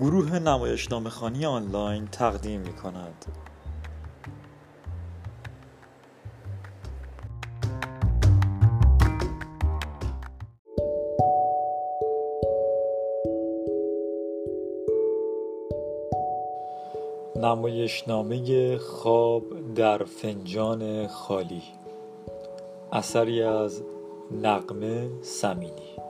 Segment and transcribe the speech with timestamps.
[0.00, 3.24] گروه نمایشنامه خانی آنلاین تقدیم می کند
[17.36, 21.62] نمایشنامه خواب در فنجان خالی.
[22.92, 23.82] اثری از
[24.42, 26.07] نغمه سمینی.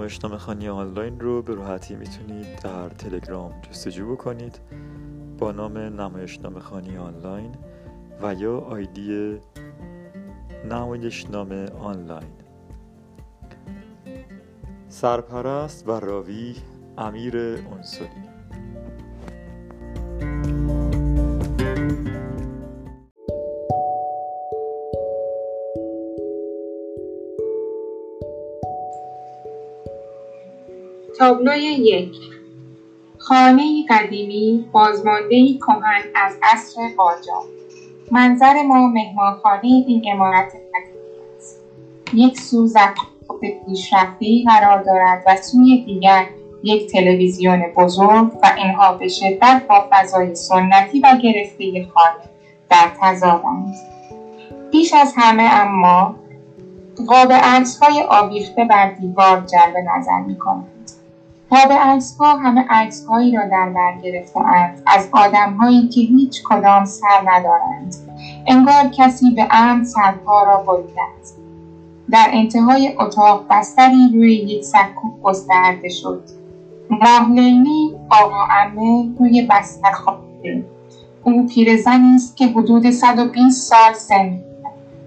[0.00, 4.60] نمایشنامه خانی آنلاین رو به راحتی می‌تونید در تلگرام جستجو بکنید.
[5.38, 7.54] با نام نمایشنامه خانی آنلاین
[8.22, 9.38] و یا آیدی
[10.70, 12.32] نمایشنامه آنلاین.
[14.88, 16.56] سرپرست و راوی
[16.98, 18.29] امیر انصاری.
[31.20, 32.12] تابلوی یک.
[33.18, 37.44] خانه قدیمی بازمانده کهن از عصر قاجار
[38.10, 41.60] منظر ما مهمانخانه این امارت قدیمی است.
[42.14, 43.06] یک سو زخم
[43.66, 46.26] پیشرفته قرار دارد و سوی دیگر
[46.62, 52.24] یک تلویزیون بزرگ و اینها به شدت با فضای سنتی و گرفته خانه
[52.70, 53.74] در تضادند.
[54.72, 56.14] بیش از همه اما
[57.08, 57.30] قاب
[57.82, 60.36] های آویخته بر دیوار جلب نظر می
[61.50, 61.70] قاب
[62.20, 62.64] ها همه
[63.08, 64.82] هایی را در بر گرفتهاند.
[64.86, 67.94] از آدمهایی که هیچ کدام سر ندارند.
[68.46, 71.36] انگار کسی به امن سرها را بریده است
[72.10, 76.22] در انتهای اتاق بستری روی یک سکوب گسترده شد.
[76.90, 77.28] ماه
[78.10, 80.64] آقا امه روی بستر خوابیده.
[81.24, 84.38] او پیرزنی است که حدود 120 سال سن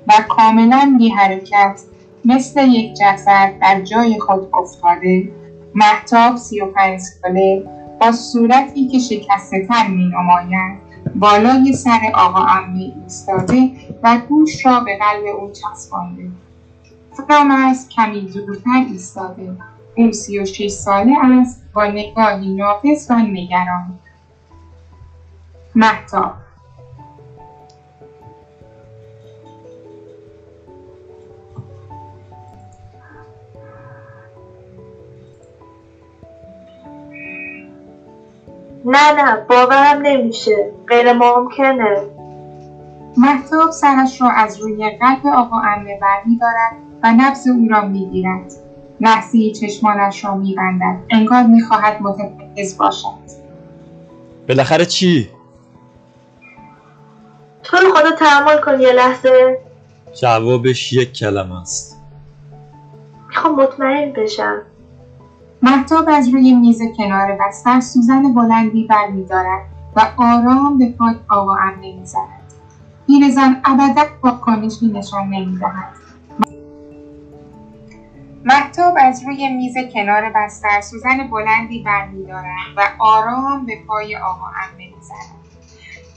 [0.08, 1.80] و کاملا بی حرکت
[2.26, 5.43] مثل یک جسد در جای خود افتاده.
[5.76, 7.64] محتاب سی و پنج ساله
[8.02, 10.78] با صورتی که شکسته تر می نماید
[11.16, 13.72] بالای سر آقا امه ایستاده
[14.04, 16.32] و گوش را به قلب او چسبانده.
[17.28, 19.56] فرامرز کمی دورتر ایستاده.
[19.98, 24.00] او سی و شش ساله است با نگاهی ناقص و نگران.
[25.76, 26.34] محتاب
[38.86, 40.72] نه نه باورم نمیشه.
[40.88, 42.08] غیر ممکنه.
[43.18, 46.74] محتاب سرش را از روی قلب آقا امه برمیدارد
[47.04, 48.52] و نفس او را می‌گیرد.
[49.02, 51.00] لحظهای چشمانش را میبندد.
[51.10, 53.44] انگار می‌خواهد متمرکز باشد.
[54.48, 55.30] بالاخره چی؟
[57.64, 59.58] تو رو خدا تحمل کن یه لحظه.
[60.22, 62.02] جوابش یک کلمه است.
[63.28, 64.62] می‌خوام مطمئن بشم.
[65.66, 69.62] محتاب از روی میز کنار بستر سوزن بلندی برمیدارد
[69.96, 72.54] و آرام به پای آقا امنه می‌زند
[73.08, 75.94] پیرزن ابدا واکنشی نشان نمی‌دهد
[78.46, 84.90] محتاب از روی میز کنار بستر سوزن بلندی برمیدارد و آرام به پای آقا امه
[84.96, 85.36] می‌زند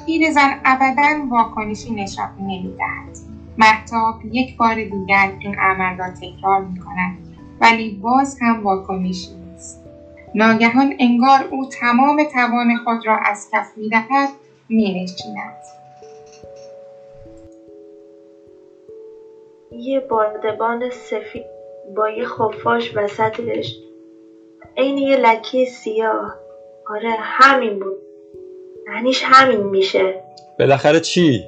[0.07, 3.19] پیرزن ابدا واکنشی نشان نمی‌دهد
[3.59, 7.19] محتاب یک بار دیگر این عمل را تکرار می‌کند
[7.61, 9.36] ولی باز هم واکنشی
[10.39, 14.29] ناگهان انگار او تمام توان خود را از کف می‌دهد
[14.69, 15.63] مینشیند.
[19.73, 21.45] یه بادبان سفید
[21.97, 23.77] با یه خفاش وسطش.
[24.77, 26.35] عین یه لکه سیاه.
[26.87, 27.99] آره همین بود.
[28.87, 30.23] معنیش همین میشه.
[30.59, 31.45] بالاخره چی؟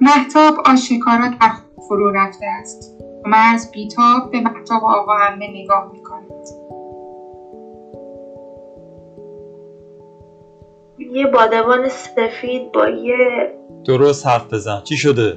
[0.00, 1.50] محتاب آشکارا در
[1.88, 3.02] فرو رفته است.
[3.24, 6.01] مرز بیتاب به محتاب آقا همه نگاه می‌کند
[11.14, 13.16] یه بادبان سفید با یه
[13.84, 14.80] درست حرف بزن.
[14.84, 15.36] چی شده؟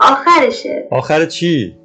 [0.00, 0.88] آخرشه.
[0.90, 1.76] آخر چی؟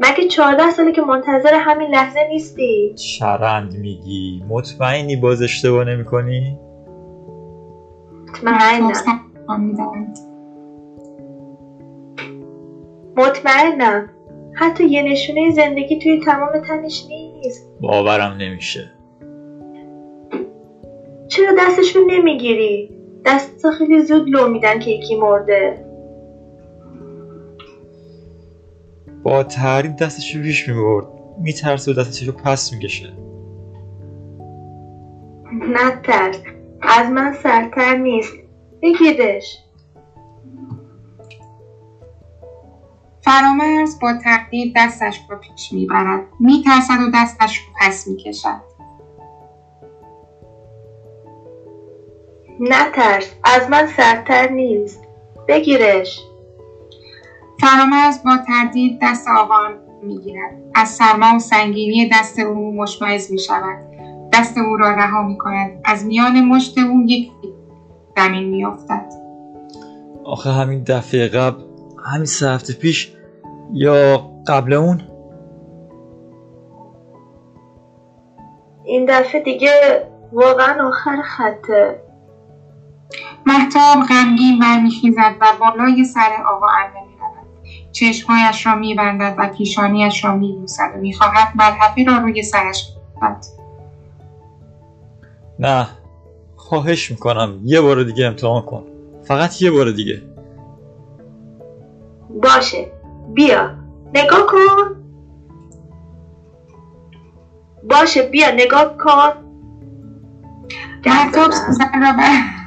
[0.00, 4.44] مگه چهارده ساله که منتظر همین لحظه نیستی؟ چرند میگی.
[4.48, 6.58] مطمئنی باز اشتباه نمی کنی؟
[8.44, 8.92] مطمئنم
[13.16, 14.08] مطمئنم.
[14.54, 17.70] حتی یه نشونه زندگی توی تمام تنش نیست.
[17.80, 18.99] باورم نمیشه.
[21.30, 22.90] چرا دستشون نمی‌گیری؟
[23.24, 25.84] دست خیلی زود لو میدن که یکی مرده.
[29.22, 31.06] با تحریم دستشو پیش می‌برد.
[31.38, 33.12] میترسه و دستشو پس می‌کشه.
[35.52, 36.36] نترس
[36.82, 38.32] از من سرتر نیست.
[38.82, 39.58] بگیرش.
[43.20, 46.26] فرامرز با تقدیر دستش را پیش می‌برد.
[46.40, 48.69] میترسد و دستش را پس می‌کشد.
[52.60, 55.04] نترس از من سرتر نیست.
[55.48, 56.20] بگیرش.
[57.60, 59.68] فرامرز با تردید دست آقا
[60.02, 60.52] می‌گیرد.
[60.74, 63.78] از سرما و سنگینی دست او مشمعز می‌شود.
[64.32, 65.80] دست او را رها می‌کند.
[65.84, 67.30] از میان مشت او یک
[68.16, 69.12] زمین میافتد.
[70.24, 71.62] آخه همین دفعه قبل
[72.04, 73.12] همین سه هفته پیش
[73.72, 75.02] یا قبل اون؟
[78.84, 79.70] این دفعه دیگه
[80.32, 82.09] واقعا آخر خطه.
[83.46, 87.46] محتاب غمگین برمیخیزد و بالای سر آقا عمه می‌رود.
[87.92, 92.84] چشمهایش را میبندد و پیشانیش را میبوسد و می‌خواهد ملحفه را روی سرش
[93.16, 93.44] بزند
[95.58, 95.88] نه
[96.56, 97.60] خواهش می‌کنم.
[97.64, 98.86] یه بار دیگه امتحان کن.
[99.24, 100.22] فقط یه بار دیگه.
[102.42, 102.92] باشه.
[103.34, 103.70] بیا.
[104.14, 104.96] نگاه کن.
[107.82, 108.50] باشه بیا.
[108.50, 109.32] نگاه کن.
[111.06, 112.59] محتاب سوزن را بر...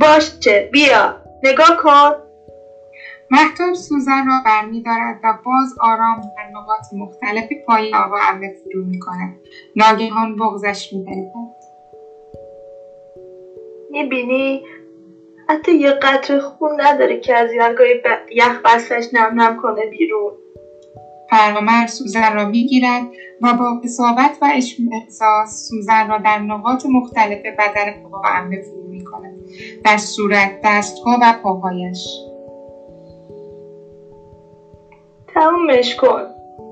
[0.00, 1.16] باشه بیا.
[1.42, 2.10] نگاه کن.
[3.30, 9.34] محتاب سوزن را برمیدارد و باز آرام در نقاط مختلف پای آقا عمه فرو می‌کند.
[9.76, 11.32] ناگهان بغزش می‌برد
[13.90, 14.62] می‌بینی؟
[15.48, 17.50] حتی یه قطره خون نداره که از.
[18.30, 20.32] یخ بستش نم نم کنه بیرون.
[21.30, 23.02] فرامر سوزن را می‌گیرد
[23.42, 24.52] و با اصابت و
[24.92, 29.34] احساس سوزن را در نقاط مختلف بدن عمه فرو می‌کند
[29.84, 32.06] در صورت دستها و پاهایش.
[35.34, 36.22] تمومش کن.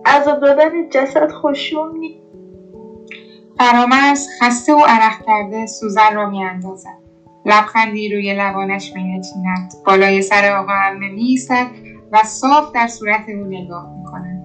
[0.06, 2.28] عذاب دادن جسد خوشون نیست
[3.58, 6.98] فرامرز خسته و عرق کرده سوزن را میاندازد.
[7.46, 9.72] لبخندی روی لبانش مینشیند.
[9.86, 11.66] بالای سر آقا عمه میایستد
[12.12, 14.37] و صاف در صورت او نگاه می‌کند.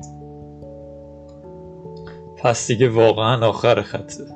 [2.43, 4.23] پس دیگه واقعا آخر خطه.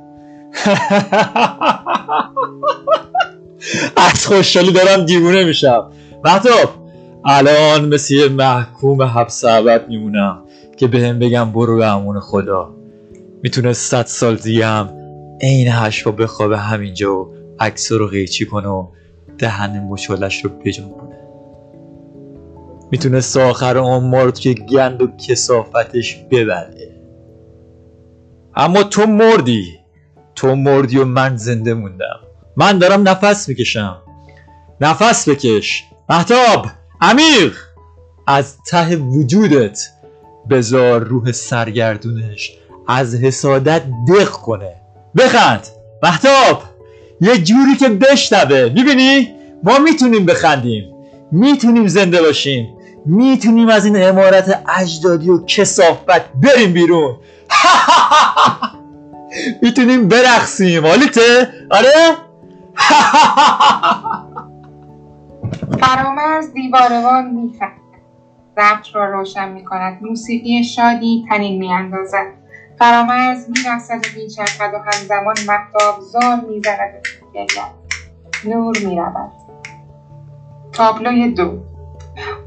[3.98, 5.92] از خوشحالی دارم دیوونه میشم.
[6.25, 6.69] محتاب
[7.25, 10.44] الان مثل یه محکوم حبس ابد میمونم
[10.77, 12.75] که به هم بگم برو به امون خدا.
[13.44, 14.89] می‌تونه صد سال دیگه هم
[15.42, 18.88] عین هشفا بخوابه همینجا و عکس رو قیچی کنه و
[19.38, 21.18] دهن مچالش رو بجنبونه
[22.92, 26.87] می‌تونه آخر عمر رو توی گند و کسافتش ببره
[28.59, 29.80] اما تو مردی.
[30.36, 32.19] تو مردی و من زنده موندم.
[32.56, 34.01] من دارم نفس می‌کشم.
[34.81, 35.83] نفس بکش.
[36.09, 36.65] محتاب
[37.01, 37.54] عمیق.
[38.27, 39.80] از ته وجودت
[40.50, 42.51] بذار روح سرگردونش
[42.88, 44.74] از حسادت دق کنه.
[45.18, 45.68] بخند.
[46.04, 46.63] محتاب
[47.21, 48.71] یه جوری که بشنوه.
[48.75, 49.30] می‌بینی؟
[49.63, 50.94] ما می‌تونیم بخندیم.
[51.31, 52.77] می‌تونیم زنده باشیم.
[53.09, 57.18] می‌تونیم از این امارت اجدادی و کسافت بریم بیرون.
[59.62, 60.86] می‌تونیم برقصیم.
[60.86, 62.15] حالیته آره؟
[65.81, 67.71] فرامرز دیواروان میخند
[68.56, 69.97] ضبط را روشن می‌کند.
[70.02, 72.33] موسیقی شادی تنین میاندازد.
[72.80, 76.92] فرامرز میرقصد و میچرخد و همزمان مهتاب زار می‌زند.
[78.44, 79.31] نور می‌رود.
[80.73, 81.59] تابلوی دو.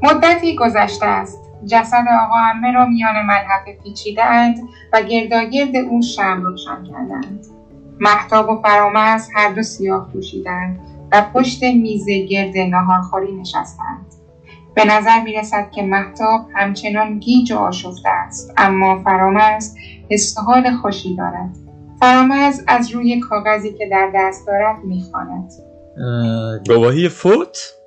[0.01, 1.41] مدتی گذشته است.
[1.65, 4.57] جسد آقا عمه را میان ملحفه پیچیده اند
[4.93, 7.45] و گرداگرد او شم روشن کردند.
[7.99, 10.79] محتاب و فرامرز هر دو سیاه پوشیدند
[11.11, 14.05] و پشت میز گرد ناهارخوری نشستند.
[14.75, 19.75] به نظر می رسد که محتاب همچنان گیج و آشفته است اما فرامرز
[20.45, 21.49] حال خوشی دارد.
[21.99, 25.51] فرامرز از روی کاغذی که در دست دارد می‌خواند.
[26.67, 27.80] گواهی فوت؟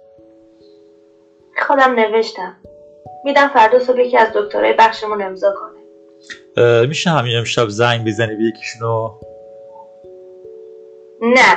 [1.62, 2.56] خودم نوشتم.
[3.24, 6.86] میدم فردا صبح یکی از دکترهای بخشمون امضا کنه.
[6.86, 9.10] میشه همین امشب زنگ بزنی به یکیشونو؟
[11.20, 11.56] نه.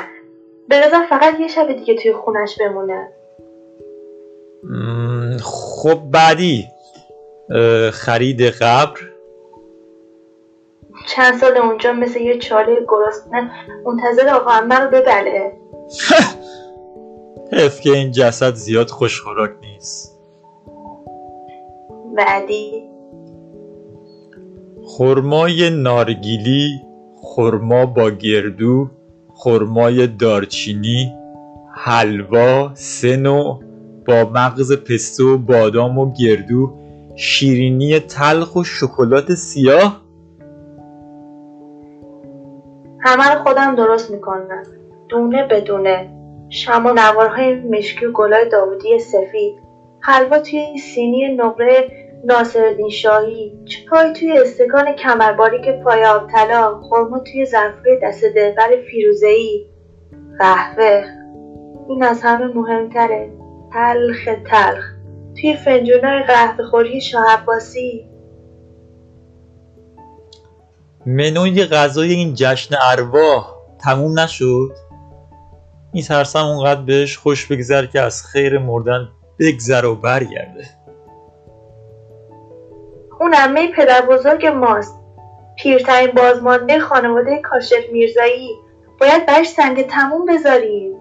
[0.79, 3.07] نظر فقط یه شب دیگه توی خونش بمونه.
[4.63, 6.67] م، خب بعدی.
[7.93, 8.99] خرید قبر.
[11.07, 13.51] چند سال اونجا مثل یه چاله گرسنه
[13.85, 15.51] منتظر آقا رو ببله.
[17.53, 20.19] حیف که این جسد زیاد خوش خوراک نیست.
[22.17, 22.83] بعدی؟
[24.85, 26.81] خرمای نارگیلی
[27.21, 28.89] خرما با گردو
[29.33, 31.13] خرمای دارچینی
[31.75, 33.63] حلوا سه نوع
[34.07, 36.73] با مغز پسته و بادام و گردو
[37.15, 40.01] شیرینی تلخ و شکلات سیاه؟
[42.99, 44.63] همه خودم درست می‌کنم.
[45.09, 46.16] دونه بدونه
[46.49, 49.67] شم و نوارهای مشکی و گلای داودی سفید
[50.01, 51.91] حلوا توی سینی نقره
[52.25, 59.65] ناصرالدین شاهی چای توی استکان کمرباری پای آب طلا خرما توی ظرفهای دست دلبر فیروزهای.
[60.39, 61.03] قهوه.
[61.89, 63.31] این از همه مهمتره.
[63.73, 64.83] تلخ تلخ.
[65.41, 68.05] توی فنجونای قهوه خوری شاه عباسی.
[71.05, 73.47] منوی غذای این جشن ارواح
[73.83, 74.86] تموم نشد؟
[75.97, 80.65] میترسم اونقدر بهش خوش بگذر که از خیر مردن بگذر و برگرده.
[83.19, 84.99] اون عمه پدر بزرگ ماست.
[85.55, 88.49] پیرترین بازمانده خانواده کاشف میرزایی.
[88.99, 90.93] باید برش سنگ تموم بذاریم.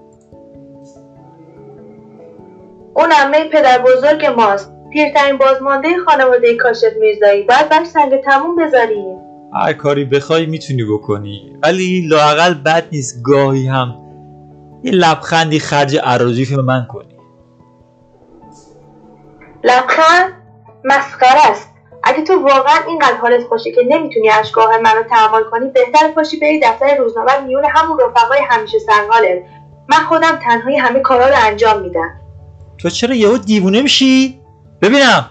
[2.95, 4.73] اون عمه پدر بزرگ ماست.
[4.93, 7.43] پیرترین بازمانده خانواده کاشف میرزایی.
[7.43, 9.19] باید برش سنگ تموم بذاریم.
[9.55, 11.57] هر کاری بخوای می‌تونی بکنی.
[11.63, 14.06] ولی لاقل بد نیست گاهی هم
[14.83, 17.17] یه لبخندی خرج اراجیف من کنی.
[19.65, 20.33] لبخند
[20.85, 21.71] مسخره است.
[22.03, 26.61] اگه تو واقعا اینقدر حالت خوشه که نمی‌تونی اشکاه منو تحمل کنی بهتر پاشی بری
[26.61, 29.43] دفتر روزنامه میون همون رفقای همیشه سرحالت.
[29.89, 32.21] من خودم تنهایی همه کارا رو انجام میدم.
[32.79, 34.41] تو چرا یهو دیوونه میشی؟
[34.83, 35.31] ببینم.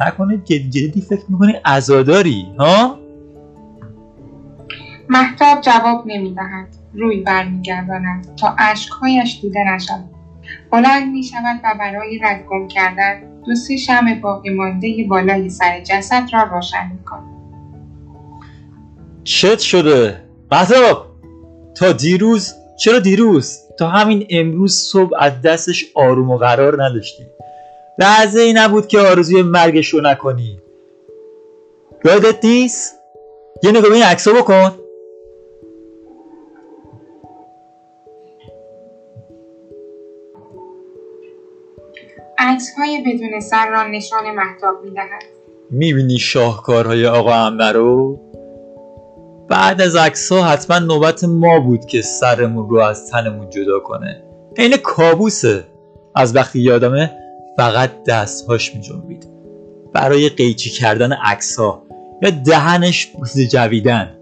[0.00, 2.98] نکنه جدی جدی فکر می‌کنی عزاداری ها؟
[5.08, 6.83] محتاب جواب نمی‌دهد.
[6.94, 10.04] روی برمیگرداند تا اشکهایش دیده نشود
[10.70, 16.22] بلند می شود و برای ردگم کردن دو سه شم باقی مانده بالای سر جسد
[16.32, 17.34] را روشن می کند.
[19.24, 20.20] چت شده.
[20.52, 21.06] محتاب
[21.74, 27.26] تا دیروز چرا دیروز؟ تا همین امروز صبح از دستش آروم و قرار نداشتی.
[27.98, 30.58] لحظه ای نبود که آرزوی مرگش رو نکنی.
[32.04, 32.94] یادت نیست؟
[33.62, 34.72] یه نگاه به این عکسا بکن.
[42.44, 45.22] عکسهای بدون سر را نشان محتاب می دهد.
[45.70, 48.20] می‌بینی شاهکارهای آقا امه رو؟
[49.48, 54.22] بعد از عکس ها حتما نوبت ما بود که سرمون رو از تنمون جدا کنه.
[54.58, 55.64] عین کابوسه.
[56.14, 57.10] از وقتی یادمه
[57.56, 59.26] فقط دستهاش میجنبید.
[59.92, 61.82] برای قیچی کردن عکس ها
[62.22, 64.18] یا دهنش بوسه جویدن.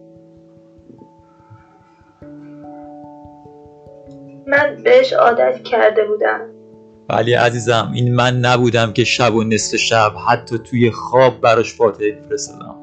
[4.46, 6.61] من بهش عادت کرده بودم.
[7.08, 12.10] ولی عزیزم این من نبودم که شب و نصف شب حتی توی خواب براش فاتحه
[12.10, 12.76] میفرستادم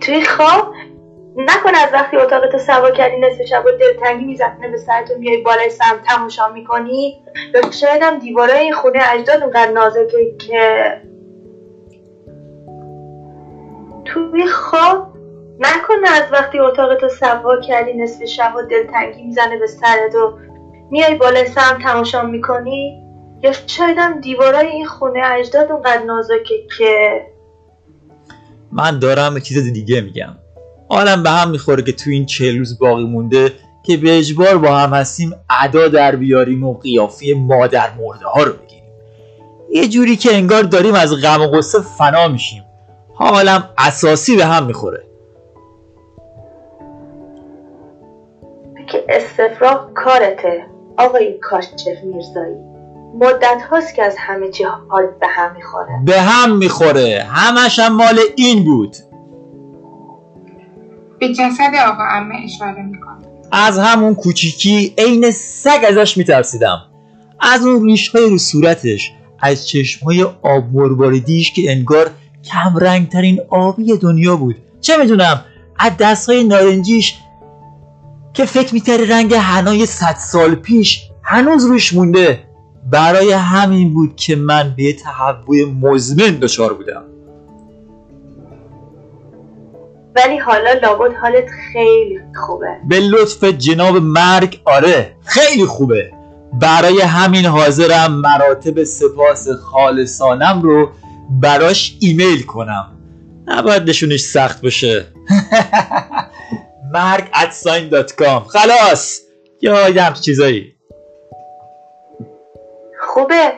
[0.00, 0.74] توی خواب؟
[1.36, 5.70] نکن از وقتی اتاقتو سوا کردی نصف شب و دلتنگی می‌زنه به سرتو میای بالای
[5.70, 7.22] سم تماشا می‌کنی؟
[7.54, 10.84] یا شاید هم دیوارای خونه اجداد اونقدر نازکه که
[14.04, 15.12] توی خواب؟
[15.58, 20.38] نکن از وقتی اتاقتو سوا کردی نصف شب و دلتنگی می‌زنه به سرت و
[20.92, 23.02] میای بالای سم تماشا می‌کنی؟
[23.42, 27.20] یا شاید هم دیوارای این خونه اجداد اونقدر نازکه که
[28.72, 30.36] من دارم چیز دیگه میگم.
[30.88, 34.76] حالم به هم می‌خوره که تو این چه روز باقی مونده که به اجبار با
[34.76, 38.84] هم هستیم ادا در بیاریم و قیافی مادر مرده ها رو بگیریم.
[39.70, 42.64] یه جوری که انگار داریم از غم و غصه فنا میشیم.
[43.14, 45.02] حالم اساسی به هم می‌خوره.
[48.88, 50.71] که استفراغ کارته.
[50.96, 52.54] آقای کاشف میرزایی
[53.20, 56.00] مدت هاست که از همه چی حالت به هم می‌خوره.
[56.04, 57.26] به هم می‌خوره.
[57.30, 58.96] همش هم مال این بود.
[61.20, 63.26] به جسد آقا امه اشاره می کند.
[63.52, 66.78] از همون کوچیکی عین سگ ازش میترسیدم.
[67.40, 72.10] از اون ریشهای رو صورتش از چشمهای آب مرواریدیش که انگار
[72.52, 74.56] کم رنگ ترین آبی دنیا بود.
[74.80, 75.44] چه می‌دونم؟
[75.78, 77.18] از دستهای نارنجیش
[78.34, 82.44] که فکر می‌کرد رنگ هنای صد سال پیش هنوز روش مونده.
[82.90, 87.02] برای همین بود که من به یه تهوع مزمن دچار بودم.
[90.16, 92.76] ولی حالا لابد حالت خیلی خوبه.
[92.88, 96.12] به لطف جناب مرگ آره خیلی خوبه.
[96.60, 100.90] برای همین حاضرم مراتب سپاس خالصانم رو
[101.30, 102.86] براش ایمیل کنم.
[103.46, 105.06] نباید نشونش سخت باشه.
[106.92, 107.90] مرگ ادساین
[108.48, 109.20] خلاص.
[109.60, 110.74] یا یه همچین چیزایی.
[113.00, 113.52] خوبه.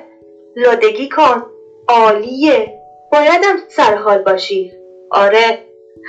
[0.56, 1.42] لادگی کن.
[1.88, 2.80] عالیه.
[3.12, 4.72] بایدم سرحال باشی.
[5.10, 5.64] آره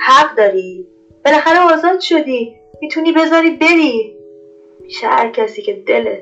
[0.06, 0.86] حق داری.
[1.24, 2.56] بالاخره آزاد شدی.
[2.80, 4.16] می‌تونی بذاری بری.
[4.82, 6.18] پیش هر کسی که دلت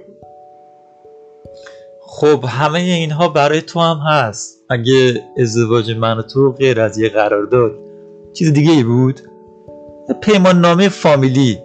[2.00, 4.64] خب همه اینها برای تو هم هست.
[4.70, 7.72] اگه ازدواج من و تو غیر از یه قرارداد
[8.32, 9.20] چیز دیگه ای بود؟
[10.12, 11.58] پیمان نامه فامیلی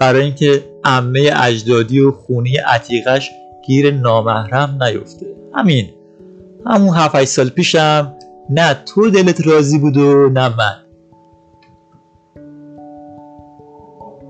[0.00, 3.30] برای اینکه عمه اجدادی و خونی عتیقش
[3.66, 5.26] گیر نامحرم نیفته.
[5.54, 5.90] همین.
[6.66, 8.14] همون 7 سال پیشم
[8.50, 10.76] نه تو دلت راضی بود و نه من.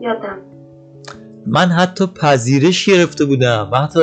[0.00, 0.38] یادم.
[1.46, 3.70] من حتی پذیرش گرفته بودم.
[3.74, 4.00] حتی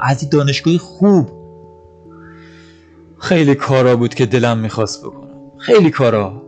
[0.00, 1.30] از این دانشگاه خوب.
[3.18, 5.52] خیلی کارا بود که دلم می‌خواست بکنم.
[5.58, 6.47] خیلی کارا.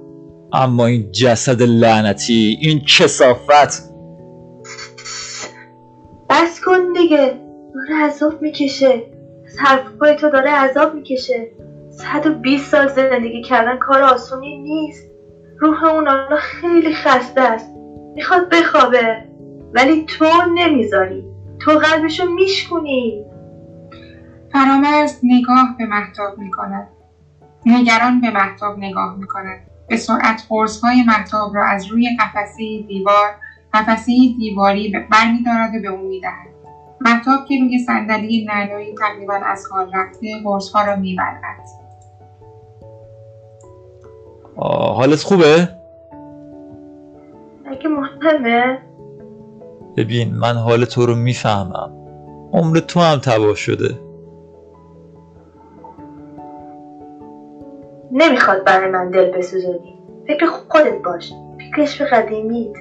[0.53, 3.91] اما این جسد لعنتی این کسافت.
[6.31, 7.41] بس کن دیگه
[7.75, 9.03] داره عذاب می‌کشه.
[9.47, 11.47] از حرفای تو داره عذاب می‌کشه.
[11.91, 15.11] 120 سال زندگی کردن کار آسونی نیست.
[15.59, 17.71] روح اون حالا خیلی خسته است.
[18.15, 19.17] می‌خواد بخوابه
[19.75, 21.25] ولی تو نمی‌ذاری.
[21.61, 23.25] تو قلبشو میشکنی
[24.53, 26.89] فرامرز نگاه به محتاب می کند.
[27.67, 29.70] نگران به محتاب نگاه می کند.
[29.91, 33.35] به سرعت قرصهای محتاب را از روی قفسه دیوار
[33.75, 36.47] قفسه دیواری برمیدارد و به او می‌دهد.
[37.01, 41.41] محتاب که روی صندلی نعلایی تقریبا از حال رفته قرصها را می‌برد
[44.97, 45.69] حالت خوبه؟
[47.67, 48.79] اگه مهمه.
[49.97, 51.91] ببین من حال تو رو می‌فهمم.
[52.53, 54.10] عمر تو هم تباه شده.
[58.13, 59.99] نمی‌خواد برای من دل بسوزونی.
[60.27, 61.33] فکر خودت باش.
[61.59, 62.77] فکرش به قدیمیت.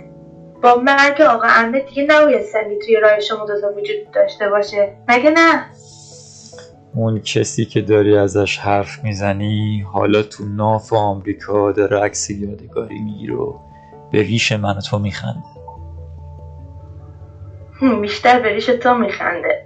[0.63, 4.93] با مرگ آقا عمه دیگه نباید سنی توی راه شما دوتا وجود داشته باشه.
[5.07, 5.65] مگه نه؟
[6.95, 13.36] اون کسی که داری ازش حرف می‌زنی حالا تو ناف آمریکا داره عکس یادگاری می‌گیره
[13.36, 13.53] و
[14.12, 15.39] به ریش من و تو میخنده.
[18.01, 19.65] بیشتر به ریش تو میخنده.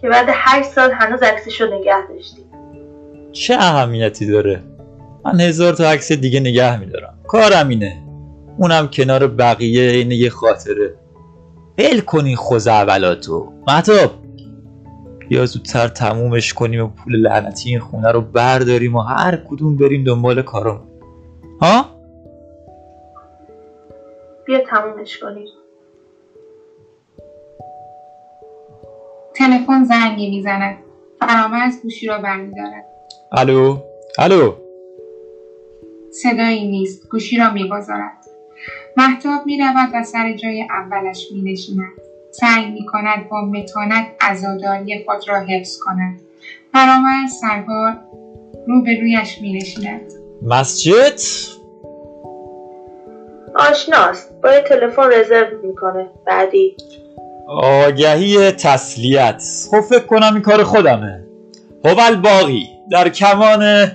[0.00, 2.42] که بعد هشت سال هنوز عکسشو نگه داشتی.
[3.32, 4.62] چه اهمیتی داره؟
[5.26, 7.18] من هزار تا عکس دیگه نگه میدارم.
[7.26, 8.02] کارم اینه.
[8.58, 10.94] اونم کنار بقیه اینه یه خاطره.
[11.78, 14.10] ول کنی خوزعبلاتو مهتاب
[15.30, 20.04] یا زودتر تمومش کنیم و پول لعنتی این خونه رو برداریم و هر کدوم بریم
[20.04, 20.80] دنبال کارم
[21.60, 21.84] ها؟
[24.46, 25.46] بیا تمومش کنیم.
[29.34, 30.76] تلفن زنگی می‌زند
[31.20, 32.84] فرامرز گوشی را برمیدارد.
[33.32, 33.78] الو؟
[34.18, 34.65] الو؟
[36.22, 38.12] صدایی نیست گوشی را می‌گذارد.
[38.96, 41.92] محتاب می‌رود و سر جای اولش مینشیند.
[42.30, 46.20] سعی می‌کند با متانت عزاداری خود را حفظ کند.
[46.72, 47.96] فرامرز سرگار
[48.66, 50.12] رو به رویش مینشیند.
[50.42, 51.20] مسجد؟
[53.54, 54.40] آشناست.
[54.42, 56.06] با یه تلفن رزرو می‌کنه.
[56.26, 56.76] بعدی.
[57.48, 59.42] آگهی تسلیت.
[59.70, 61.24] خب فکر کنم این کار خودمه.
[61.84, 63.90] هوال باقی در کمان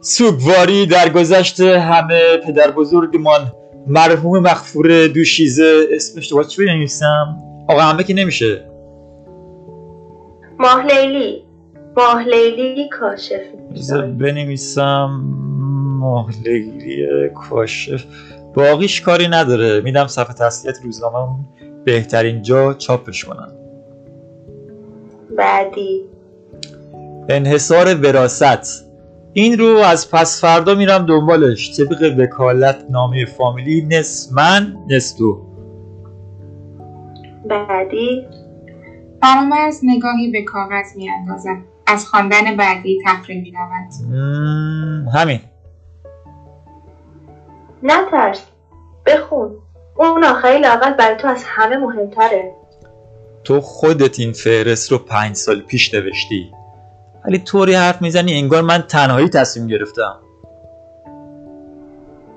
[0.00, 3.52] سوگواری در گذشت همه پدر بزرگمان.
[3.86, 7.36] مرحوم مغفور دوشیزه اسمش تو باید چی بنویسم
[7.68, 8.64] آقا همه که نمیشه.
[10.58, 11.44] ماه لیلی.
[11.96, 13.40] ماه لیلی کاشف
[14.18, 15.24] بنویسم.
[16.00, 18.04] ماه لیلی کاشف.
[18.54, 19.80] باقیش کاری نداره.
[19.80, 21.28] میدم صفحه تسلیت روزنامه
[21.84, 23.52] بهترین جا چاپش کنم.
[25.36, 26.04] بعدی.
[27.28, 28.89] انحصار وراست
[29.32, 31.76] این رو از پس فردا میرم دنبالش.
[31.76, 35.46] طبق وکالت نامه فامیلی نصف من نصف تو
[37.48, 38.26] بعدی؟
[39.22, 43.90] فرامرز نگاهی به کاغذ میاندازد از خواندن بعدی تفره می‌رود.
[45.14, 45.40] همین.
[47.82, 48.46] نترس.
[49.06, 49.50] بخون.
[49.96, 52.52] اون آخری لاقل برای تو از همه مهمتره.
[53.44, 56.52] تو خودت این فهرست رو پنج سال پیش نوشتی.
[57.24, 60.18] ولی طوری حرف می‌زنی انگار من تنهایی تصمیم گرفتم.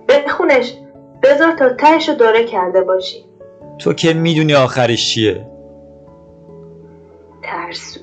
[0.10, 0.74] بخونش
[1.24, 3.26] بذار تا تهش رو دوره کرده باشی.
[3.80, 5.48] تو که می‌دونی آخرش چیه.
[7.44, 8.00] ترسو.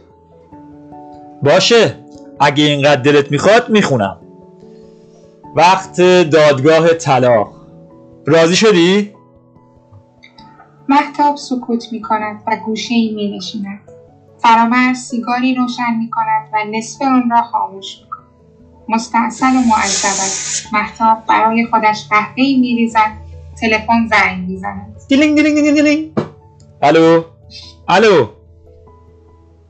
[1.43, 1.95] باشه
[2.41, 4.21] اگه اینقدر دلت می‌خواد می‌خونم.
[5.57, 7.53] وقت دادگاه طلاق.
[8.27, 9.15] راضی شدی؟
[10.89, 13.90] محتاب سکوت می کند و گوشه ای می نشیند.
[14.43, 18.21] فرامرز سیگاری روشن می کند و نصف آن را خاموش می کند.
[18.89, 20.67] مستاصل و معذبت.
[20.73, 23.13] مهتاب برای خودش قهوه ای می ریزد
[23.61, 24.97] تلفن زنگ می زند.
[25.09, 26.13] دیلینگ دیلینگ دیلینگ دیلینگ
[26.83, 27.25] الو؟
[27.89, 28.29] الو؟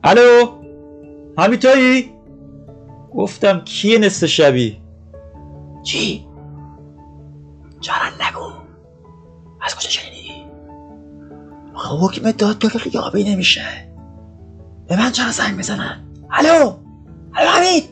[0.03, 0.47] الو؟
[1.37, 2.11] همی تویی
[3.15, 4.81] گفتم کیه نصف شبی؟
[5.83, 6.25] چی؟
[7.81, 7.95] چرا
[8.27, 8.51] نگو.
[9.61, 10.45] از کجا شنیدی؟
[12.01, 13.90] حکم دادگاه غیابی نمیشه.
[14.91, 16.01] به من چرا زنگ می‌زنن
[16.31, 16.73] الو
[17.35, 17.83] الو حمید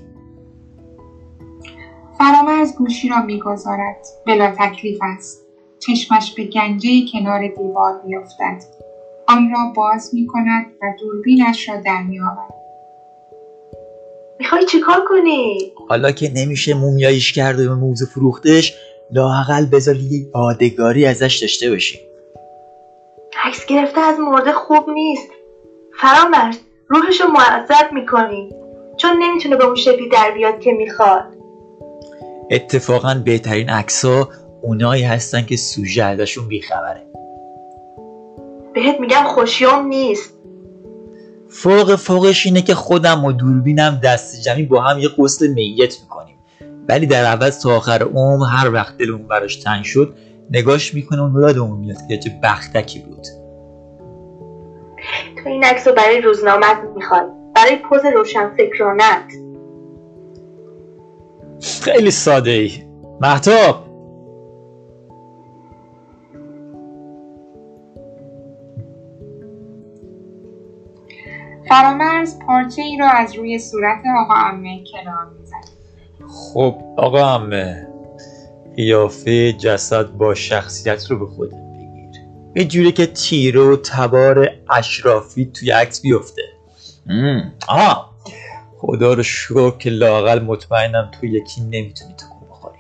[2.17, 4.05] فرامرز گوشی را می گذارد.
[4.27, 5.45] بلا تکلیف است.
[5.79, 8.63] چشمش به گنجه کنار دیوار میافتد
[9.27, 12.53] آن را باز می کند و دوربینش را در می آورد.
[14.39, 15.57] می‌خوای چیکار کنی؟
[15.89, 18.73] حالا که نمیشه مومیاییش کرد و به موزه فروختش
[19.11, 21.99] لاقل بذار یه یادگاری ازش داشته باشیم
[23.45, 25.27] عکس گرفته از مرده خوب نیست
[26.01, 26.57] فرامرز
[26.91, 28.49] روحشو معذب می‌کنی.
[28.97, 31.23] چون نمی‌تونه به اون شکلی در بیاد که می‌خواد.
[32.51, 34.29] اتفاقا بهترین عکس ها
[34.61, 37.01] اونایی هستن که سوژه ازشون بیخبره.
[38.73, 40.33] بهت میگم خوشیام نیست.
[41.49, 46.35] فوق فوقش اینه که خودم و دوربینم دست جمعی با هم یه قسل میت می‌کنیم.
[46.89, 50.15] ولی در عوض تا آخر عمر هر وقت دلمون براش تنگ شد
[50.51, 53.38] نگاش می‌کنه و یادمون میاد که چه بختکی بود.
[55.43, 57.21] تو این عکس رو برای روزنامت می‌خوای.
[57.55, 59.33] برای پوز روشن فکرانت
[61.61, 62.71] خیلی ساده ای
[63.21, 63.89] محتاب
[71.69, 75.69] فرامرز پارچه ای را از روی صورت آقا امه کنار می‌زد
[76.27, 77.87] خب آقا امه
[78.75, 81.68] قیافه جسد با شخصیت رو به خودت
[82.55, 86.41] یه جوری که تیره و تبار اشرافی توی عکس بیفته.
[87.67, 88.09] آه
[88.77, 92.79] خدا رو شکر که لاقل مطمئنم تو یکی نمی‌تونی تکون بخوری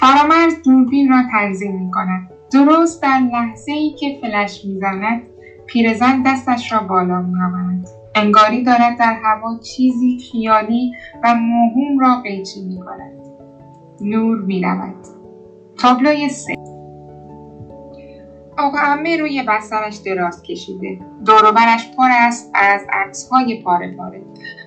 [0.00, 2.30] فرامرز دوربین را تنظیم می کند.
[2.52, 5.22] درست در لحظه ای که فلش می‌زند
[5.66, 7.88] پیرزن دستش را بالا می آورد.
[8.14, 10.92] انگاری دارد در هوا چیزی خیالی
[11.24, 13.12] و موهوم را قیچی می کند.
[14.00, 15.06] نور می رود.
[15.78, 16.63] تابلوی سه
[18.58, 20.98] آقا امه روی بسترش دراز کشیده.
[21.26, 24.22] دوروبرش پر است از عکس های پاره پاره.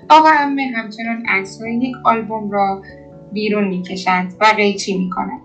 [0.10, 2.82] آقا امه همچنان عکس های یک آلبوم را
[3.32, 5.41] بیرون می کشند و قیچی می کند.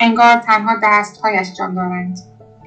[0.00, 2.18] انگار تنها دستهایش جان دارند.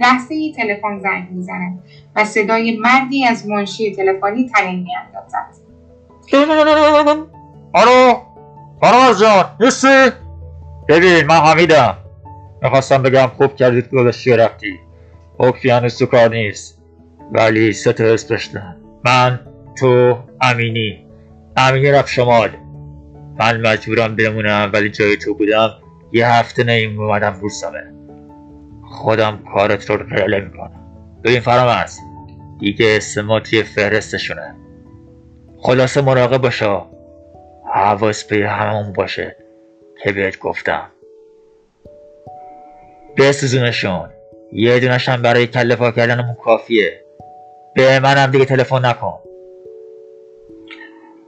[0.02, 1.84] لحظه ای تلفن زنگ می زند
[2.16, 5.66] و صدای مردی از منشی تلفنی تنین می اندازد.
[7.74, 8.18] آلو
[8.82, 10.12] فرامرز جان نیستی
[10.88, 11.98] ببین من حمیدم
[12.62, 14.80] می‌خواستم بگم خوب کردید گذاشتی رفتی
[15.40, 16.82] هنوز تو کار نیست.
[17.32, 19.40] ولی سه تا اسم داشتن من
[19.78, 21.06] تو امینی.
[21.58, 22.50] امینی رفت شمال.
[23.40, 25.70] من مجبورم بمونم ولی جای تو بودم.
[26.12, 27.94] یه هفته نیم اومدم بورسمه.
[28.84, 30.82] خودم کارت رو رله می‌کنم.
[31.24, 31.98] ببین فرامرز
[32.60, 34.56] دیگه اسم ما توی فهرستشونه.
[35.58, 36.82] خلاصه مراقب باشه.
[37.74, 39.36] حواس به همون باشه
[40.04, 40.88] که بهت گفتم.
[43.18, 44.10] بسوزونشون.
[44.58, 47.02] یه دونش هم برای کله کردنمون کافیه
[47.76, 49.20] به منم دیگه تلفن نکن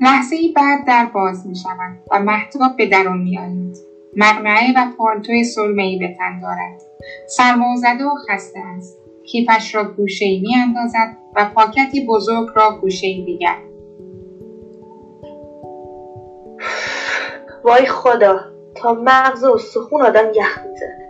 [0.02, 3.78] لحظه ای بعد در باز می شود و محتاب به درون می آید.
[4.16, 6.82] مقنعه و پالتوی سرمه ای به تن دارد.
[7.28, 9.00] سرمازده و خسته است.
[9.26, 13.58] کیفش را گوشه ای می اندازد و پاکتی بزرگ را گوشه ای دیگر.
[17.63, 18.40] وای خدا
[18.76, 21.07] تا مغز و سخون آدم یخ می‌زنه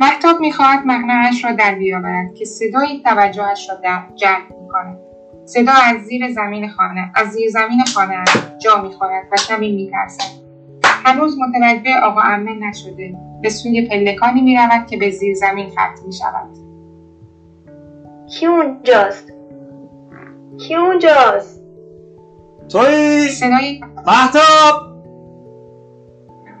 [0.00, 4.98] محتاب می‌خواهد مقنعش را در بیاورد که صدای توجهش را در جلب می‌کند.
[5.44, 8.58] صدا از زیر زمین خانه از زیر زمین خانه است.
[8.58, 10.44] جا می‌خورد و کمی میترسد.
[10.84, 13.16] هنوز متوجه آقا امه نشده.
[13.42, 16.48] به سوی پلکانی می‌رود که به زیر زمین ختم می‌شود.
[18.30, 19.32] کی اونجاست
[20.58, 21.64] کی اونجاست
[22.68, 24.82] توی صدای محتاب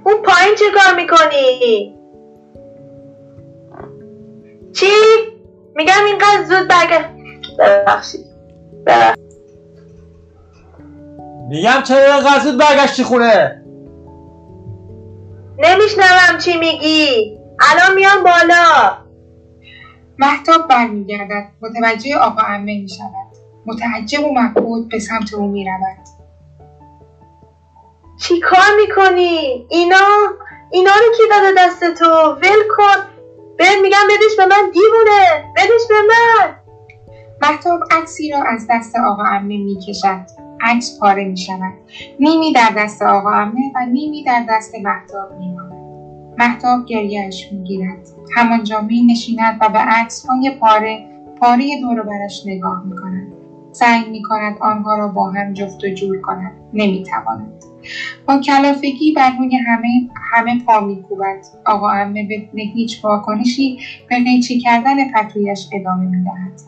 [0.04, 1.93] اون پایین چه کار می‌کنی؟
[4.74, 4.86] چی؟
[5.74, 7.16] میگم اینقدر زود برگرد.
[7.58, 8.26] ببخشید.
[8.86, 9.24] ببخشید.
[11.48, 13.62] میگم چرا اینقدر زود برگشتی خونه؟
[15.58, 17.38] نمیشنوم چی میگی.
[17.60, 18.96] الان میام بالا.
[20.18, 21.44] محتاب برمیگردد.
[21.62, 23.34] متوجه آقا امه می‌شود.
[23.66, 26.04] متعجب و مبهوت به سمت او می‌رود.
[28.20, 30.06] چی کار می‌کنی؟ اینا؟
[30.70, 33.13] اینا رو کی داده دست تو؟ ول کن.
[33.58, 36.54] بهت میگم بدش به من دیوونه بدش به من
[37.42, 40.20] محتاب عکسی را از دست آقا امه می‌کشد
[40.60, 41.74] عکس پاره می‌شود
[42.20, 45.72] نیمی در دست آقا امه و نیمی در دست محتاب میماند
[46.38, 47.98] محتاب گریهاش می‌گیرد
[48.36, 51.06] همانجا می نشیند و به عکس های پاره
[51.40, 53.32] پاره دور برش نگاه می کند.
[53.72, 56.52] سعی می کند آنها را با هم جفت و جور کند.
[56.72, 57.63] نمی تواند.
[58.26, 59.88] با کلافگی بر روی همه
[60.32, 61.40] همه پا می کوبد.
[61.66, 66.60] آقا امه بدون هیچ واکنشی به قیچی کردن پتویش ادامه می دهد.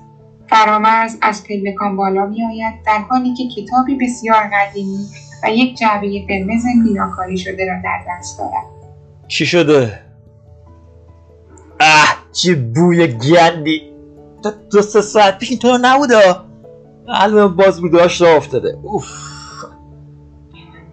[0.48, 5.06] فرامرز از پلکان بالا می آید در حالی که کتابی بسیار قدیمی
[5.42, 8.64] و یک جعبه قرمز میناکاری شده را در دست دارد.
[9.28, 10.06] چی شده؟
[12.36, 13.82] چه بوی گندی
[14.42, 16.16] تا دو سه ساعت پیش اینطور نبوده
[17.08, 19.06] الان باز بود داشت را افتاده اوف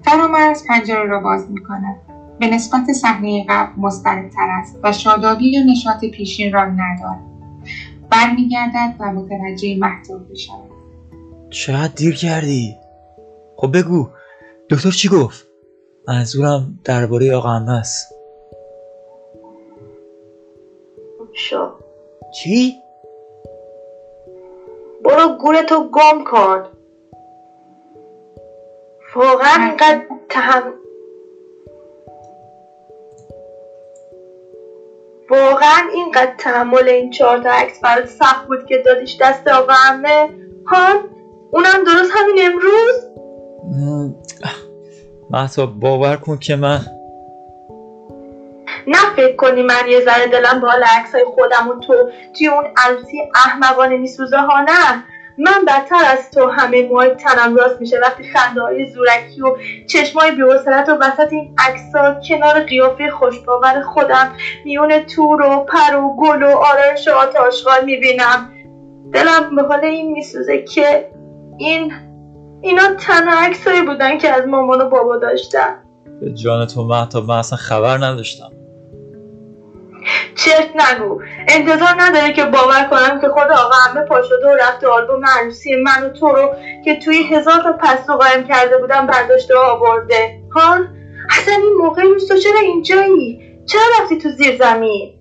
[0.06, 1.96] فرامرز پنجره را باز می کند.
[2.40, 7.20] به نسبت صحنه قبل مضطربتر است و شادابی یا نشاط پیشین را ندارد.
[8.10, 10.74] برمیگردد و متوجه محتوب بشود.
[11.50, 12.76] چقدر دیر کردی
[13.56, 14.08] خب بگو
[14.70, 15.48] دکتر چی گفت
[16.08, 18.14] منظورم درباره آقا است
[21.34, 21.72] شو
[22.32, 22.76] چی
[25.06, 26.64] برو گورتو گم کن
[29.16, 30.74] واقعا اینقدر تهم
[35.30, 40.30] واقعا اینقدر تحمل این چهار تا عکس برات سخت بود که دادیش دست آقا عمه.
[40.66, 40.96] هان
[41.52, 42.96] اونم درست همین امروز؟
[45.30, 46.80] محتاب باور کن که من
[48.88, 51.94] نه فکر کنی من یه ذره دلم با حال عکسای خودم و تو
[52.38, 55.04] توی اون عروسی احمقانه میسوزه ها نه
[55.38, 58.00] من بدتر از تو همه موهای تنم راست میشه.
[58.00, 59.56] وقتی خنده های زورکی و
[59.88, 66.16] چشمای بیوصلت و وسط این عکسا کنار قیافه خوشباور خودم میون تور و پر و
[66.20, 68.50] گل و آرایش آتاشغال می‌بینم.
[69.14, 71.10] دلم به حال این میسوزه که
[71.58, 71.94] این
[72.62, 75.76] اینا تنها عکسایی بودن که از مامان و بابا داشتن.
[76.22, 78.52] به جان تو محتاب من اصلا خبر نداشتم.
[80.36, 81.22] چرت نگو.
[81.48, 85.76] انتظار نداره که باور کنم که خود آقا همه پا شده و رفته آلبوم عروسی
[85.76, 90.40] من و تو رو که توی هزار تا پستو قایم کرده بودم برداشته و آورده.
[90.52, 90.96] هان
[91.30, 95.14] اصلا این موقع روز تو چرا اینجایی؟ چرا رفتی تو زیر زمین.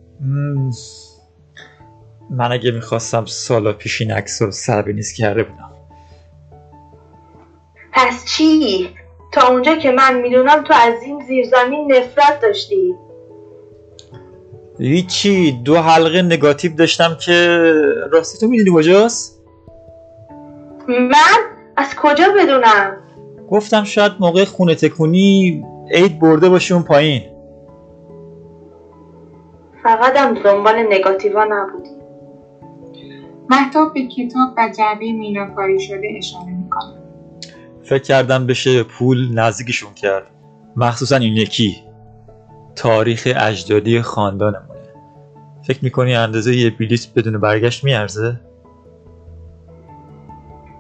[2.31, 5.73] من اگه می‌خواستم سالا پیش این عکس رو سر به نیز کرده بودم.
[7.93, 8.91] پس چی؟
[9.33, 12.95] تا اونجا که من می‌دونم تو از این زیرزمین نفرت داشتی.
[14.83, 17.59] هیچی دو حلقه نگاتیو داشتم که
[18.13, 19.43] راستی تو می‌دونی کجاست؟
[20.89, 21.39] من؟
[21.77, 22.97] از کجا بدونم؟
[23.51, 27.23] گفتم شاید موقع خونه تکونی عید برده باشه اون پایین.
[29.83, 31.91] فقط هم دنبال نگاتیوا نبودی.
[33.51, 37.03] محتاب به کتاب و جعبه میناکاری شده اشاره می‌کند.
[37.83, 40.27] فکر کردم بشه پول نزدیکشون کرد.
[40.77, 41.77] مخصوصا این یکی.
[42.77, 44.72] تاریخ اجدادی خاندانمونه
[45.67, 48.41] فکر می‌کنی اندازه یه بلیت بدون برگشت میارزه؟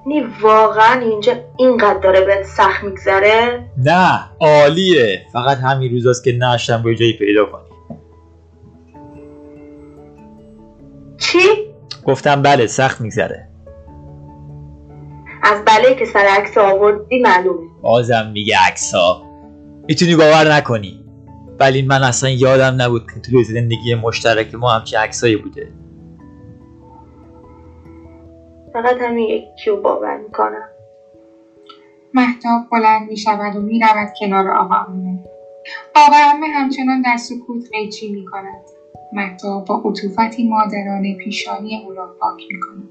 [0.06, 5.26] نی واقعا اینجا اینقدر داره بهت سخت میگذره؟ نه عالیه.
[5.32, 7.62] فقط همین روزاست که نشتم با جایی پیدا کنی.
[11.18, 11.38] چی؟
[12.04, 13.48] گفتم بله سخت میگذره.
[15.42, 17.70] از بله که سر عکس آوردی معلومه.
[17.82, 19.22] بازم میگه عکس ها
[19.88, 21.01] می‌تونی باور نکنی.
[21.62, 25.72] ولی من اصلا یادم نبود که توی زندگی مشترک ما همچین عکسایی بوده
[28.72, 30.68] فقط همین یکی رو باور می‌کنم
[32.14, 35.18] محتاب بلند می شود و می رود کنار آقا عمه.
[35.94, 38.62] آقا عمه همچنان در سکوت قیچی می کند.
[39.12, 42.88] محتاب با عطوفتی مادرانه پیشانی او را پاک می کند.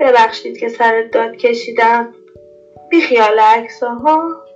[0.00, 2.14] ببخشید که سرت داد کشیدم
[2.90, 4.47] بی خیال عکساها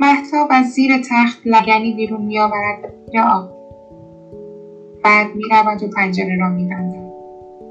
[0.00, 3.54] محتاب از زیر تخت لگنی بیرون می آورد یا آب.
[5.04, 7.14] بعد می رود و پنجره را می بندد.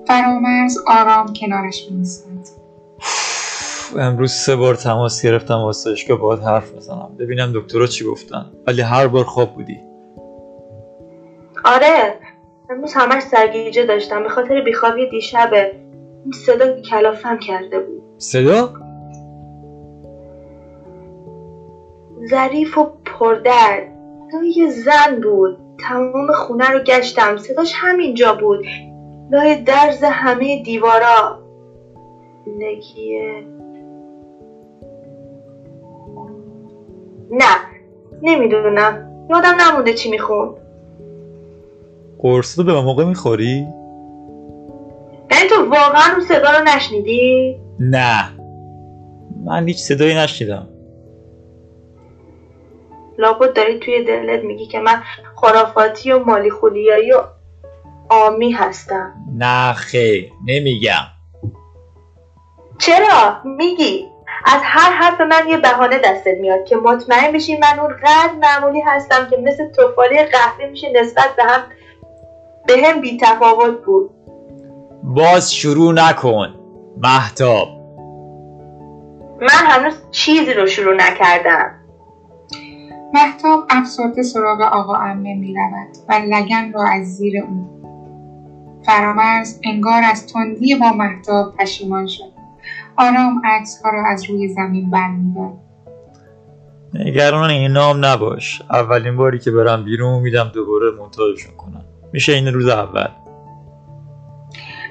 [0.07, 2.05] فرامرز آرام کنارش می
[3.99, 7.15] امروز سه بار تماس گرفتم واسه که باید حرف بزنم.
[7.19, 8.45] ببینم دکترها چی گفتن.
[8.67, 9.79] ولی هر بار خواب بودی.
[11.65, 12.15] آره.
[12.69, 14.23] امروز همش سرگیجه داشتم.
[14.23, 15.71] به خاطر بیخوابی دیشبه
[16.23, 18.01] این صدا کلافم کرده بود.
[18.17, 18.82] صدا؟
[22.29, 23.93] ظریف و پردرد.
[24.31, 25.57] صدای زن بود.
[25.79, 27.37] تمام خونه رو گشتم.
[27.37, 28.65] صداش همینجا بود.
[29.31, 31.39] لای درز همه دیوارا.
[32.57, 33.43] نگیه
[37.31, 37.55] نه.
[38.21, 39.09] نمی‌دونم.
[39.29, 40.49] یادم نمونده چی میخون.
[42.19, 43.67] قرص رو به موقع می‌خوری؟
[45.31, 48.29] یعنی تو واقعا اون صدا رو نشنیدی؟ نه.
[49.45, 50.67] من هیچ صدایی نشنیدم.
[53.17, 55.03] لابد داری توی دلت میگی که من
[55.35, 57.23] خرافاتی و مالی خولیایی و
[58.09, 59.13] آمی هستم.
[59.37, 61.05] نه خیر نمیگم.
[62.77, 64.13] چرا؟ میگی.
[64.45, 68.81] از هر حرف من یه بهانه دستت میاد که مطمئن بشی من اون قدر معمولی
[68.81, 71.61] هستم که مثل توفاله قهوه میشه نسبت به هم
[72.67, 74.09] به هم بی تفاوت بود.
[75.03, 76.55] باز شروع نکن
[76.97, 77.67] محتاب
[79.41, 81.82] من هنوز چیزی رو شروع نکردم.
[83.13, 87.69] محتاب افسرده سراغ آقا امه می رود و لگن را از زیر او.
[88.85, 92.31] فرامرز انگار از تندی با محتاب پشیمان شد.
[92.97, 95.53] آرام عکس ها را از روی زمین برمیدارد
[96.93, 98.61] نگران این نام نباش.
[98.71, 101.85] اولین باری که برم بیرون میدم دوباره منتاجشون کنم.
[102.13, 103.07] میشه این روز اول.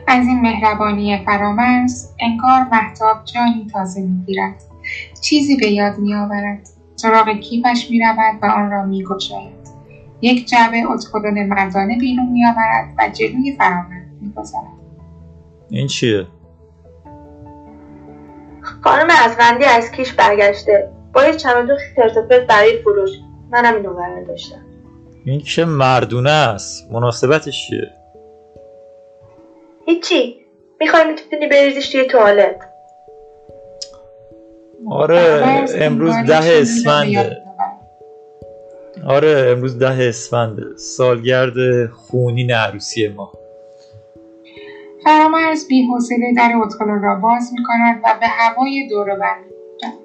[0.06, 4.62] از این مهربانی فرامرز انگار محتاب جانی تازه می‌گیرد.
[5.20, 6.68] چیزی به یاد میآورد.
[7.02, 9.62] سراغ کیفش می‌رود و آن را میگشاید.
[10.20, 14.66] یک جعبه اتکلون مردانه بیرون میآورد و جلوی فرامرز می‌گذارد.
[15.70, 16.26] این چیه؟
[18.82, 20.90] خانم ازوندی از کیش برگشته.
[21.12, 23.10] با یه چمدون خرتوپرت برای فروش.
[23.50, 24.64] منم اینو برداشتم
[25.24, 26.92] این که مردونه است.
[26.92, 27.90] مناسبتش چیه؟
[29.86, 30.36] هیچی.
[30.80, 32.71] می‌خوای می‌تونی بریزیش توی توالت.
[34.90, 37.42] آره فرامرز امروز ده نمی‌آورد.
[39.06, 43.32] آره امروز ده اسفنده سالگرد خونین عروسی ما.
[45.04, 49.98] فرامرز بی‌حوصله در اتکلون را باز می‌کند و به هوای دور و بر می‌گذارد.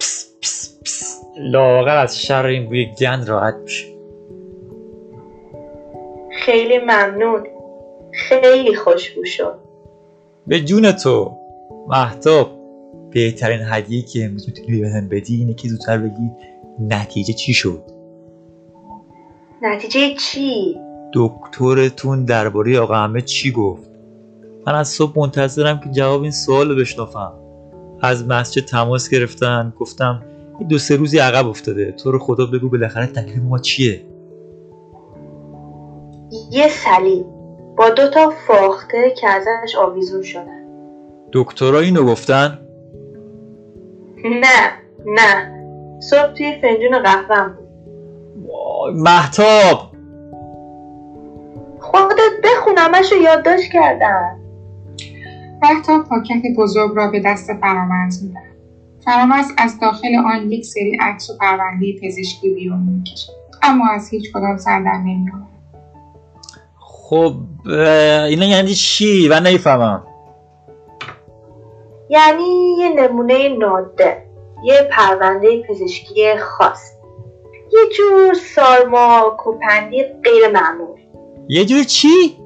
[0.00, 1.22] پس پس پس.
[1.38, 3.86] لاغر از شر این بوی گند راحت میشه.
[6.32, 7.46] خیلی ممنون.
[8.12, 9.58] خیلی خوشبو شد.
[10.46, 11.36] به جون تو
[11.88, 12.55] محتاب
[13.16, 16.30] بهترین هدیه که امروز می‌تونی بهم بدی اینه که زودتر بگی
[16.80, 17.82] نتیجه چی شد؟
[19.62, 20.76] نتیجه چی؟
[21.14, 23.90] دکترتون درباره آقا همه چی گفت؟
[24.66, 27.32] من از صبح منتظرم که جواب این سوال رو بشنافم
[28.02, 30.22] از مسجد تماس گرفتن گفتم
[30.58, 31.92] این دو سه روزی عقب افتاده.
[31.92, 34.02] تو رو خدا بگو بالاخره تکلیف ما چیه؟
[36.50, 37.26] یه صلیب
[37.76, 40.66] با دو تا فاخته که ازش آویزون شدن.
[41.32, 42.65] دکترها اینو گفتن؟
[44.24, 44.72] نه
[45.06, 45.52] نه.
[46.00, 47.66] صبح توی فنجون قهوهم بود.
[48.48, 49.92] وای، محتاب
[51.80, 54.36] خودت بخونمش رو یادداشت کردم.
[55.62, 58.42] محتاب پاکت بزرگ را به دست فرامرز می‌دهد.
[59.04, 63.32] فرامرز از داخل آن یک سری عکس و پرونده پزشکی بیرون می‌کشد.
[63.62, 65.46] اما از هیچ کدام سر در نمیآورد
[66.80, 67.34] خب
[68.28, 70.02] اینا یعنی چی؟ من نمی‌فهمم.
[72.16, 74.16] یعنی یه نمونه نادر
[74.62, 76.92] یه پرونده پزشکی خاص.
[77.72, 81.00] یه جور سارما کوپندی غیر معمول.
[81.48, 82.38] یه جور چی؟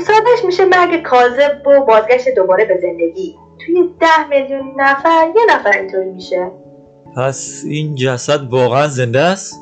[0.00, 3.38] سادش میشه مرگ کاذب و بازگشت دوباره به زندگی.
[3.58, 6.50] توی ده میلیون نفر یه نفر اینطوری میشه.
[7.16, 9.60] پس این جسد واقعا زنده است؟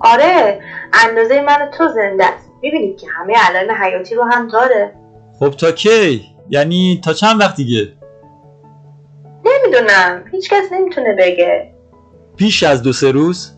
[0.00, 0.60] آره
[1.08, 2.50] اندازه من و تو زنده است.
[2.62, 5.01] می‌بینی که همه علائم حیاتی رو هم داره.
[5.42, 7.92] خب تا کی؟ یعنی تا چند وقت دیگه؟
[9.44, 10.24] نمی‌دونم.
[10.32, 11.74] هیچکس نمی‌تونه بگه.
[12.36, 13.52] پیش از دو سه روز؟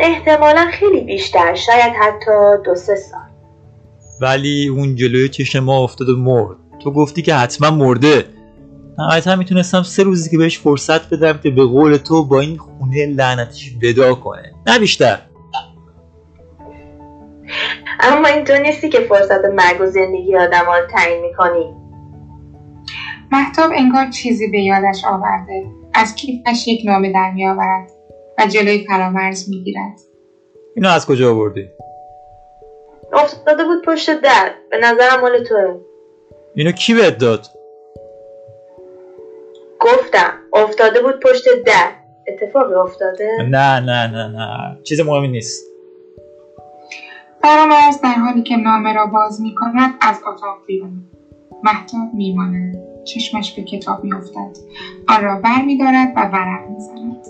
[0.00, 1.54] احتمالا خیلی بیشتر.
[1.54, 3.20] شاید حتی دو سه سال.
[4.20, 6.56] ولی اون جلوی چشم ما افتاد و مرد.
[6.84, 8.24] تو گفتی که حتما مرده.
[8.98, 13.06] نهایتا می‌تونستم سه روزی که بهش فرصت بدم که به قول تو با این خونه
[13.06, 14.52] لعنتیش ودا کنه.
[14.66, 15.18] نه بیشتر.
[18.00, 21.74] اما اینطور نیستی که فرصت مرگ و زندگی آدم رو تعیین می‌کنی.
[23.32, 25.64] محتاب انگار چیزی به یادش آورده.
[25.94, 27.90] از کیفش یک نامه در میآورد
[28.38, 30.00] و جلوی فرامرز می‌گیرد.
[30.76, 31.68] اینو از کجا آوردی؟
[33.12, 34.50] افتاده بود پشت در.
[34.70, 35.80] به نظرم مال توه.
[36.54, 37.46] اینو کی بهت داد؟
[39.80, 41.90] گفتم افتاده بود پشت در.
[42.28, 44.78] اتفاقی افتاده؟ نه نه نه نه.
[44.84, 45.71] چیز مهمی نیست.
[47.42, 51.04] فرامرز در حالی که نامه را باز می کند از اتاق بیرون.
[51.62, 52.76] محتاب میماند.
[53.04, 54.56] چشمش به کتاب میافتد.
[55.08, 57.26] آن را بر می دارد و ورق می زند.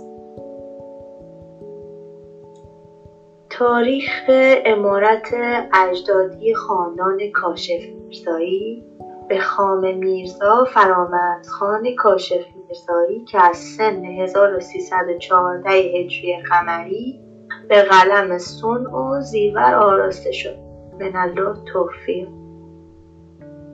[3.50, 4.31] تاریخ
[4.65, 5.35] امارت
[5.75, 8.85] اجدادی خاندان کاشف میرزایی
[9.29, 17.31] به خام میرزا فرامرز خان کاشف میرزایی که از سن 1314 هجری قمری
[17.73, 20.56] به قلم سون و زیور آراسته شد.
[21.00, 22.29] من الله توفیق.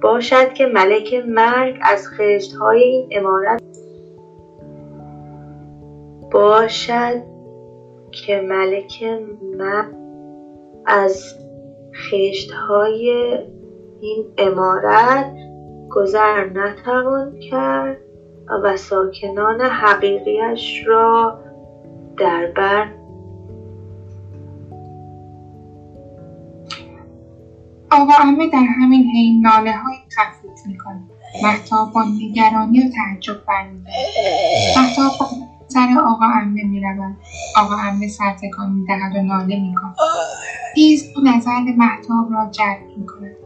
[0.03, 3.63] باشد که ملک مرگ از خشتهای این امارت
[6.33, 7.23] باشد
[8.11, 9.05] که ملک
[9.59, 9.95] مرگ
[10.87, 11.35] از
[12.11, 13.39] خشتهای
[14.01, 15.35] این امارت
[15.91, 17.99] گذر نتوان کرد
[18.65, 21.39] و ساکنان حقیقیش را
[22.19, 22.98] در بر
[28.21, 31.01] امه در همین حین ناله های تفریط می‌کنه.
[31.43, 33.91] محتاب با نگرانی و تعجب برمیده
[34.77, 35.27] محتاب با
[35.69, 37.15] سر آقا امه می‌رود.
[37.57, 39.95] آقا امه سرتکان می‌دهد و ناله می‌کند.
[40.75, 43.37] تیز نظر محتاب را جلب می‌کند.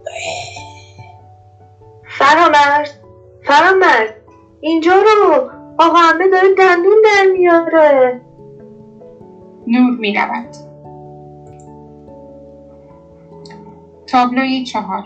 [2.19, 2.91] فرامرز
[3.47, 4.11] فرامرز
[4.61, 5.51] اینجا رو.
[5.79, 8.21] آقا امه داره دندون در میاره.
[9.67, 10.72] نور می‌رود.
[14.13, 15.05] تابلوی چهار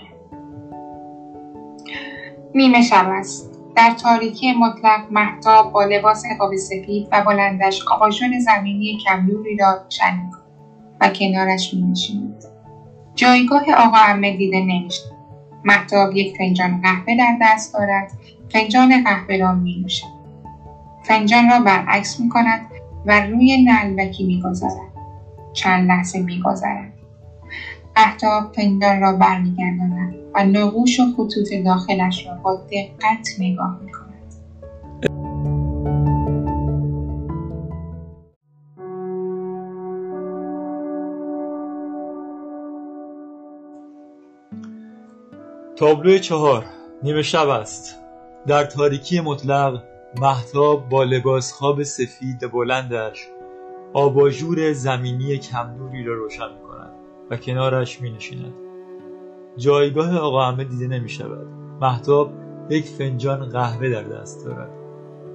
[2.54, 8.98] نیمه شب است در تاریکی مطلق محتاب با لباس قاب سفید و بلندش آباژور زمینی
[9.04, 10.30] کمنوری را روشن
[11.00, 12.44] و کنارش مینشیند
[13.14, 15.02] جایگاه آقا عمه دیده نمیشه
[15.64, 18.12] محتاب یک فنجان قهوه در دست دارد
[18.48, 19.86] فنجان قهوه را می.
[21.02, 22.60] فنجان را برعکس می کند
[23.06, 24.92] و روی نلبکی می گذارد.
[25.52, 26.95] چند لحظه می گذارد.
[27.96, 34.06] محتاب فنجان را برمیگرداند و نقوش و خطوط داخلش را با دقت نگاه می کند.
[45.76, 46.66] تابلو چهار
[47.02, 47.96] نیمه شب است
[48.46, 49.82] در تاریکی مطلق
[50.20, 53.26] محتاب با لباس خواب سفید بلندش
[53.92, 56.65] آباژور زمینی کمنوری را روشن
[57.30, 58.54] و کنارش می نشیند.
[59.56, 61.46] جایگاه آقا همه دیده نمی شود
[61.80, 62.32] محتاب
[62.70, 64.70] یک فنجان قهوه در دست دارد.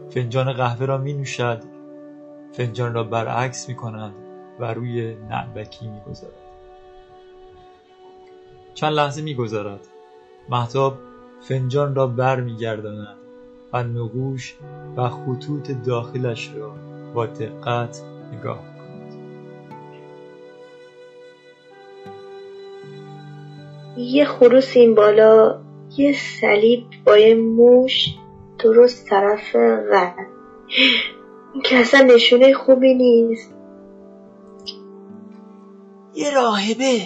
[0.10, 1.64] فنجان قهوه را می نوشد
[2.52, 4.14] فنجان را برعکس می کند
[4.60, 6.34] و روی نعبکی می گذارد.
[8.74, 9.88] چند لحظه می گذارد
[10.50, 10.98] محتاب
[11.42, 13.18] فنجان را بر می گرداند
[13.74, 14.56] و نقوش
[14.98, 16.76] و خطوط داخلش را
[17.14, 18.02] با دقت
[18.34, 18.71] نگاه
[23.98, 25.62] یه خروس این بالا
[25.98, 28.16] یه صلیب با یه موش
[28.60, 30.16] درست طرف قد
[31.54, 33.54] این که اصلا نشونه خوبی نیست.
[36.16, 37.02] یه راهبه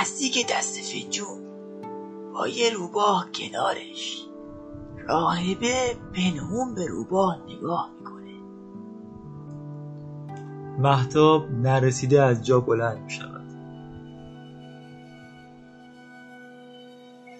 [0.00, 1.38] نزدیک دست فنجون
[2.34, 4.26] با یه روباه کنارش.
[5.08, 8.34] راهبه پنهون به روباه نگاه می‌کنه.
[10.78, 13.10] محتاب نرسیده از جا بلند می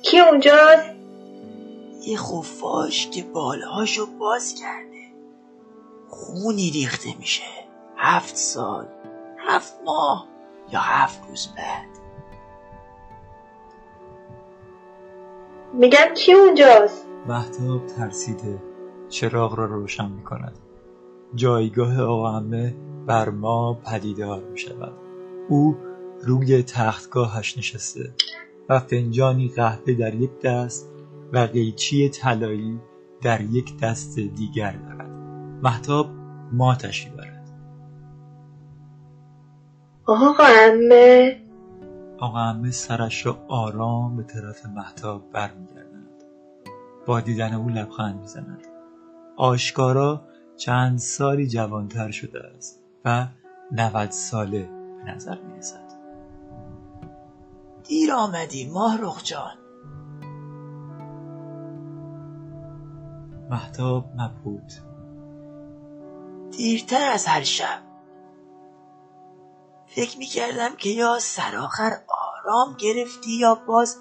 [0.02, 0.90] کی اونجاست؟
[2.06, 5.12] یه خفاش که بالهاشو باز کرده.
[6.08, 7.42] خونی ریخته میشه.
[7.96, 8.86] هفت سال.
[9.38, 10.28] هفت ماه.
[10.72, 11.88] یا هفت روز بعد.
[15.74, 18.62] میگم کی اونجاست؟ محتاب ترسیده
[19.08, 20.58] چراغ را روشن می کند
[21.34, 22.74] جایگاه آقا همه
[23.06, 24.92] بر ما پدیدار می شود
[25.48, 25.76] او
[26.22, 28.14] روی تختگاهش نشسته.
[28.68, 30.88] و فنجانی قهوه در یک دست
[31.32, 32.80] و قیچی طلایی
[33.22, 35.10] در یک دست دیگر دارد.
[35.62, 36.06] محتاب
[36.52, 37.50] ماتش می‌برد
[40.06, 41.42] آقا عمه.
[42.18, 46.22] آقا همه سرش را آرام به طرف محتاب برمیگردند
[47.06, 48.66] با دیدن او لبخند می‌زند.
[49.36, 50.22] آشکارا
[50.56, 53.26] چند سالی جوانتر شده است و
[53.72, 54.68] 90 ساله
[55.04, 55.91] به نظر می‌رسد.
[57.84, 59.58] دیر آمدی ماه جان.
[63.50, 64.82] محتاب مبهوت
[66.50, 67.82] دیرتر از هر شب.
[69.86, 73.96] فکر می‌کردم که یا سرآخر آرام گرفتی یا باز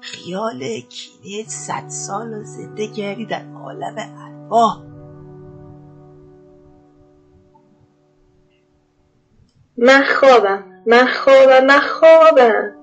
[0.00, 4.82] خیال کینه صد سال رو زنده کردی در عالم ارواح.
[9.78, 12.81] من خوابم من خوابم من خوابم.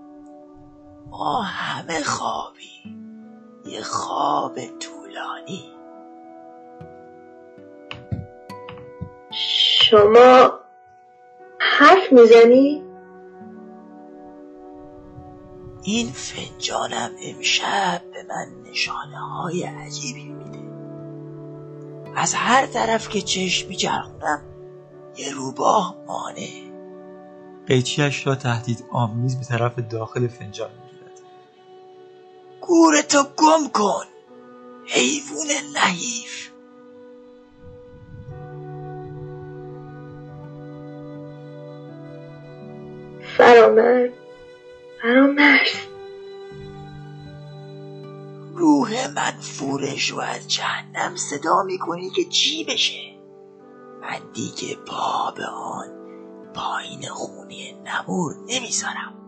[1.19, 2.95] ما همه خوابی
[3.65, 5.63] یه خواب طولانی.
[9.31, 10.51] شما
[11.59, 12.83] حرف می‌زنی؟
[15.83, 20.69] این فنجانم امشب به من نشانه های عجیبی میده.
[22.15, 24.41] از هر طرف که چشم میچرخونم
[25.17, 26.49] یه روباه مانه
[27.67, 30.69] قیچیش را تهدید آمیز به طرف داخل فنجان.
[32.69, 34.05] گورتو گم کن
[34.85, 36.49] حیوون نحیف.
[43.37, 44.11] فرامرز
[45.01, 45.69] فرامرز.
[48.55, 53.15] روح منفورش رو از جهنم صدا می‌کنی که چی بشه؟
[54.01, 55.87] من دیگه پا به آن
[56.53, 59.18] پایین خونی نمور نمی‌ذارم.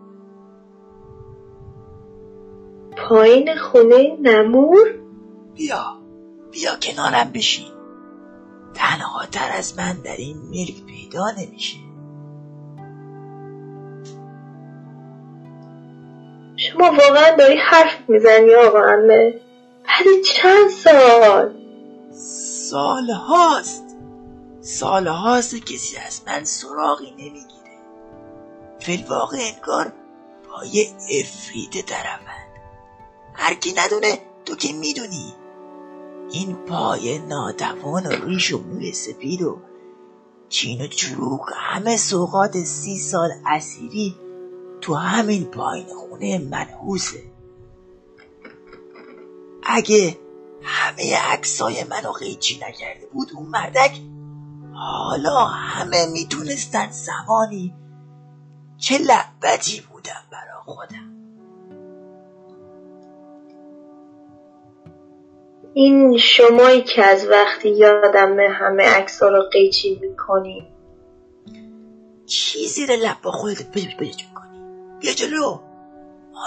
[2.97, 4.87] پایین خونه نمور؟
[5.55, 5.97] بیا
[6.51, 7.71] بیا کنارم بشین.
[8.73, 11.77] تنها تر از من در این ملک پیدا نمیشه.
[16.55, 19.33] شما واقعا داری حرف می‌زنی آقا امه.
[19.87, 21.53] بعد چند سال؟
[22.69, 23.85] سال هاست.
[24.61, 27.71] سال هاست کسی از من سراغی نمی‌گیره.
[28.79, 29.93] فیلواقع انگار
[30.49, 30.87] با یه
[31.19, 32.40] افریده طرفن
[33.33, 35.33] هر کی ندونه تو که می‌دونی.
[36.31, 39.57] این پای ناتوان و ریش و موی سپید و
[40.49, 44.15] چین و چروک همه سوقات سی سال اسیری
[44.81, 47.23] تو همین پایین خونه منحوسه.
[49.63, 50.17] اگه
[50.63, 54.01] همه عکسای منو قیچی نکرده بود اون مردک
[54.73, 57.75] حالا همه می‌تونستن زمانی
[58.77, 61.10] چه لبتی بودم برا خودم.
[65.73, 70.67] این شمایی که از وقتی یادم همه عکس‌ها رو قیچی می‌کنی.
[72.25, 74.59] چی زیر لب با خودت بجا بجا می‌کنی.
[74.99, 75.59] بیا جلو.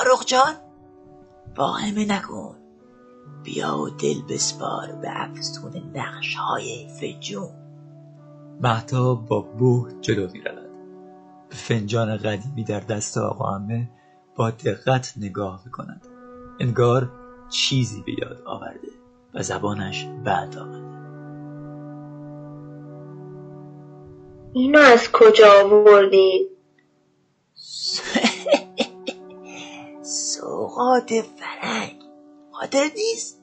[0.01, 0.55] آرخ جان
[1.57, 2.57] واهمه نکن.
[3.45, 7.49] بیا و دل بسپار به افزون نقش های فجون
[8.61, 10.71] مهتاب با بوه جلو می‌رود.
[11.49, 13.91] به فنجان قدیمی در دست آقا همه
[14.37, 16.07] با دقت نگاه می‌کند.
[16.61, 17.11] انگار
[17.51, 18.89] چیزی به یاد آورده.
[19.35, 20.85] و زبانش بعد آمده
[24.53, 26.49] اینو از کجا آوردی؟
[30.03, 32.03] سوقات فرنگ.
[32.53, 33.41] خاطر نیست؟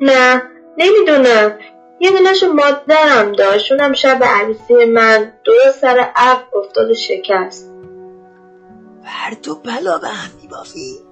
[0.00, 0.42] نه
[0.78, 1.58] نمی‌دونم.
[2.00, 3.72] یه دونش مادرم داشت.
[3.72, 5.32] اونم شب عروسی من.
[5.44, 7.72] درست سر ابر افتاد و شکست.
[9.04, 11.07] بر تو بلا به هم میبافی.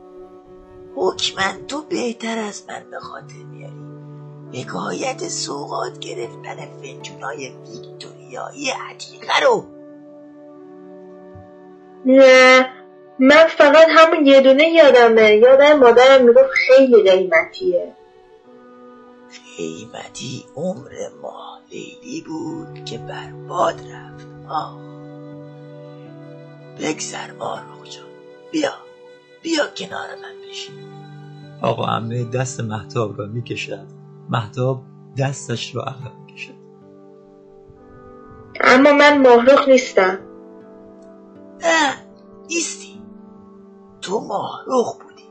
[0.96, 3.86] حکمن تو بهتر از من به خاطر میاری.
[4.62, 9.64] حکایت سوقات گرفتن فنجونای ویکتوریایی عتیقه رو.
[12.04, 12.70] نه
[13.18, 15.36] من فقط همون یه دونه یادمه.
[15.36, 17.92] یادم مادرم می‌گفت خیلی قیمتیه.
[19.56, 20.92] قیمتی عمر
[21.22, 24.26] ماه لیلی بود که بر باد رفت.
[24.48, 24.78] آه.
[26.80, 28.06] بگذر آرخ جان.
[28.52, 28.72] بیا.
[29.46, 30.74] بیا کنار من بشین.
[31.62, 33.86] آقا عمه دست محتاب را می‌کشد.
[34.28, 34.82] محتاب
[35.18, 36.54] دستش را عقب می‌کشد.
[38.60, 40.18] اما من مهرخ نیستم.
[41.62, 41.94] نه
[42.48, 43.02] نیستی.
[44.00, 45.30] تو ماهرخ بودی.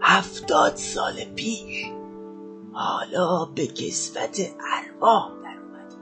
[0.00, 1.86] هفتاد سال پیش.
[2.72, 5.96] حالا به کسوت ارواح در اومدی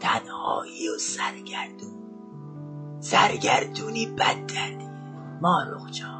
[0.00, 2.02] تنهایی و سرگردون.
[3.00, 4.90] سرگردونی بدتر دیگه
[5.40, 6.19] ماهرخ جان.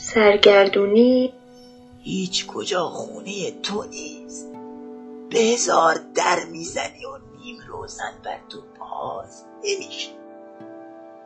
[0.00, 1.32] سرگردونی؟
[2.02, 4.52] هیچ کجا خونه تو نیست.
[5.30, 10.10] به هزار در می‌زنی و نیم روزن بر تو باز نمیشه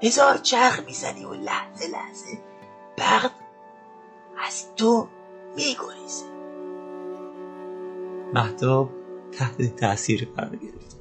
[0.02, 2.38] هزار چرخ می‌زنی و لحظه لحظه
[2.98, 3.30] بغد
[4.46, 5.08] از تو
[5.56, 6.24] میگریزه.
[8.34, 8.90] محتاب
[9.32, 10.96] تحت تاثیر قرار گرفت.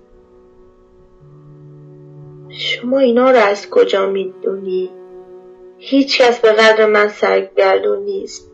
[2.49, 5.00] شما اینا رو از کجا می‌دونی؟
[5.83, 8.51] هیچ کس به قدر من سرگردون نیست.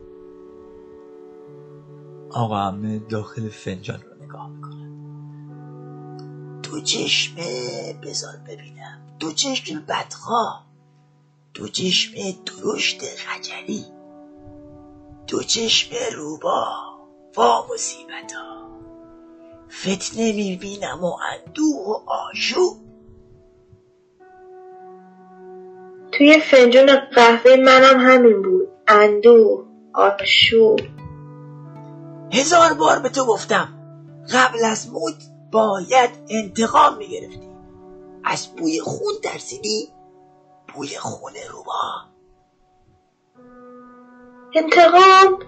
[2.30, 4.78] آقا عمه داخل فنجان را نگاه می‌کند
[6.62, 9.16] دو چشمه بذار ببینم.
[9.20, 10.66] دو چشم بدخواه.
[11.54, 12.12] دو چشم
[12.46, 13.84] درشت خجلی.
[15.26, 16.66] دو چشم روبا.
[17.36, 18.68] وا مصیبتا.
[19.70, 22.87] فتنه می‌بینم و اندوه و آشوب
[26.18, 28.68] توی فنجون قهوه منم همین بود.
[28.88, 29.64] اندوه
[29.94, 30.80] آشوب
[32.32, 33.68] هزار بار به تو گفتم
[34.32, 35.14] قبل از موت
[35.52, 37.48] باید انتقام می‌گرفتی.
[38.24, 39.88] از بوی خون ترسیدی؟
[40.74, 42.04] بوی خون روبا.
[44.54, 45.38] انتقام؟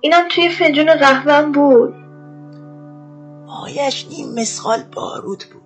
[0.00, 1.94] اینم توی فنجون قهوهم بود.
[3.46, 5.62] مایش نیم مسخال بارود بود.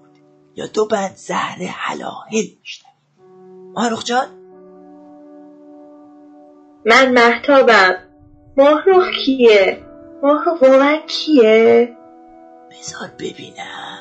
[0.55, 2.86] یا دو بند زهر حلاهل میشتم
[3.77, 4.27] مارخ جان؟
[6.87, 7.95] من محتابم.
[8.57, 9.85] ماهرخ کیه؟
[10.23, 11.97] ماهرخ واقعا کیه؟
[12.71, 13.99] بذار ببینم.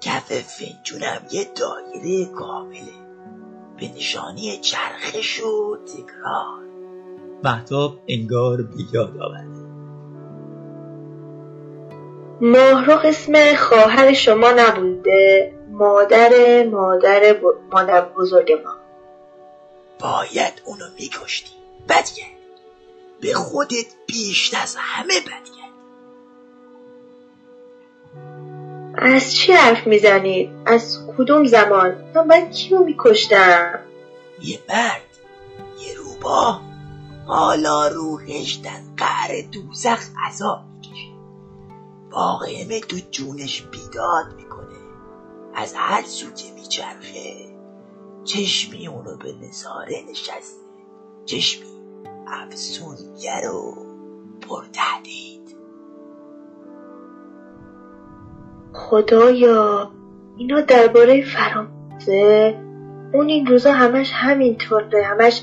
[0.00, 3.04] کف فنجونم یه دایره کامله.
[3.80, 6.64] به نشانی چرخش و تکرار.
[7.44, 9.63] محتاب انگار بیاد آورده.
[12.40, 17.44] ماهرخ اسم خواهر شما نبوده مادر مادر ب...
[17.72, 18.76] مادر بزرگ ما
[19.98, 21.52] باید اونو میکشتی
[21.88, 22.28] بدگرد
[23.20, 25.54] به خودت بیشتر از همه بدگرد
[28.94, 33.80] از چی حرف می‌زنید؟ از کدوم زمان؟ من باید کیو میکشتم؟
[34.42, 35.18] یه مرد
[35.86, 36.62] یه روباه
[37.26, 40.73] حالا روحش در قعر دوزخ عذاب
[42.14, 44.78] واقعه تو جونش بیداد می‌کنه.
[45.54, 47.54] از هر سو که میچرخه
[48.24, 50.64] چشمی اونو به نظاره نشسته.
[51.24, 51.66] چشمی
[52.26, 53.74] افسونگر و
[54.48, 55.56] پرتهدید.
[58.72, 59.90] خدایا
[60.36, 62.60] اینا درباره فراموزه
[63.14, 65.42] اون این روزا همش همینطوره همش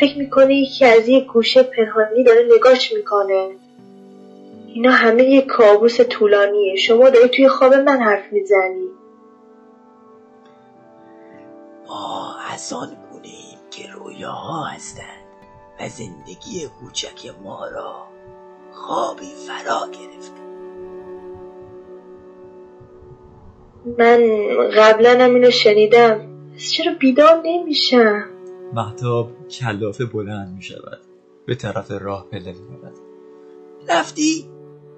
[0.00, 3.56] فکر می‌کنه یکی از یه گوشه پنهانی داره نگاش می‌کنه.
[4.74, 6.76] اینا همه یه کابوس طولانیه.
[6.76, 8.88] شما داری توی خواب من حرف می‌زنی.
[11.88, 15.22] ما از آن گونه‌ایم که رویاها هستند
[15.80, 18.06] و زندگی کوچک ما را
[18.72, 20.42] خوابی فرا گرفته
[23.98, 24.20] من
[24.76, 26.28] قبلا هم اینو شنیدم.
[26.54, 28.24] پس چرا بیدار نمیشم؟
[28.72, 31.00] محتاب کلافه بلند می شود
[31.46, 32.92] به طرف راه پله می رود
[33.88, 34.51] رفتی؟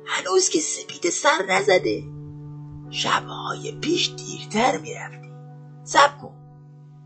[0.07, 2.05] هنوز که سپید سر نزده.
[2.91, 5.31] شبهای پیش دیرتر می‌رفتی.
[5.85, 6.35] سب کن.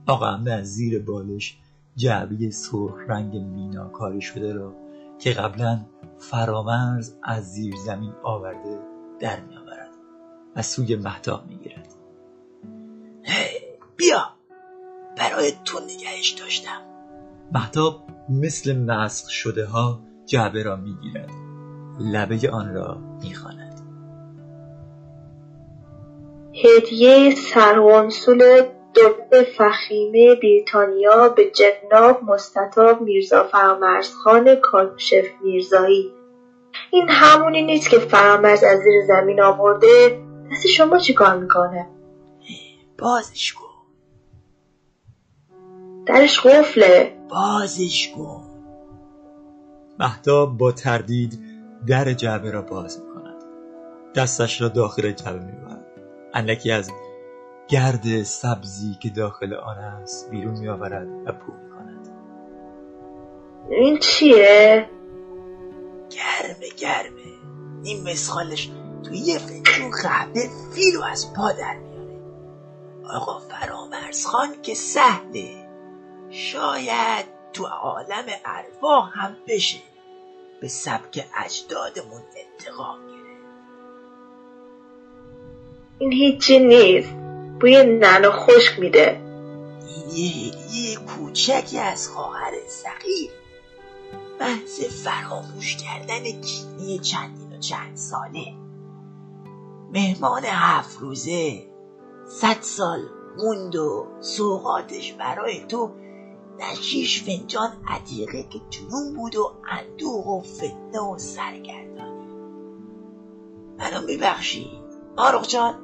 [0.07, 1.59] آقا از زیر بالش
[1.97, 4.75] جعبه سرخ رنگ مینا کاری شده را
[5.19, 5.87] که قبلا
[6.19, 8.79] فرامرز از زیر زمین آورده
[9.21, 9.91] در می آورد
[10.57, 11.95] و سوی محتاب می گیرد
[13.97, 14.39] بیا.
[15.17, 16.81] برای تو نگهش داشتم.
[17.53, 21.48] محتاب مثل مسخ شده ها جعبه را می گیرد
[22.01, 23.81] لبه آن را می خاند.
[26.65, 28.63] هدیه سرقنسول
[28.95, 36.13] دولت فخیمه بریتانیا به جناب مستطاب میرزا فرامرزخان کاشف میرزایی.
[36.91, 40.21] این همونی نیست که فرامرز از زیر زمین آورده.
[40.53, 41.87] دست شما چیکار می‌کنه؟
[42.99, 43.65] بازش کن.
[46.07, 47.17] درش قفله.
[47.31, 48.45] بازش کن.
[49.99, 51.48] محتاب با تردید
[51.87, 53.45] در جعبه را باز می کند
[54.15, 55.87] دستش را داخل جعبه می برد
[56.35, 56.91] اندکی از
[57.69, 62.09] گرد سبزی که داخل آن است بیرون می آورد و پو می کند
[63.71, 64.89] این چیه؟
[66.11, 67.39] گرمه گرمه.
[67.85, 68.71] این مسخالش
[69.03, 70.43] توی یه فنجون قهوه
[70.75, 72.21] فیلو از پا در میاره.
[73.11, 75.69] آقا فرامرز خان که سهله.
[76.31, 79.88] شاید تو عالم ارواح هم بشه.
[80.61, 83.19] به سبک اجدادمون انتقام گیره
[85.99, 87.13] این هیچی نیست.
[87.61, 89.21] بوی نعنا خشک میده.
[89.89, 93.31] این یه هدیه کوچکی از خواهر صغیر.
[94.41, 98.55] محض فراموش کردن کینه چندین و چند ساله.
[99.93, 101.67] مهمان هفت روزه.
[102.29, 103.01] صد سال
[103.39, 105.91] موند و سوقاتش برای تو
[106.59, 112.29] در شیش فنجان عتیقه که جنون بود و اندوه و فتنه و سرگردانی
[113.79, 114.71] منو میبخشی
[115.17, 115.75] آرخ جان.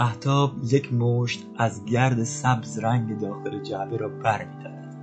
[0.00, 4.96] محتاب یک مشت از گرد سبز رنگ داخل جعبه را بر می دارد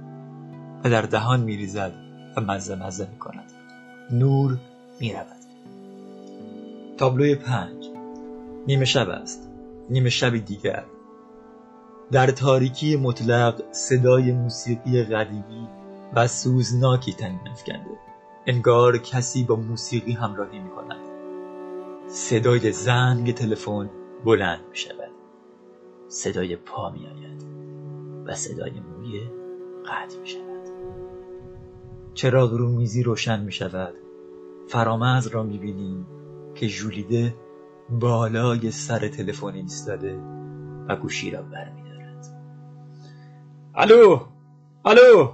[0.83, 1.93] و در دهان می ریزد
[2.37, 3.51] و مزه مزه می کند
[4.11, 4.57] نور
[4.99, 5.39] می رود
[6.97, 7.85] تابلوی پنج.
[8.67, 9.49] نیمه شب است.
[9.89, 10.83] نیمه شب دیگر.
[12.11, 15.67] در تاریکی مطلق صدای موسیقی قدیمی
[16.15, 17.99] و سوزناکی تنین افکنده.
[18.47, 21.09] انگار کسی با موسیقی همراهی می کند
[22.07, 23.89] صدای زنگ تلفن
[24.25, 25.11] بلند می شود
[26.07, 27.45] صدای پا می آید
[28.25, 29.21] و صدای موی
[29.85, 30.49] قطع می شود
[32.13, 33.93] چراغ رو میزی روشن می شود
[34.67, 36.07] فرامز را می بینیم
[36.55, 37.35] که ژولیده
[37.89, 40.19] بالای سر تلفن ایستاده
[40.87, 41.78] و گوشی را برمی
[43.81, 44.19] الو؟
[44.85, 45.33] الو؟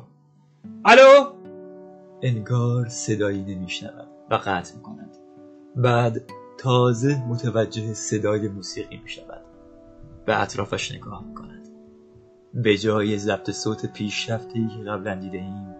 [0.85, 1.33] الو؟
[2.21, 5.17] انگار صدایی نمیشنود و قطع می کند
[5.75, 6.21] بعد
[6.57, 9.41] تازه متوجه صدای موسیقی می شود
[10.25, 11.67] به اطرافش نگاه می کند
[12.53, 15.75] به جای ضبط صوت پیشرفته که قبلا دیده ایم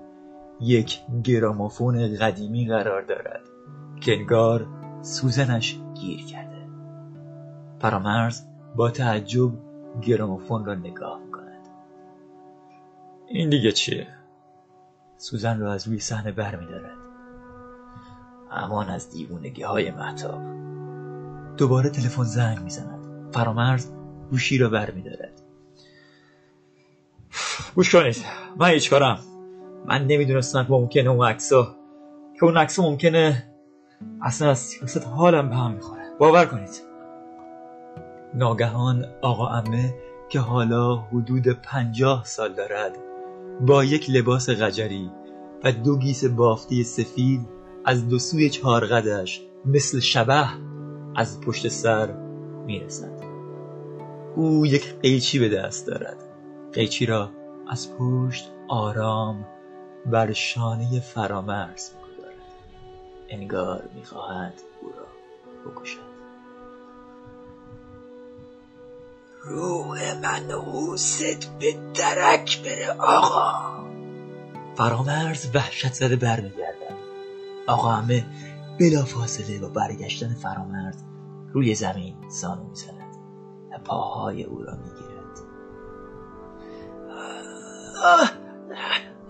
[0.61, 3.41] یک گرامافون قدیمی قرار دارد
[4.01, 4.67] که انگار
[5.01, 6.67] سوزنش گیر کرده.
[7.79, 8.41] فرامرز
[8.75, 9.51] با تعجب
[10.01, 11.19] گرامافون را نگاه
[13.27, 14.07] این دیگه چیه؟
[15.17, 16.97] سوزن را از روی صحنه بر می دارد
[18.51, 20.41] امان از دیوونگی های محتاب
[21.57, 23.33] دوباره تلفن زنگ می‌زند.
[23.33, 23.91] فرامرز
[24.31, 25.41] گوشی را بر می دارد
[27.75, 28.15] گوش کنید.
[28.57, 29.19] من هیچ کارم.
[29.85, 31.75] من نمی‌دونستم که ممکنه اون عکسا
[32.39, 33.51] که اون عکسا ممکنه
[34.21, 36.03] اصلا از سیاست حالم به هم می‌خوره.
[36.19, 36.81] باور کنید.
[38.33, 39.93] ناگهان آقا امه
[40.29, 42.97] که حالا حدود پنجاه سال دارد
[43.61, 45.11] با یک لباس غجری
[45.63, 47.47] و دو گیس بافتی سفید
[47.85, 50.47] از دو سوی چهارقدش مثل شبه
[51.15, 52.11] از پشت سر
[52.65, 53.23] می‌رسد.
[54.35, 56.17] او یک قیچی به دست دارد.
[56.73, 57.29] قیچی را
[57.67, 59.47] از پشت آرام
[60.05, 62.35] بر شانه فرامرز می‌گذارد.
[63.29, 66.04] انگار می‌خواهد او را بکشد.
[69.45, 71.23] روح منحوست
[71.59, 73.75] به درک بره آقا.
[74.75, 76.95] فرامرز وحشت زده برمیگردد.
[77.67, 78.25] آقا عمه
[78.79, 81.03] بلا فاصله با برگشتن فرامرز
[81.53, 83.15] روی زمین زانو می‌زند
[83.71, 85.15] و پاهای او را می‌گیرد.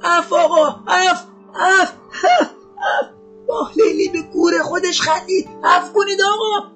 [0.03, 1.26] عفو آقا عفو
[1.56, 1.93] عفو
[3.49, 6.74] عفو لیلی به گور خودش خندید عفو کنید آقا.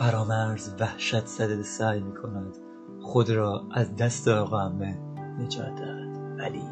[0.00, 2.56] فرامرز وحشت زده سعی می کند
[3.02, 4.98] خود را از دست آقا عمه
[5.38, 6.62] نجات دهد ولی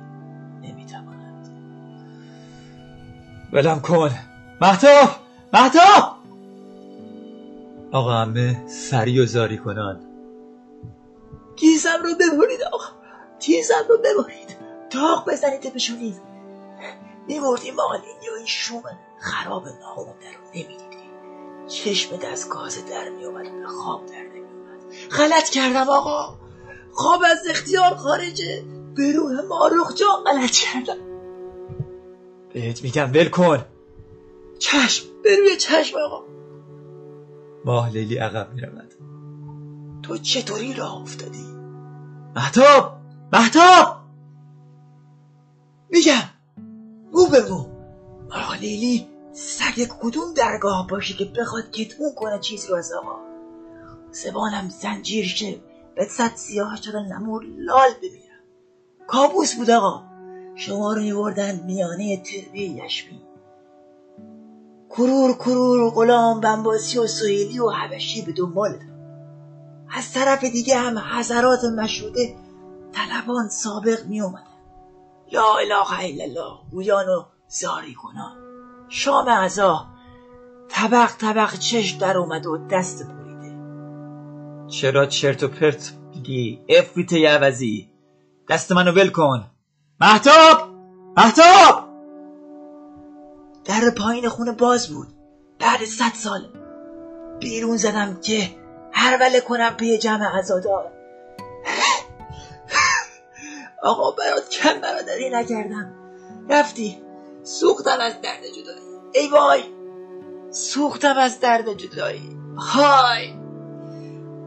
[0.62, 1.48] نمی‌تواند.
[3.52, 4.10] ولم کن.
[4.60, 5.08] محتاب
[5.52, 6.16] محتاب
[7.92, 10.04] آقا همه سری و زاری کنند.
[11.56, 12.84] کیسم رو ببرید آقا.
[13.40, 14.56] کیسم رو ببرید.
[14.90, 16.20] تاق بزنید بشونید.
[17.28, 17.74] میبردیم
[18.26, 18.98] یا این شوم.
[19.18, 20.87] خراب ناخونده رو.
[21.68, 24.82] چشم دستگاه در میومد و خواب در نمیومد
[25.18, 26.38] غلط کردم آقا.
[26.92, 28.64] خواب از اختیار خارجه.
[28.96, 30.98] به روح ماروخ جان غلط کردم.
[32.54, 33.64] بهت میگم ول کن.
[34.58, 36.24] چشم به روی چشم آقا.
[37.64, 38.94] ماه لیلی عقب می‌رود.
[40.02, 41.46] تو چطوری راه افتادی؟
[42.36, 42.96] محتاب
[43.32, 43.96] محتاب
[45.90, 46.28] میگم.
[47.12, 47.66] مو به مو.
[48.30, 49.06] آقا لیلی
[49.38, 53.16] سگ کدوم درگاه باشه که بخواد کتمون کنه چیزی رو از آقا.
[54.10, 55.60] زبانم زنجیر شه.
[55.94, 58.42] به صد سیاه شدن نمور لال بمیرم.
[59.06, 60.02] کابوس بود آقا.
[60.54, 63.22] شما رو میبردن میانه تربی یشمی.
[64.90, 68.78] کرور کرور غلام بنباسی و سویلی و حبشی به دنبال
[69.90, 72.36] از طرف دیگه هم حضرات مشروطه
[72.92, 74.42] طلبان سابق می اومدن
[75.32, 76.70] لا اله الا الله.
[76.70, 78.47] گویان و زاری کنان.
[78.88, 79.86] شام عزا.
[80.68, 83.56] طبق طبق چشم در اومد و دست بریده.
[84.68, 87.90] چرا چرت و پرت میگی؟ افریت عوضی
[88.48, 89.50] دست منو ول کن.
[90.00, 90.68] محتاب!
[91.16, 91.88] محتاب!
[93.64, 95.08] در پایین خونه باز بود.
[95.58, 96.48] بعد صد سال.
[97.40, 98.50] بیرون زدم که
[98.92, 100.92] هر وله کنم پی جمع عزادار.
[103.82, 105.94] آقا برات کم برادری نکردم.
[106.48, 107.07] رفتی.
[107.48, 108.78] سوختم از درد جدایی.
[109.14, 109.62] ای وای!
[110.50, 112.36] سوختم از درد جدایی.
[112.56, 113.34] های!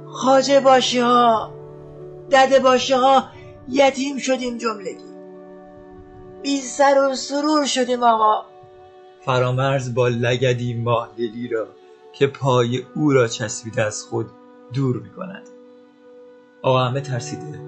[0.07, 1.53] خاجه باشی ها
[2.31, 3.23] دده باشی ها
[3.69, 5.11] یتیم شدیم جملگی.
[6.41, 8.45] بی سر و سرور شدیم آقا.
[9.25, 11.67] فرامرز با لگدی ماه لیلی را
[12.13, 14.29] که پای او را چسبیده از خود
[14.73, 15.49] دور می کند
[16.61, 17.59] آقا همه ترسیده؟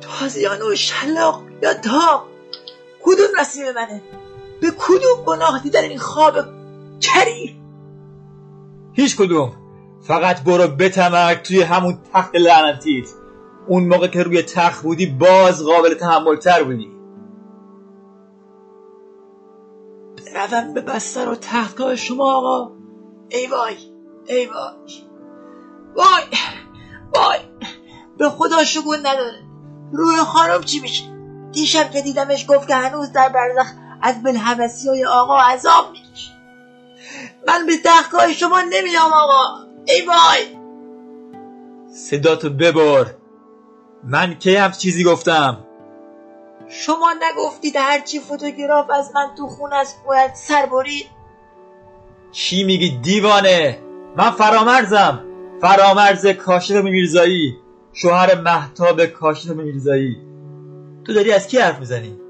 [0.00, 2.37] تازیانه و شلاق یا تا
[3.02, 4.02] کدوم نصیب منه؟
[4.60, 6.34] به کدوم گناه دیدن این خواب
[7.00, 7.60] کری؟
[8.92, 9.52] هیچ کدوم.
[10.02, 13.08] فقط برو بتمرک توی همون تخت لعنتیت.
[13.66, 16.98] اون موقع که روی تخت بودی باز قابل تحمل تر بودی.
[20.34, 22.72] بروم به بستر و تختگاه شما آقا.
[23.28, 23.76] ای وای
[24.26, 25.02] ای وای.
[25.96, 26.24] وای
[27.14, 27.38] وای.
[28.18, 29.42] به خدا شگون نداره.
[29.92, 31.17] روی خانم چی میشه؟
[31.58, 33.66] دیشب که دیدمش گفت که هنوز در برزخ
[34.02, 36.32] از بلحبسی های آقا عذاب می‌کشه.
[37.48, 39.64] من به تختگاه شما نمیام آقا.
[39.86, 40.58] ای وای.
[41.92, 43.06] صداتو ببر.
[44.04, 45.58] من کی هم چیزی گفتم؟
[46.68, 51.06] شما نگفتید هرچی فوتوگراف از من تو خون است باید سر برید؟
[52.32, 53.78] چی میگی دیوانه؟
[54.16, 55.24] من فرامرزم.
[55.60, 57.56] فرامرز کاشف میرزایی.
[57.92, 60.27] شوهر محتاب کاشف میرزایی.
[61.08, 62.20] تو داری از کی حرف می‌زنی؟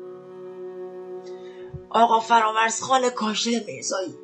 [1.91, 4.15] آقا فرامرز خان کاشف میرزایی.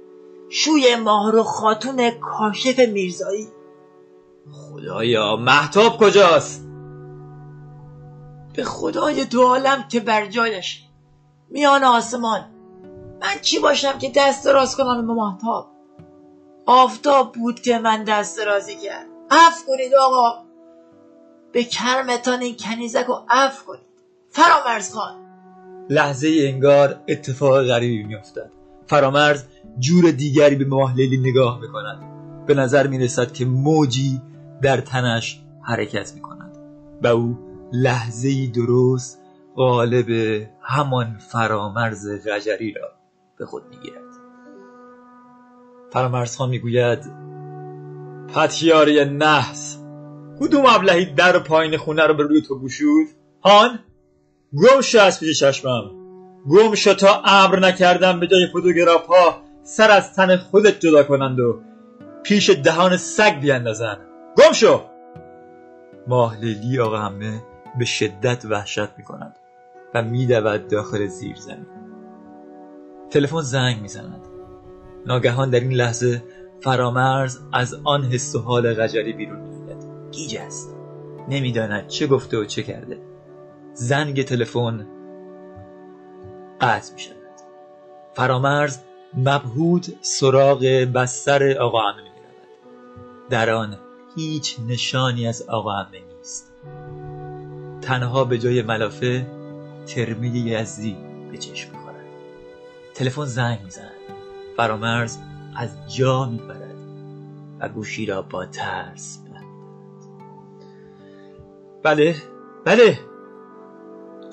[0.48, 3.48] شوی ماهرو خاتون کاشف میرزایی.
[4.52, 6.66] خدایا محتاب کجاست؟
[8.56, 10.84] به خدای دو عالم که بر جایش.
[11.50, 12.44] میان آسمان.
[13.20, 15.70] من چی باشم که دست دراز کنم به محتاب؟
[16.66, 20.44] آفتاب بود که من دست درازی کرد عفو کنید آقا.
[21.52, 23.93] به کرمتان این کنیزک رو عفو کنید.
[24.34, 25.14] فرامرز خان.
[25.90, 28.50] لحظه انگار اتفاق غریبی میافتد.
[28.86, 29.44] فرامرز
[29.78, 31.98] جور دیگری به ماه لیلی نگاه می‌کند.
[32.46, 34.20] به نظر می‌رسد که موجی
[34.62, 36.58] در تنش حرکت می‌کند.
[37.02, 37.38] و او
[37.72, 39.20] لحظه درست
[39.56, 40.10] قالب
[40.60, 42.92] همان فرامرز غجری را
[43.38, 44.04] به خود می‌گیرد.
[45.90, 47.12] فرامرز خان می‌گوید
[48.34, 49.78] پتیاری نحس
[50.40, 53.06] کدوم ابلهی در پایین خونه رو به روی تو گشود؟
[53.42, 53.78] هان؟
[54.62, 55.90] گم شو از پیش چشمم.
[56.50, 61.40] گم شو تا امر نکردم به جای فوتوگراف ها سر از تن خودت جدا کنند
[61.40, 61.60] و
[62.22, 63.96] پیش دهان سگ بیاندازن
[64.36, 64.80] گم شو!
[66.06, 67.42] ماه لیلی آقا همه
[67.78, 69.36] به شدت وحشت می کند
[69.94, 71.66] و میدود داخل زیر زمین
[73.10, 74.26] تلفن زنگ می‌زند.
[75.06, 76.22] ناگهان در این لحظه
[76.60, 79.84] فرامرز از آن حس و حال غجری بیرون میآید.
[80.10, 80.76] گیج است.
[81.28, 83.13] نمی‌داند چه گفته و چه کرده.
[83.74, 84.86] زنگ تلفن
[86.60, 87.14] قطع می شود
[88.14, 88.78] فرامرز
[89.16, 90.64] مبهود سراغ
[90.94, 93.76] بستر آقا عمه می رود در آن
[94.16, 96.52] هیچ نشانی از آقا عمه نیست.
[97.82, 99.26] تنها به جای ملافه
[99.86, 100.96] ترمید یزدی
[101.32, 102.04] به چشم می‌خورد.
[102.94, 103.90] تلفن زنگ می‌زند.
[104.56, 105.18] فرامرز
[105.56, 106.74] از جا میپرد
[107.60, 109.18] و گوشی را با ترس
[111.82, 112.16] بله
[112.64, 112.98] بله!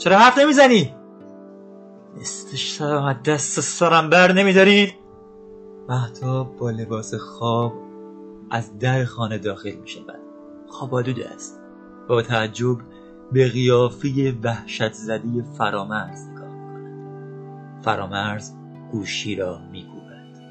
[0.03, 0.95] چرا حرف نمی‌زنی؟
[2.21, 4.93] نصف از دست سرم بر نمیدارید
[5.89, 7.73] مهتاب با لباس خواب
[8.51, 10.19] از در خانه داخل می شود
[10.67, 11.59] خواب آلوده است.
[12.07, 12.77] با تعجب
[13.31, 18.51] به قیافه وحشت زدی فرامرز نگاه کند فرامرز
[18.91, 20.41] گوشی را می کوبد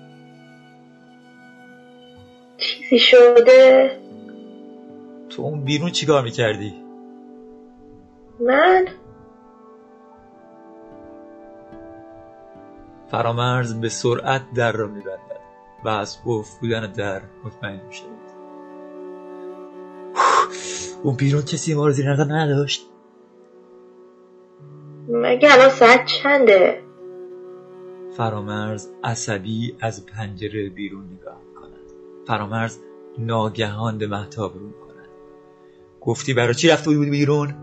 [2.59, 3.91] چیزی شده؟
[5.31, 6.75] تو اون بیرون چیکار می کردی؟
[8.41, 8.89] من؟
[13.11, 15.41] فرامرز به سرعت در را میبندد
[15.85, 18.31] و از قفل بودن در مطمئن می شود
[21.03, 22.87] اون بیرون کسی ما رو زیر نظر نداشت؟
[25.09, 26.83] مگه الان ساعت چنده؟
[28.17, 31.93] فرامرز عصبی از پنجره بیرون نگاه می کند
[32.27, 32.79] فرامرز
[33.19, 35.09] ناگهان به محتاب رو می کند
[36.01, 37.55] گفتی برای چی رفته بودی بیرون؟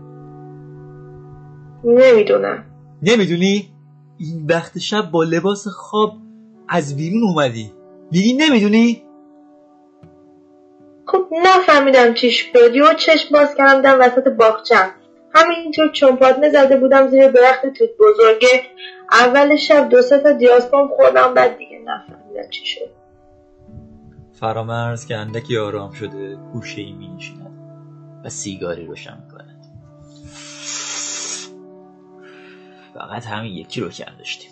[1.84, 2.64] نمی‌دونم.
[3.02, 3.77] نمی‌دونی؟
[4.18, 6.16] این وقت شب با لباس خواب
[6.68, 7.72] از بیرون اومدی.
[8.10, 9.02] دیگه نمی‌دونی؟
[11.06, 12.76] خب نفهمیدم چی شد.
[12.76, 14.90] و چشم باز کردم وسط باغچم.
[15.34, 18.62] همینطور چنپاتنه زده بودم زیر درخت توت بزرگه.
[19.10, 22.90] اول شب دو سه تا دیاسپام خوردم بعد دیگه نفهمیدم چی شد.
[24.32, 27.08] فرامرز که اندکی آرام شده گوشه ای می
[28.24, 29.37] و سیگاری روشن می
[32.98, 34.50] فقط همین یکی رو کم داشتیم.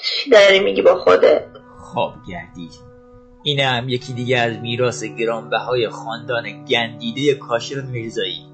[0.00, 1.44] چی داری میگی با خودت
[1.78, 2.70] خواب گردی
[3.42, 8.46] این هم یکی دیگه از میراث گرانبهای خاندان گندیده کاشر میرزایی.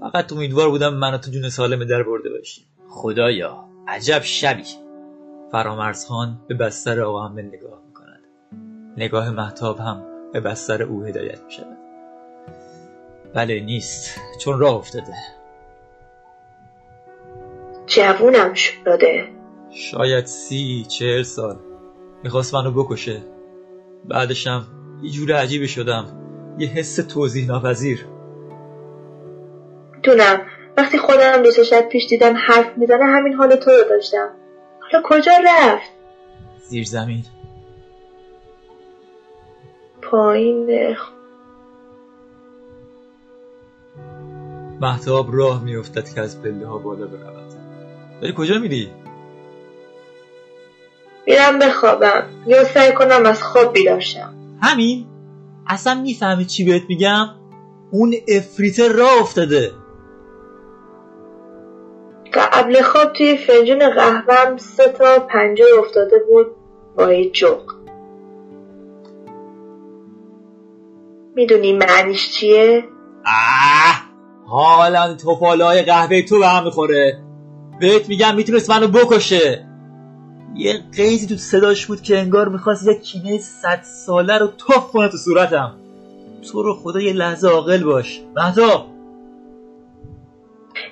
[0.00, 4.64] فقط امیدوار بودم من تو جون سالم در برده باشیم خدایا عجب شبی.
[5.52, 8.22] فرامرز خان به بستر آقا همه نگاه می‌کند.
[8.96, 10.02] نگاه محتاب هم
[10.32, 11.78] به بستر او هدایت می‌شود.
[13.34, 14.20] بله نیست.
[14.40, 15.14] چون راه افتاده.
[17.96, 19.28] جوونم شده
[19.70, 21.56] شاید سی چهل سال.
[22.22, 23.22] می‌خواست منو بکشه.
[24.04, 24.66] بعدشم
[25.02, 26.04] یه جور عجیبی شدم.
[26.58, 28.06] یه حس توضیح ناپذیر.
[30.02, 34.28] دونم وقتی خودم دو شب پیش دیدم حرف می‌زنه همین حال تو رو داشتم.
[34.80, 35.90] حالا کجا رفت؟
[36.68, 37.24] زیر زمین.
[40.02, 40.96] پایین
[44.80, 47.65] محتاب راه میافتد که از پله ها بالا برود.
[48.20, 48.90] داری کجا میری؟
[51.26, 55.06] میرم بخوابم یا سعی کنم از خواب بیداشم همین؟
[55.66, 57.26] اصلا می‌فهمی چی بهت میگم؟
[57.90, 59.72] اون افریته راه افتاده.
[62.34, 66.46] قبل خواب توی فنجون قهوهم سه تا پنجه افتاده بود
[66.96, 67.62] با یه جغ.
[71.34, 72.84] می‌دونی معنیش چیه؟
[73.26, 74.02] آه!
[74.46, 77.25] حالا توفاله های قهوه تو به هم می‌خوره.
[77.80, 79.66] بهت میگم می‌تونست منو بکشه.
[80.56, 85.08] یه قیزی تو صداش بود که انگار می‌خواست یه کینه صد ساله رو توف کنه
[85.08, 85.74] تو صورتم.
[86.52, 88.20] تو رو خدا یه لحظه عاقل باش.
[88.36, 88.86] مهتا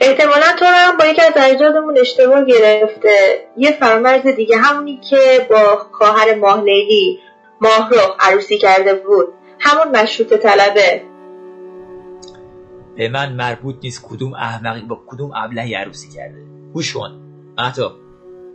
[0.00, 3.46] احتمالا تو رو هم با یکی از اجدادمون اشتباه گرفته.
[3.56, 7.18] یه فرمرز دیگه همونی که با خواهر ماه لیلی
[7.60, 9.26] ماه رو عروسی کرده بود.
[9.60, 11.02] همون مشروط طلبه.
[12.96, 16.53] به من مربوط نیست کدوم احمقی با کدوم ابلهی عروسی کرده.
[16.74, 17.20] گوش کن.
[17.58, 17.92] مهتاب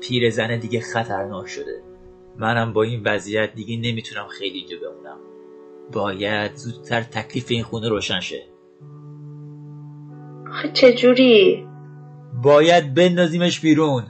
[0.01, 1.83] پیرزنه دیگه خطرناک شده.
[2.37, 5.17] منم با این وضعیت دیگه نمی‌تونم خیلی اینجا بمونم.
[5.91, 8.43] باید زودتر تکلیف این خونه روشن شه.
[10.49, 11.67] آخه چجوری؟
[12.43, 14.03] باید بندازیمش بیرون.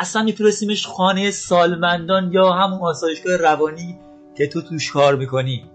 [0.00, 3.98] اصلا میفرستیمش خانه سالمندان یا همون آسایشگاه روانی
[4.36, 5.70] که تو توش کار می‌کنی.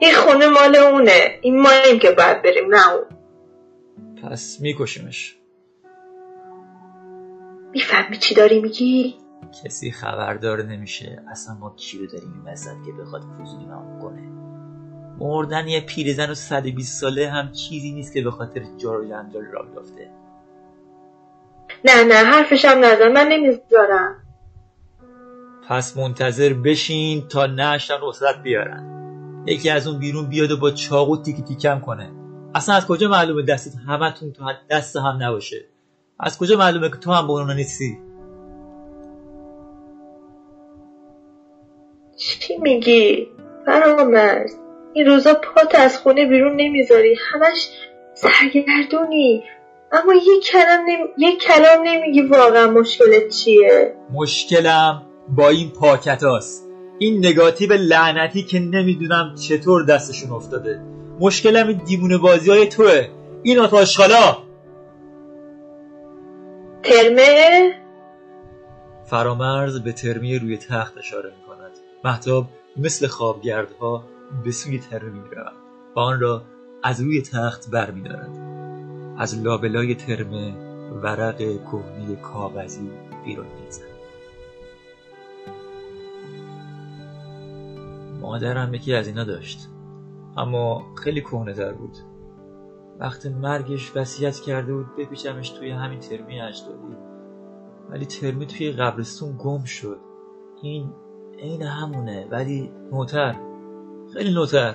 [0.00, 1.38] این خونه مال اونه.
[1.42, 3.04] این ماییم که باید بریم نه اون.
[4.22, 5.36] پس میکشیمش.
[7.72, 9.14] می‌فهمی چی داری میگی؟
[9.64, 11.22] کسی خبردار نمیشه.
[11.30, 14.22] اصلا ما کی رو داریم این وسط که بخواد فضولی نام کنه؟
[15.18, 19.44] مردن یه پیرزن و 120 ساله هم چیزی نیست که به خاطر جار و جنجال
[19.44, 20.10] را بیفته
[21.84, 23.12] نه نه حرفشم نزن.
[23.12, 24.16] من نمی‌ذارم.
[25.68, 28.88] پس منتظر بشین تا نشتن رخصت بیارن.
[29.46, 32.21] یکی از اون بیرون بیاد و با چاقو تیکی تیکم کنه.
[32.54, 35.64] اصلا از کجا معلومه دستت همتون تو دست هم نباشه؟
[36.20, 37.98] از کجا معلومه که تو هم با اونا نیستی؟
[42.16, 43.28] چی میگی؟
[43.66, 44.54] فرامرز
[44.92, 47.16] این روزا پات از خونه بیرون نمی‌ذاری.
[47.32, 47.68] همش
[48.14, 49.44] سرگردونی.
[49.92, 51.04] اما یک کلام نمی...
[51.18, 59.34] یک کلام نمیگی واقعا مشکلت چیه؟ مشکلم با این پاکتاست این نگاتیو لعنتی که نمی‌دونم
[59.48, 60.80] چطور دستشون افتاده.
[61.22, 63.08] مشکلم این دیوونه بازی های توه.
[63.42, 64.36] این آتاشخالا
[66.82, 67.72] ترمه؟
[69.04, 71.70] فرامرز به ترمی روی تخت اشاره می کند
[72.04, 72.46] محتاب
[72.76, 74.04] مثل خوابگردها
[74.44, 75.52] به سوی ترمه می رود
[75.96, 76.42] و آن را
[76.82, 78.30] از روی تخت بر می دارد.
[79.18, 80.54] از لابلای ترمه
[81.02, 82.90] ورق کهنه کاغذی
[83.24, 83.82] بیرون می‌زد
[88.20, 89.68] مادرم یکی از اینا داشت.
[90.36, 91.96] اما خیلی کهنه تر بود.
[92.98, 96.96] وقت مرگش وصیت کرده بود بپیچمش توی همین ترمی اجدادی.
[97.90, 99.98] ولی ترمی توی قبرستون گم شد.
[100.62, 100.92] این
[101.38, 103.36] عین همونه ولی نوتر.
[104.12, 104.74] خیلی نوتر.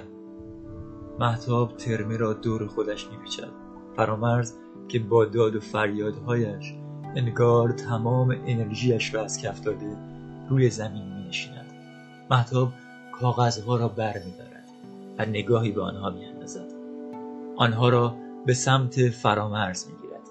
[1.19, 3.49] محتاب ترمی را دور خودش میپیچد.
[3.95, 4.53] فرامرز
[4.87, 6.73] که با داد و فریادهایش
[7.15, 9.67] انگار تمام انرژیش را از کف
[10.49, 11.71] روی زمین می نشیند
[12.29, 12.73] محتاب
[13.11, 14.31] کاغذها را بر می
[15.17, 16.71] و نگاهی به آنها می اندازد.
[17.57, 18.15] آنها را
[18.45, 20.27] به سمت فرامرز می گیرد.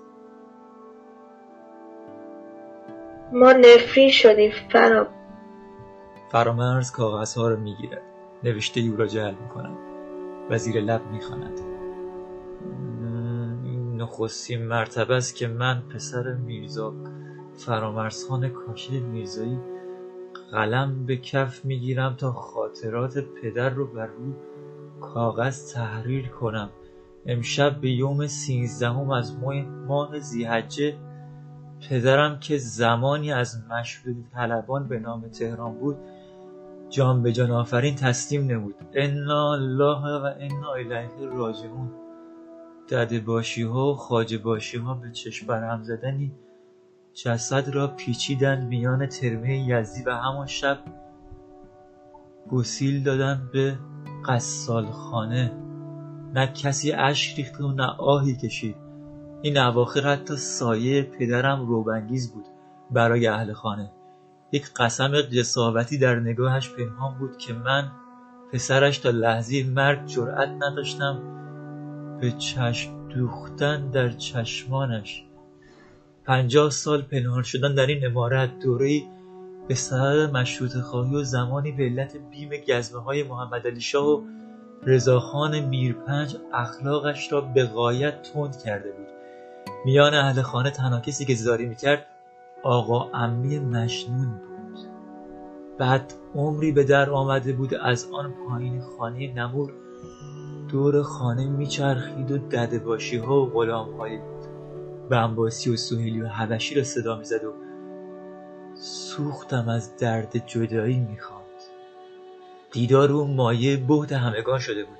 [3.32, 5.06] ما نفرین شدیم فرام
[6.32, 8.02] فرامرز کاغذها را می گیرد.
[8.44, 9.76] نوشته او را جعل می کند
[10.50, 11.60] و زیر لب می خاند.
[13.64, 16.94] این نخستین مرتبه است که من پسر میرزا
[17.54, 19.58] فرامرزخان کاشی میرزایی
[20.52, 24.32] قلم به کف می‌گیرم تا خاطرات پدر رو بر روی
[25.00, 26.70] کاغذ تحریر کنم.
[27.26, 29.36] امشب به یوم سیزدهم از
[29.86, 30.94] ماه, زیحجه
[31.88, 35.96] پدرم که زمانی از مشروط طلبان به نام تهران بود
[36.88, 38.74] جان به جان آفرین تسلیم نمود.
[38.94, 41.90] انا الله و انا الیه راجعون.
[42.88, 46.32] دده باشی ها و خاجه باشی ها به چشم برهم زدنی
[47.14, 50.78] جسد را پیچیدند میان ترمه یزدی و همان شب
[52.50, 53.78] گسیل دادن به
[54.28, 55.52] قصال خانه
[56.34, 58.76] نه کسی اشک ریخت و نه آهی کشید.
[59.42, 62.44] این اواخر حتی سایه پدرم روبنگیز بود
[62.90, 63.90] برای اهل خانه.
[64.52, 67.90] یک قسم قصاوتی در نگاهش پنهان بود که من
[68.52, 71.18] پسرش تا لحظه مرگ جرأت نداشتم
[72.20, 75.24] به چشم دوختن در چشمانش.
[76.24, 79.02] پنجاه سال پنهان شدن در این امارت دوره‌ای
[79.68, 84.22] به سبب مشروط خواهی و زمانی به علت بیم گزمه های محمد علی شاه و
[84.82, 89.06] رضاخان میرپنج اخلاقش را به غایت تند کرده بود.
[89.84, 92.06] میان اهل خانه تنها کسی که زاری می‌کرد
[92.62, 94.78] آقا امی مشنون بود.
[95.78, 99.72] بعد عمری به در آمده بود از آن پایین خانه نمور
[100.68, 102.82] دور خانه میچرخید و دده
[103.26, 104.46] ها و غلام بود.
[105.10, 107.65] بمباسی و سوهیلی و حبشی را صدا می‌زد و
[108.80, 111.46] سوختم از درد جدایی می‌خواند
[112.72, 114.98] دیدار او مایه بهد همگان شده بود.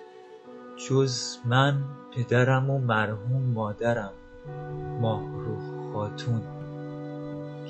[0.89, 1.85] جز من
[2.17, 4.13] پدرم و مرحوم مادرم.
[5.01, 6.43] ماهروخ خاتون.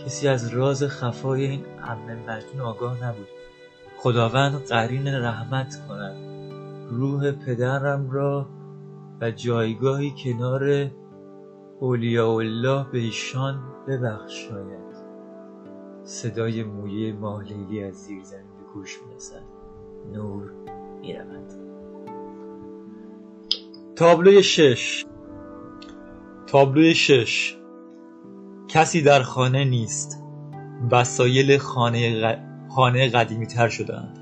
[0.05, 3.29] کسی از راز خفای این عمه مجنون آگاه نبود.
[3.99, 6.17] خداوند قرین رحمت کند.
[6.91, 8.49] روح پدرم را
[9.21, 10.91] و جایگاهی کنار
[11.81, 14.86] اولیاء الله به ایشان ببخشاید.
[16.07, 19.43] صدای مویه ماه لیلی از زیر زمین به گوش می‌رسد.
[20.13, 20.51] نور
[21.01, 21.53] می‌رود.
[23.97, 25.05] تابلوی شش.
[26.47, 27.57] تابلوی شش.
[28.69, 30.23] کسی در خانه نیست.
[30.91, 32.39] وسایل خانه, غ...
[32.69, 34.19] خانه قدیمی تر شدند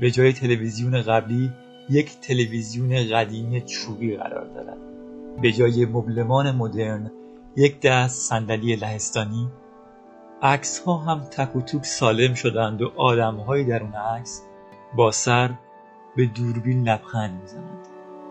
[0.00, 1.50] به جای تلویزیون قبلی
[1.90, 4.78] یک تلویزیون قدیمی چوبی قرار دارد.
[5.42, 7.10] به جای مبلمان مدرن
[7.56, 9.48] یک دست صندلی لهستانی
[10.44, 14.42] عکس ها هم تک و توک سالم شدند و آدم هایی در اون عکس
[14.96, 15.50] با سر
[16.16, 17.86] به دوربین لبخند می‌زنند.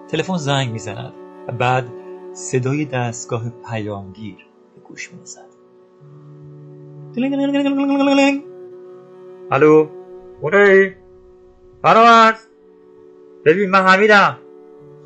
[0.07, 1.14] تلفن زنگ می‌زند
[1.47, 1.88] و بعد
[2.34, 4.38] صدای دستگاه پیامگیر
[4.76, 5.45] به گوش می‌رسد.
[9.51, 9.88] الو؟
[10.41, 10.95] اونایی
[11.82, 12.45] فرامرز.
[13.45, 14.38] ببین من حمیدم.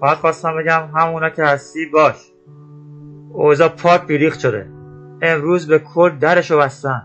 [0.02, 2.32] فقط خواستم بگم همونا که هستی باش.
[3.34, 4.75] اوضاع پاک بیریخت شده.
[5.22, 7.04] امروز به کل درشو بستن.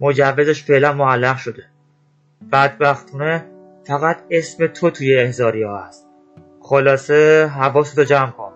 [0.00, 1.64] مجوزش فعلا معلق شده.
[2.52, 3.46] بدبختونه
[3.86, 6.06] فقط اسم تو توی احزاری ها هست.
[6.60, 8.52] خلاصه حواستو جمع کن.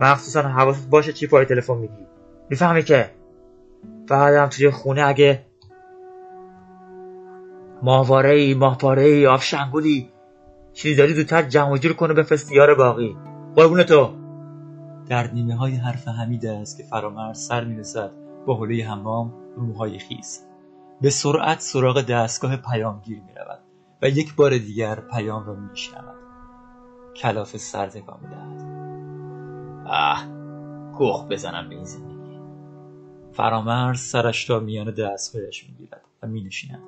[0.00, 2.06] مخصوصا حواست باشه چی پای تلفن میگی.
[2.50, 3.10] می‌فهمی که؟
[4.08, 5.44] بعدم توی خونه اگه
[7.82, 10.08] ماهواره ای ماهپاره ای آفشنگولی
[10.72, 13.16] چیزی داری زودتر جمع جور کنه بفرست یار باقی.
[13.56, 14.10] قربون تو.
[15.08, 18.10] در نیمه های حرف حمید است که فرامرز سر می‌رسد.
[18.48, 20.46] با حوله حمام رومهای خیز
[21.00, 23.58] به سرعت سراغ دستگاه پیامگیر می رود
[24.02, 26.16] و یک بار دیگر پیام را می شنود
[27.16, 28.62] کلاف سر می دهد
[29.86, 30.26] آه
[30.98, 32.40] گخ بزنم به این زندگی.
[33.32, 36.82] فرامرز سرش را میان دستهایش می گیرد و می نشیند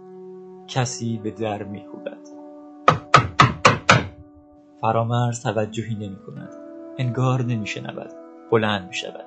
[0.68, 2.28] کسی به در می خوبد.
[4.80, 6.54] فرامرز توجهی نمی کند
[6.98, 8.10] انگار نمی شنود
[8.50, 9.26] بلند می شود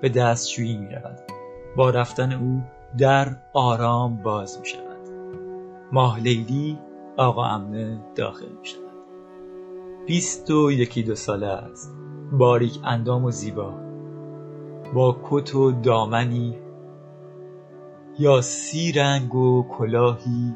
[0.00, 1.37] به دستشویی می رود
[1.76, 2.62] با رفتن او
[2.98, 4.98] در آرام باز می شود
[5.92, 6.78] ماه لیلی
[7.16, 8.88] آقا امنه داخل می شود
[10.06, 11.94] بیست و یکی دو ساله است.
[12.32, 13.74] باریک اندام و زیبا.
[14.94, 16.58] با کت و دامنی
[18.18, 20.54] یا سی رنگ و کلاهی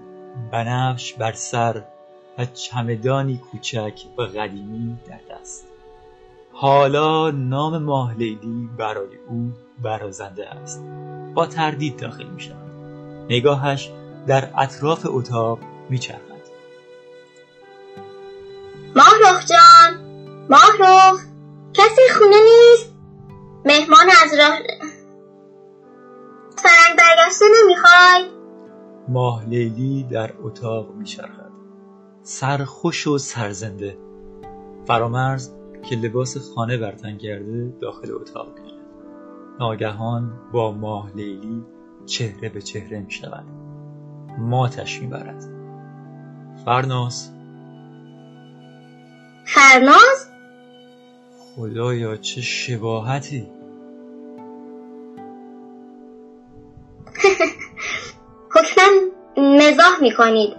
[0.52, 1.84] بنفش بر سر
[2.38, 5.66] و چمدانی کوچک و قدیمی در دست.
[6.52, 9.52] حالا نام ماه لیلی برای او
[9.83, 10.85] برازنده است.
[11.35, 12.73] با تردید داخل می شود.
[13.31, 13.91] نگاهش
[14.27, 15.59] در اطراف اتاق
[15.91, 16.23] می چرخد.
[18.97, 20.01] ماهرخ جان
[20.51, 21.20] ماهرخ
[21.75, 22.93] کسی خونه نیست؟
[23.64, 24.59] مهمان از راه
[26.57, 28.31] فرنگ برگشته نمی‌خوای؟
[29.09, 31.53] ماه لیلی در اتاق می چرخد.
[32.23, 33.99] سرخوش و سرزنده.
[34.87, 35.51] فرامرز
[35.91, 38.49] که لباس خانه برتن کرده داخل اتاق.
[39.61, 41.64] ناگهان با ماه لیلی
[42.07, 43.44] چهره به چهره می شود.
[44.38, 45.44] ماتش می برد.
[46.64, 47.30] فرناز.
[49.46, 50.28] فرناز؟
[51.57, 53.48] خدایا چه شباهتی.
[58.55, 58.84] حکما
[59.36, 60.57] مزاح می‌کنید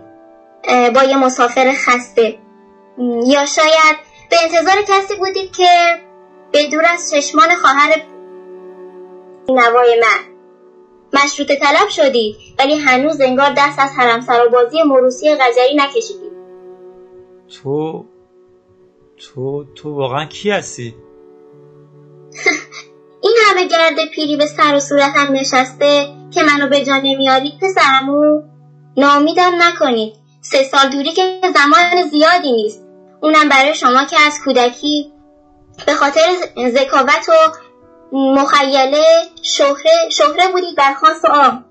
[0.95, 2.37] با یه مسافر خسته.
[3.27, 3.97] یا شاید
[4.29, 5.99] به انتظار کسی بودید که
[6.51, 8.12] به دور از چشمان خواهر
[9.49, 10.33] نوای من.
[11.13, 16.33] مشروط طلب شدید ولی هنوز انگار دست از حرم بازی مروسی غجری نکشیدید
[17.53, 18.05] تو
[19.17, 20.95] تو تو واقعا کی هستی؟
[23.23, 28.41] این همه گرد پیری به سر و صورتم نشسته که منو به جا نمیارید پسرمو.
[28.97, 32.87] نامیدم نکنید سه سال دوری که زمان زیادی نیست.
[33.21, 35.11] اونم برای شما که از کودکی.
[35.85, 36.21] به خاطر
[36.69, 37.33] ذکاوت و
[38.11, 39.03] مخیله
[39.41, 41.65] شهره, شهره بودید در خاص و آم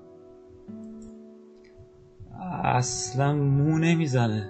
[2.63, 4.49] اصلا مو نمی‌زنه.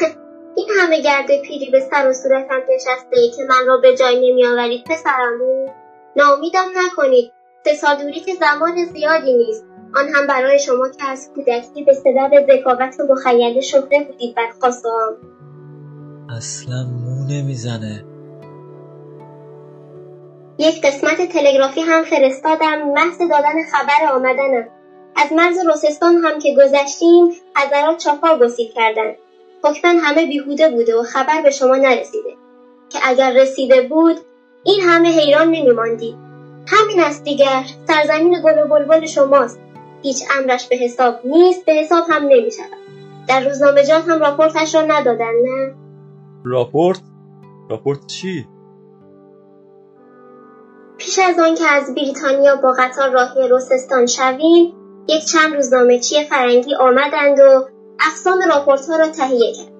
[0.56, 4.30] این همه گرد پیری به سر و صورتم نشسته ای که من را به جای
[4.30, 5.68] نمی آورید پسرمو
[6.16, 7.32] ناامیدم نکنید.
[7.64, 9.65] سه سال دوری که زمان زیادی نیست.
[9.94, 14.48] آن هم برای شما که از کودکی به سبب ذکاوت و مخیله شهره بودید بر
[14.60, 15.16] خاصام
[16.36, 18.04] اصلا مو نمی‌زنه.
[20.58, 24.68] یک قسمت تلگرافی هم فرستادم محض دادن خبر آمدنم.
[25.16, 29.12] از مرز روسستان هم که گذشتیم حضرات چاپار گسیل کردن.
[29.64, 32.30] حکما همه بیهوده بوده و خبر به شما نرسیده.
[32.88, 34.16] که اگر رسیده بود
[34.64, 36.16] این همه حیران نمیماندید.
[36.68, 39.60] همین است دیگر سرزمین گل و بلبل شماست.
[40.06, 42.78] هیچ امرش به حساب نیست به حساب هم نمی شود
[43.28, 45.74] در روزنامه‌جات هم راپورتش را ندادن نه؟
[46.44, 47.00] راپورت؟
[47.70, 48.46] راپورت چی؟
[50.98, 54.74] پیش از آن که از بریتانیا با قطار راه روسستان شویم
[55.08, 57.68] یک چند روزنامهچی فرنگی آمدند و
[58.00, 59.72] اقسام راپورت ها را تهیه کرد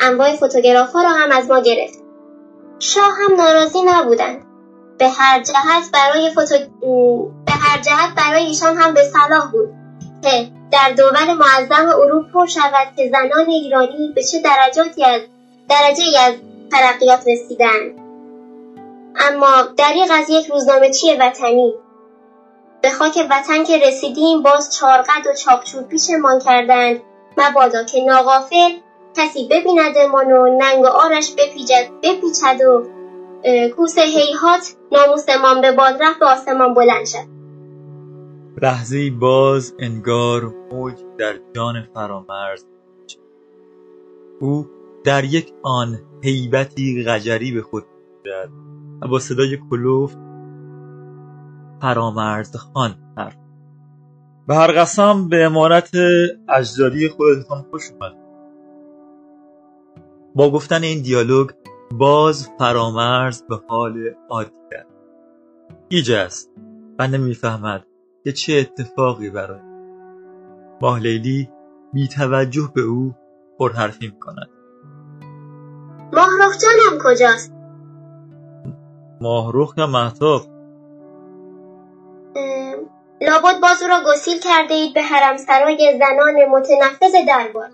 [0.00, 1.98] انواع فوتوگراف ها را هم از ما گرفت
[2.78, 4.51] شاه هم ناراضی نبودند.
[5.02, 6.56] به هر جهت برای فوتو...
[7.46, 9.68] به هر جهت برای ایشان هم به صلاح بود
[10.22, 15.20] که در دول معظم اروپا پر شود که زنان ایرانی به چه درجاتی از
[15.68, 16.34] درجه از
[16.72, 17.98] ترقیات رسیدند.
[19.16, 21.74] اما دریغ از یک روزنامه چی وطنی؟
[22.82, 27.00] به خاک وطن که رسیدیم باز چارقد و چاقچوب پیشمان کردند.
[27.38, 28.70] مبادا که ناغافل
[29.16, 32.86] کسی ببیندمان و ننگ و آرش بپیچد بپیچد و
[33.76, 37.32] کوس هیهات ناموسمان به باد رفت به آسمان بلند شد.
[38.62, 42.64] لحظه باز انگار موج در جان فرامرز
[44.40, 44.66] او
[45.04, 48.50] در یک آن هیبتی غجری به خود می‌گیرد
[49.02, 50.14] و با صدای کلوف
[51.80, 53.36] فرامرز خان حرف
[54.48, 55.90] به هر قسم به امارت
[56.48, 58.12] اجدادی خودتان خوش اومد.
[60.34, 61.50] با گفتن این دیالوگ
[61.98, 64.86] باز فرامرز به حال عادی کرد
[65.88, 66.50] گیج است.
[66.98, 67.86] و نمی‌فهمد
[68.24, 69.60] که چه اتفاقی برای
[70.80, 71.50] ماه لیلی
[71.92, 73.14] بی توجه به او
[73.58, 74.48] پرحرفی می‌کند.
[76.12, 77.54] ماهرخ جانم کجاست؟
[79.20, 80.42] ماهرخ یا محتاب؟
[83.20, 87.68] لابد بازو را گسیل کرده اید به حرم سرای زنان متنفذ دربار.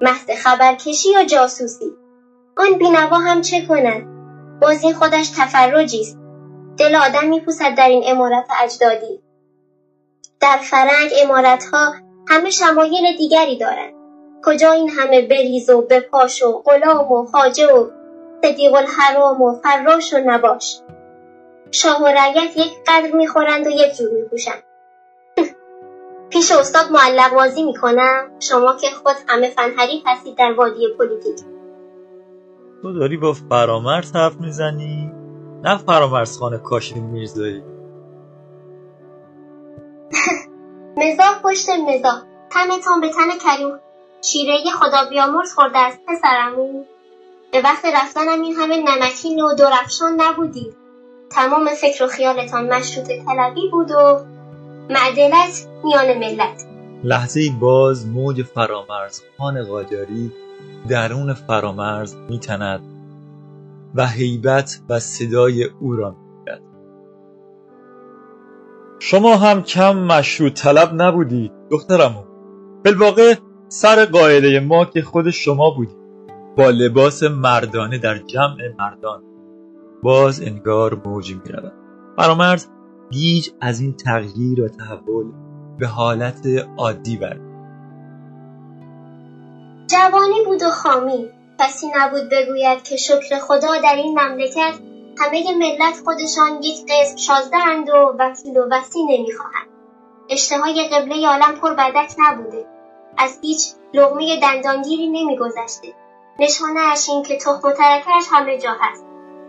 [0.00, 2.07] محض خبرکشی یا جاسوسی؟
[2.58, 4.06] آن بینوا هم چه کند؟
[4.60, 6.18] باز این خودش تفرجی است.
[6.78, 9.22] دل آدم میپوسد در این امارت اجدادی.
[10.40, 11.94] در فرنگ عمارتها
[12.28, 13.94] همه شمایل دیگری دارند.
[14.44, 17.90] کجا این همه بریز و بپاش و غلام و خواجه و
[18.44, 20.80] صدیق الحرم و فراش و نباش؟
[21.70, 24.62] شاه و رعیت یک قدر می‌خورند و یک جور میپوشند.
[26.30, 28.30] پیش استاد معلق بازی می‌کنم.
[28.40, 31.57] شما که خود همه فن حریف هستید در وادی پلیتیک.
[32.82, 35.12] تو داری با فرامرز حرف می‌زنی؟
[35.64, 37.62] نه فرامرز خانه کاشی میرزایی.
[40.96, 42.22] مزاح پشت مزاح.
[42.50, 43.78] تنتان به تن کریم.
[44.22, 46.84] شیره خدا بیامرز خورده است پسرمو
[47.52, 50.76] به وقت رفتنم این همه نمکین و درفشان نبودید
[51.30, 54.24] تمام فکر و خیالتان مشروط طلبی بود و
[54.90, 56.66] معدلت میان ملت.
[57.04, 60.32] لحظه باز موج فرامرز خان قاجاری
[60.88, 62.80] درون فرامرز میتند
[63.94, 66.62] و هیبت و صدای او را می‌گیرد
[68.98, 72.22] شما هم کم مشروط طلب نبودید دخترمو
[72.84, 73.34] بالواقع
[73.68, 75.98] سر قاعده ما که خود شما بودید
[76.56, 79.22] با لباس مردانه در جمع مردان.
[80.02, 81.72] باز انگار موج می‌رود.
[82.16, 82.66] فرامرز
[83.10, 85.32] گیج از این تغییر و تحول
[85.78, 87.47] به حالت عادی برد
[89.88, 91.30] جوانی بود و خامی.
[91.60, 94.74] کسی نبود بگوید که شکر خدا در این مملکت
[95.18, 99.68] همه ملت خودشان یک قسم شازدهاند و وکیل و وسی نمی‌خواهند.
[100.30, 102.66] اشتهای قبله عالم پر بدک نبوده.
[103.18, 103.60] از هیچ
[103.94, 105.94] لغمه دندانگیری نمیگذشته.
[106.38, 109.04] نشانه اش این که تخم و ترکش همه جا هست.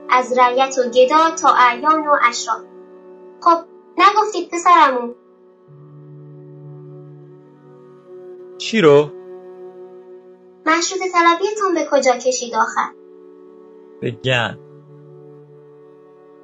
[0.10, 2.62] از رعیت و گدا تا اعیان و اشراف
[3.42, 3.58] خب
[3.98, 5.16] نگفتید پسرمون.
[8.58, 9.19] چی رو؟
[10.70, 12.90] مشروط طلبیتون به کجا کشید آخر؟
[14.02, 14.60] بگن.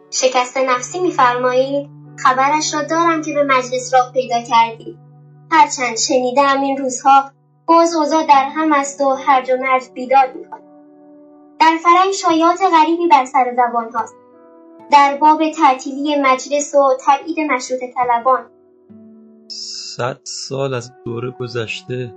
[0.09, 4.97] شکست نفسی میفرمایید؟ خبرش را دارم که به مجلس راه پیدا کردید
[5.51, 7.31] هرچند شنیدم این روزها
[7.65, 10.65] باز اوضاع در هم است و هرج و مرج بیداد می‌کند
[11.59, 14.15] در فرنگ شایعات غریبی بر سر زبان هاست.
[14.91, 18.45] در باب تعطیلی مجلس و تبعید مشروط طلبان.
[19.47, 22.13] صد سال از دوره گذشته.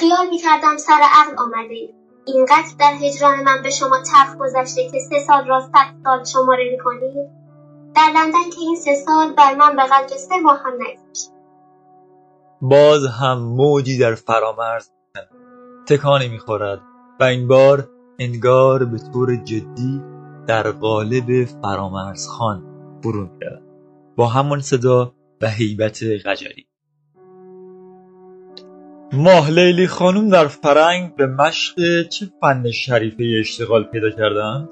[0.00, 1.74] خیال می‌کردم سر عقل آمده.
[1.74, 1.94] اید
[2.26, 6.70] اینقدر در هجران من به شما تلخ گذشته که سه سال را صد سال شماره
[6.70, 7.28] می‌کنید؟
[7.94, 11.30] در لندن که این سه سال بر من به قدر سه ماه هم نگذشت.
[12.60, 14.90] باز هم موجی در فرامرز
[15.88, 16.80] تکانی می‌خورد
[17.20, 17.88] و این بار
[18.18, 20.02] انگار به طور جدی
[20.46, 22.62] در قالب فرامرز خان
[23.04, 23.30] می‌رود.
[24.16, 26.66] با همان صدا و هیبت قجری.
[29.16, 34.68] ماه لیلی خانم در فرنگ به مشق چه فن شریفه اشتغال پیدا کردند؟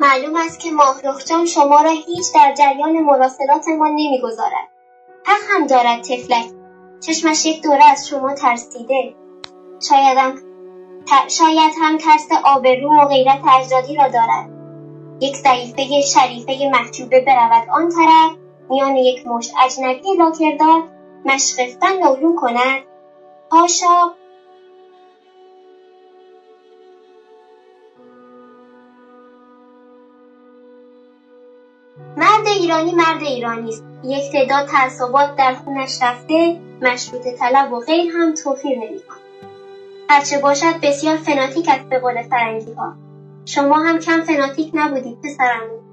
[0.00, 4.68] معلوم است که ماهرخ جان شما را هیچ در جریان مراسلات ما نمی‌گذارد.
[5.24, 6.44] حق هم دارد تفلک
[7.00, 9.14] چشمش یک دوره از شما ترسیده.
[9.88, 10.34] شاید هم,
[11.06, 11.28] ت...
[11.28, 14.50] شاید هم ترس آبرو و غیرت اجدادی را دارد.
[15.20, 17.68] یک ضعیفه شریفه محجوبه برود.
[17.72, 18.30] آن طرف
[18.70, 22.82] میان یک مشت اجنبی لاکردار مشق فن علوم کند.
[23.52, 24.12] هاشا
[32.16, 33.84] مرد ایرانی مرد ایرانی است.
[34.04, 39.18] یک تعداد تعصبات در خونش رفته مشروط طلب و غیر هم توفیر نمی‌کند.
[40.10, 42.94] هرچه باشد بسیار فناتیک است به قول فرنگی ها
[43.44, 45.87] شما هم کم فناتیک نبودید پسرم.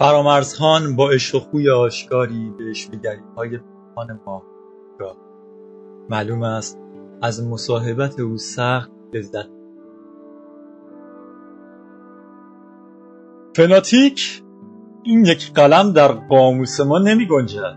[0.00, 3.58] فرامرزخان با عشق و خوی آشکاری به اشوهگری های
[3.94, 4.42] خان ما
[6.10, 6.78] معلوم است
[7.22, 9.48] از مصاحبت او سخت لذت؟
[13.56, 14.42] فناتیک
[15.02, 17.76] این یک قلم در قاموس ما نمی گنجد.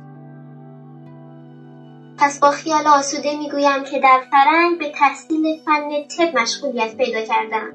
[2.18, 7.74] پس با خیال آسوده می‌گویم که در فرنگ به تحصیل فن طب مشغولیت پیدا کردم.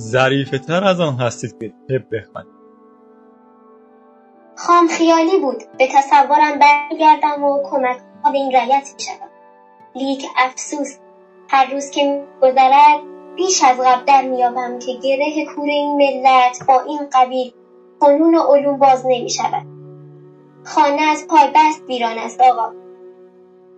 [0.00, 2.61] ظریفه تر از آن هستید که طب بخوانید
[4.56, 9.04] خام خیالی بود به تصورم برگردم و کمک به این رایت می.
[9.94, 10.98] لیک افسوس
[11.48, 13.00] هر روز که گذرد
[13.36, 17.52] بیش از قبل در میابم که گره کور این ملت با این قبیل
[18.00, 19.66] فنون و علوم باز نمی شود.
[20.64, 22.72] خانه از پای بست ویران است آقا.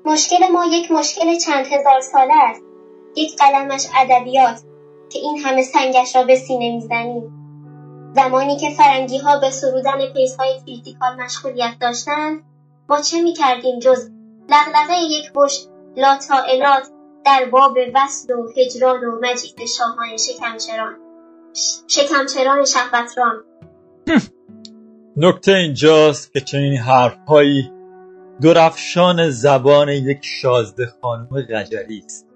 [0.04, 2.62] مشکل ما یک مشکل چند هزار ساله است.
[3.16, 4.60] یک قلمش ادبیات
[5.08, 7.43] که این همه سنگش را به سینه می‌زنیم.
[8.14, 12.42] زمانی که فرنگی ها به سرودن پیس های critical مشغولیت داشتند
[12.88, 14.10] ما چه می کردیم جز
[14.48, 15.66] لقلقه یک بش
[15.96, 16.88] لاتائلات
[17.24, 20.96] در باب وصل و هجران و مجید شاهان شکمچران
[21.88, 23.44] شکمچران شهوتران؟
[25.16, 27.72] نکته اینجاست که چنین حرفهایی
[28.40, 32.26] درفشان زبان یک شازده خانم قجری است.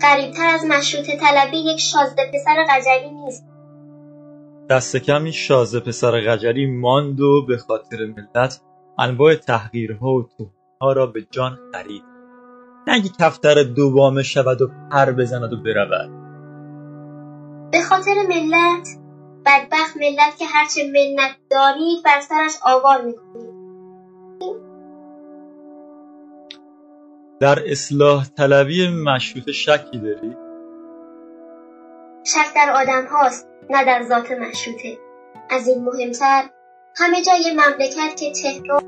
[0.00, 3.53] قریبتر از مشروط طلبی یک شازده پسر قجری نیست.
[4.70, 8.60] دست کمی شازده پسر قجری ماند و به خاطر ملت
[8.98, 12.02] انواع تحقیرها و توهینها را به جان خرید.
[12.86, 16.10] نگی کفتر دوبامه شود و پر بزند و برود.
[17.72, 18.88] به خاطر ملت
[19.46, 23.54] بدبخت ملت که هرچه منت دارید بر سرش آوار می‌کنید
[27.40, 30.36] در اصلاح طلبی مشروط شکی داری؟
[32.24, 33.53] شک در آدم هاست.
[33.70, 34.98] نه در ذات مشروطه.
[35.50, 36.44] از این مهمتر
[36.96, 38.82] همه جای مملکت که تهران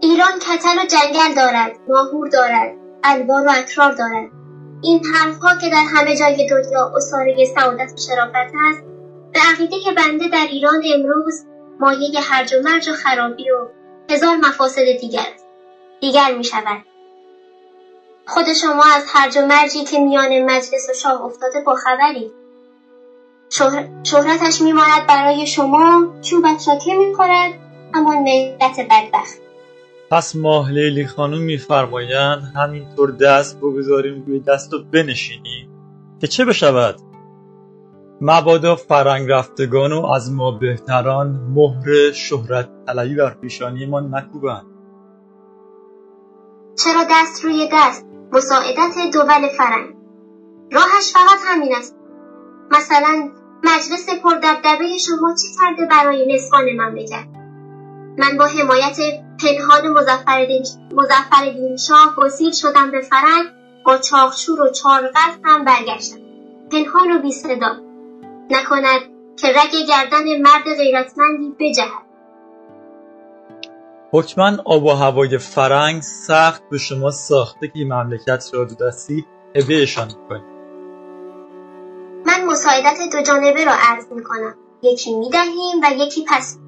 [0.00, 2.72] ایران کتل و جنگل دارد ماهور دارد
[3.04, 4.30] الوار و اکرار دارد.
[4.82, 8.82] این حرفها که در همه جای دنیا اصاره سعادت و شرافت است
[9.32, 11.44] به عقیده که بنده در ایران امروز
[11.80, 13.68] مایه هرج و مرج و خرابی و
[14.10, 15.46] هزار مفاسد دیگر است.
[16.00, 16.84] دیگر می شود
[18.26, 22.32] خود شما از هرج و مرجی که میان مجلس و شاه افتاده با خبری.
[24.02, 27.54] شهرتش میماند برای شما چوبت را که می‌خورد
[27.94, 29.38] همان ملت بدبخت.
[30.10, 35.68] پس ماه لیلی خانم میفرمایند همینطور دست بگذاریم روی دست و بنشینیم
[36.20, 36.96] که چه بشود؟
[38.20, 44.66] مبادا فرنگ رفتگان و از ما بهتران مهر شهرت طلبی بر پیشانی ما نکوبند.
[46.84, 49.94] چرا دست روی دست؟ مساعدت دول فرنگ.
[50.72, 51.96] راهش فقط همین است.
[52.70, 53.30] مثلا
[53.64, 57.26] مجلس پردبدبه شما چه کرده برای نسخان مملکت
[58.18, 58.98] من با حمایت
[59.42, 63.46] پنهان مزفر شاه گسیل شدم به فرنگ
[63.84, 66.18] با چاخشور و چارقد هم برگشتم.
[66.72, 67.76] پنهان و بی صدا.
[68.50, 69.00] نکند
[69.40, 72.08] که رگ گردن مرد غیرتمندی بجهد.
[74.12, 79.26] حکما آب و هوای فرنگ سخت به شما ساخته که مملکت را دو دستی
[79.56, 80.47] هبهشان کنید
[82.28, 86.58] من مساعدت دو جانبه را عرض می کنم یکی می دهیم و یکی پس.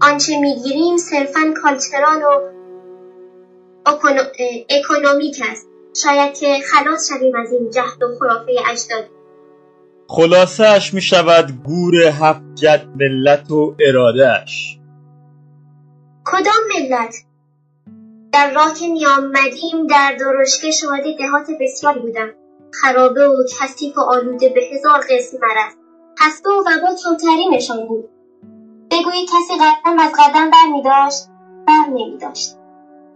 [0.00, 2.40] آنچه می گیریم صرفا کالچران و
[4.70, 5.68] اکونومیک است.
[6.02, 9.04] شاید که خلاص شویم از این جهد و خرافه اجداد.
[10.08, 14.78] خلاصه اش می شود گور هفت جد ملت و ارادهش
[16.24, 17.14] کدام ملت؟
[18.32, 22.28] در راه که می آمدیم در درشکه شاهد دهات بسیاری بودم.
[22.72, 25.72] خرابه و کثیف و آلوده به هزار قسم مرض
[26.20, 28.08] هسته و وبا کمترینشان بود.
[28.90, 31.28] بگویید کسی قدم از قدم بر می داشت
[31.66, 32.56] بر نمی داشت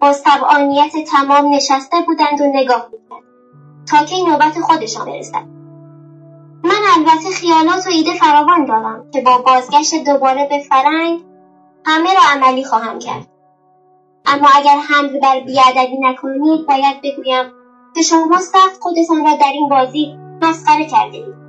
[0.00, 3.24] با سبعانیت تمام نشسته بودند و نگاه می‌کرد.
[3.90, 5.44] تا که نوبت خودشان برسد؟
[6.64, 11.20] من البته خیالات و ایده فراوان دارم که با بازگشت دوباره به فرنگ
[11.86, 13.26] همه را عملی خواهم کرد.
[14.26, 17.52] اما اگر حمل بر بیادبی نکنید باید بگویم
[17.94, 21.42] که شما سخت خودتان را در این بازی مسخره کرده اید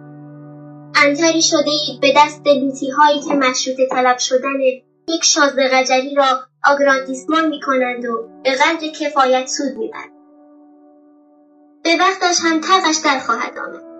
[0.96, 4.60] انتری شده اید به دست لوتی هایی که مشروط طلب شدن
[5.08, 10.14] یک شازده قجری را آگرانتیسمان می کنند و به قدر کفایت سود می برند.
[11.84, 13.94] به وقتش هم تقش در خواهد آمد.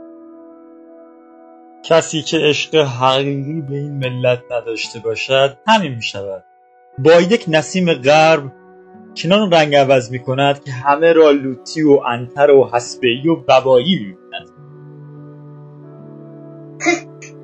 [1.84, 6.44] کسی که عشق حقیقی به این ملت نداشته باشد همین می شود
[7.00, 8.52] با یک نسیم غرب
[9.14, 13.96] چنان رنگ عوض می کند که همه را لوتی و انتر و حسبهی و ببایی
[13.96, 14.50] می بیند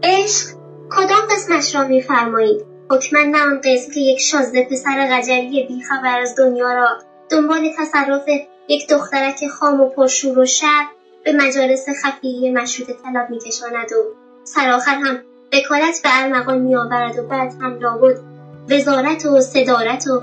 [0.04, 0.48] عشق
[0.91, 6.36] کدام قسمش را میفرمایید؟ حکما نه آن قسم که یک شازده پسر قجری بیخبر از
[6.38, 6.88] دنیا را
[7.32, 8.26] دنبال تصرف
[8.68, 10.86] یک دخترک خام و پرشور و شر
[11.26, 15.20] به مجالس خفیه مشروط طلب میکشاند و سرآخر هم
[15.54, 18.20] وکالت به ارمغان میآورد و بعد هم لابد
[18.70, 20.22] وزارت و صدارت و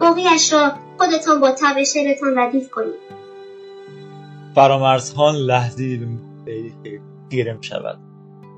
[0.00, 2.94] باقیش را خودتان با تب شعرتان ردیف کنید.
[4.54, 6.18] فرامرزخان لحظی
[7.30, 7.98] خیره شود.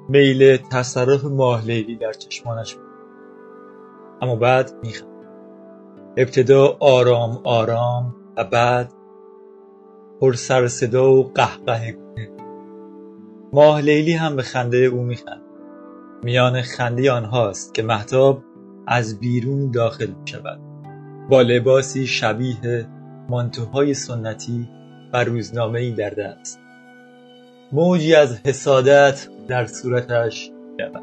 [0.09, 2.82] میل تصرف ماه لیلی در چشمانش می
[4.23, 4.93] اما بعد می
[6.16, 8.93] ابتدا آرام آرام و بعد
[10.20, 12.31] پر سر صدا و قهقه کنه
[13.52, 15.43] ماه لیلی هم به خنده او میخند.
[16.23, 18.43] میان خنده آنهاست که محتاب
[18.86, 20.68] از بیرون داخل شود
[21.28, 22.86] با لباسی شبیه
[23.28, 24.68] مانتوهای سنتی
[25.12, 26.60] و روزنامه در دست.
[27.72, 31.02] موجی از حسادت در صورتش رود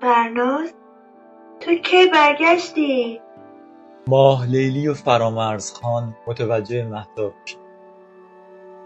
[0.00, 0.72] فرناز
[1.60, 3.20] تو کی برگشتی؟
[4.06, 7.56] ماه لیلی و فرامرز خان متوجه محتاب شد.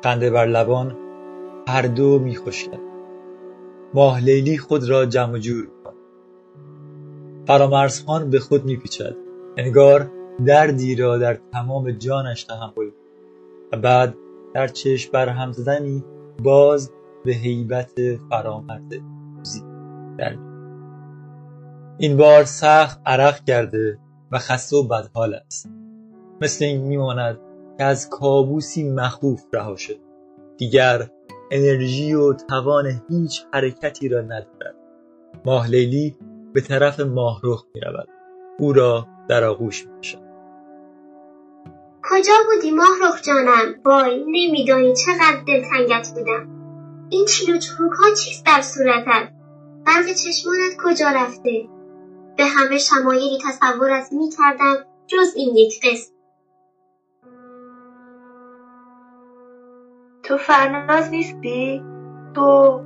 [0.05, 0.97] خنده بر لبان
[1.69, 2.81] هر دو میخشکد
[3.95, 5.69] ماه لیلی خود را جمع جور
[7.47, 9.17] فرامرز خان به خود میپیچد.
[9.57, 10.11] انگار
[10.47, 12.91] دردی را در تمام جانش تحمل
[13.73, 14.15] و بعد
[14.55, 16.05] در چشم بر هم زدنی
[16.43, 16.91] باز
[17.25, 17.93] به هیبت
[18.31, 18.93] فرامرز
[19.37, 19.63] روزی
[20.19, 20.37] در
[21.99, 23.99] این بار سخت عرق کرده
[24.33, 25.71] و خسته و بدحال است.
[26.41, 27.39] مثل این میماند
[27.79, 29.99] که از کابوسی مخوف رها شد.
[30.57, 31.11] دیگر
[31.51, 34.75] انرژی و توان هیچ حرکتی را ندارد.
[35.45, 36.17] ماه لیلی
[36.57, 38.09] به طرف ماهرخ می رود
[38.59, 40.19] او را در آغوش می کشد
[42.11, 46.49] کجا بودی ماهرخ جانم؟ وای نمیدانی چقدر دلتنگت بودم.
[47.11, 47.61] این چین و
[47.99, 49.29] ها چیست در صورتت؟
[49.87, 51.69] برق چشمانت کجا رفته؟
[52.37, 54.77] به همه شمایلی تصورت می‌کردم
[55.07, 56.13] جز این یک قسم.
[60.23, 61.83] تو فرناز نیستی؟
[62.35, 62.81] تو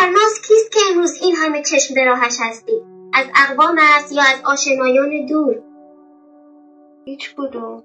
[0.00, 2.72] این فرناز کیست که امروز این همه چشم به راهش هستی؟
[3.14, 5.54] از اقوام است یا از آشنایان دور؟
[7.04, 7.82] هیچ کدوم.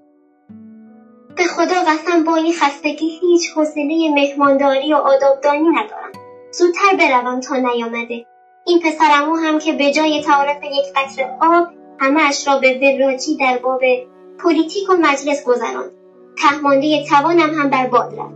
[1.36, 6.12] به خدا قسم با این خستگی هیچ حوصله مهمانداری و آدابدانی ندارم.
[6.52, 8.26] زودتر بروم تا نیامده.
[8.66, 11.68] این پسرعمو هم که به جای تعارف یک قطره آب
[12.00, 13.80] همهاش را به وراجی در باب
[14.38, 15.90] پلیتیک و مجلس گذراند.
[16.38, 18.34] تهمانده توانم هم بر باد رفت.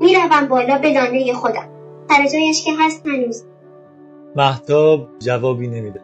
[0.00, 1.79] می‌روم بالا به لانه خودم.
[2.10, 3.44] سر جایش که هست هنوز.
[4.36, 6.00] مهتاب جوابی نمیده.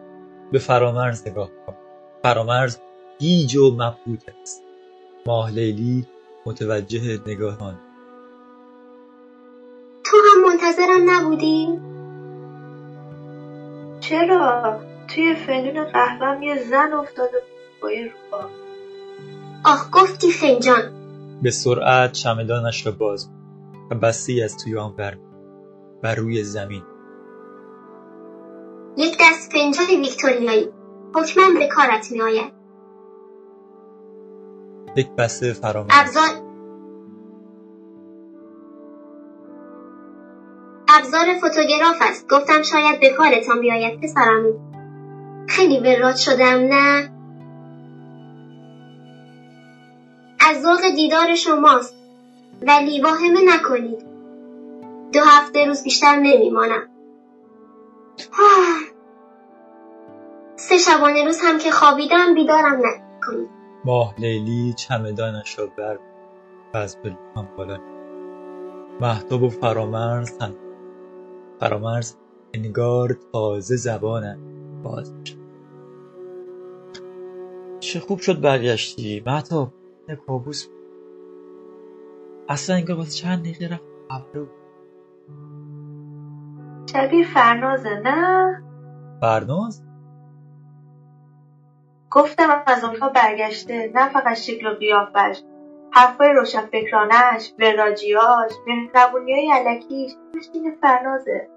[0.51, 1.75] به فرامرز نگاه کن.
[2.23, 2.77] فرامرز
[3.19, 4.63] گیج و مبهوت است
[5.25, 6.07] ماه لیلی
[6.45, 7.79] متوجه نگاه آن
[10.03, 11.79] تو هم منتظرم نبودی؟
[13.99, 17.41] چرا؟ توی فنجون قهوهم یه زن افتاده
[17.81, 18.11] با یه
[19.65, 20.81] آخ گفتی فنجان.
[21.41, 23.29] به سرعت چمدانش را باز
[23.91, 25.17] و بسته از توی آن بر
[26.03, 26.83] و روی زمین.
[28.97, 30.69] یک دست فنجان ویکتوریایی.
[31.15, 32.51] حکما به کارت می آید
[34.95, 36.29] یک بسته فرامرز ابزار
[40.89, 42.27] ابزار فوتوگراف است.
[42.29, 44.53] گفتم شاید به کارتان بیاید پسرمو
[45.47, 47.09] خیلی وراج شدم نه؟
[50.39, 51.95] از ذوق دیدار شماست.
[52.67, 54.06] ولی واهمه نکنید.
[55.13, 56.87] دو هفته روز بیشتر نمیمانم.
[60.55, 63.49] سه شبانه روز هم که خوابیدم بیدارم نکنید
[63.85, 65.99] ماه لیلی چمدانش را بر
[66.73, 67.79] و از بلکان بالا
[69.01, 70.55] محتاب و فرامرز هم.
[71.59, 72.15] فرامرز
[72.53, 74.39] انگار تازه زبانه
[74.83, 75.13] باز.
[77.79, 79.23] چه خوب شد برگشتی.
[79.25, 79.73] محتاب
[80.27, 80.67] کابوس.
[82.49, 84.47] اصلا انگار واسه چند دقیقه رفت ابرو.
[86.93, 88.61] شبیه فرنازه نه؟
[89.21, 89.83] فرناز؟
[92.11, 95.41] گفتم از اروپا برگشته نه فقط شکل و قیافش.
[95.91, 100.11] حرفای روشنفکرانش وراجیاش مهربونیهای علکیش
[100.53, 101.47] این فرنازه.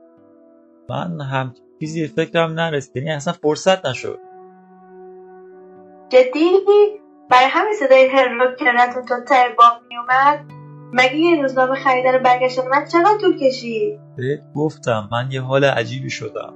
[0.89, 4.20] من هم چیزی فکرم نرسید یعنی اصلا فرصت نشد.
[6.09, 6.51] جدی؟
[7.31, 10.60] برای همین صدای هرلوکرتون تا ته باب میومد
[10.93, 16.11] مگه یه روزنامه خریدن برگشتن من چقدر طول کشید؟ بهت گفتم من یه حال عجیبی
[16.11, 16.55] شدم.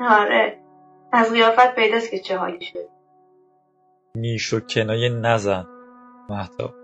[0.00, 0.58] آره
[1.12, 2.88] از قیافت پیداست که چه حالی شد.
[4.16, 5.66] نیش و کنایه نزن
[6.28, 6.74] مهتاب.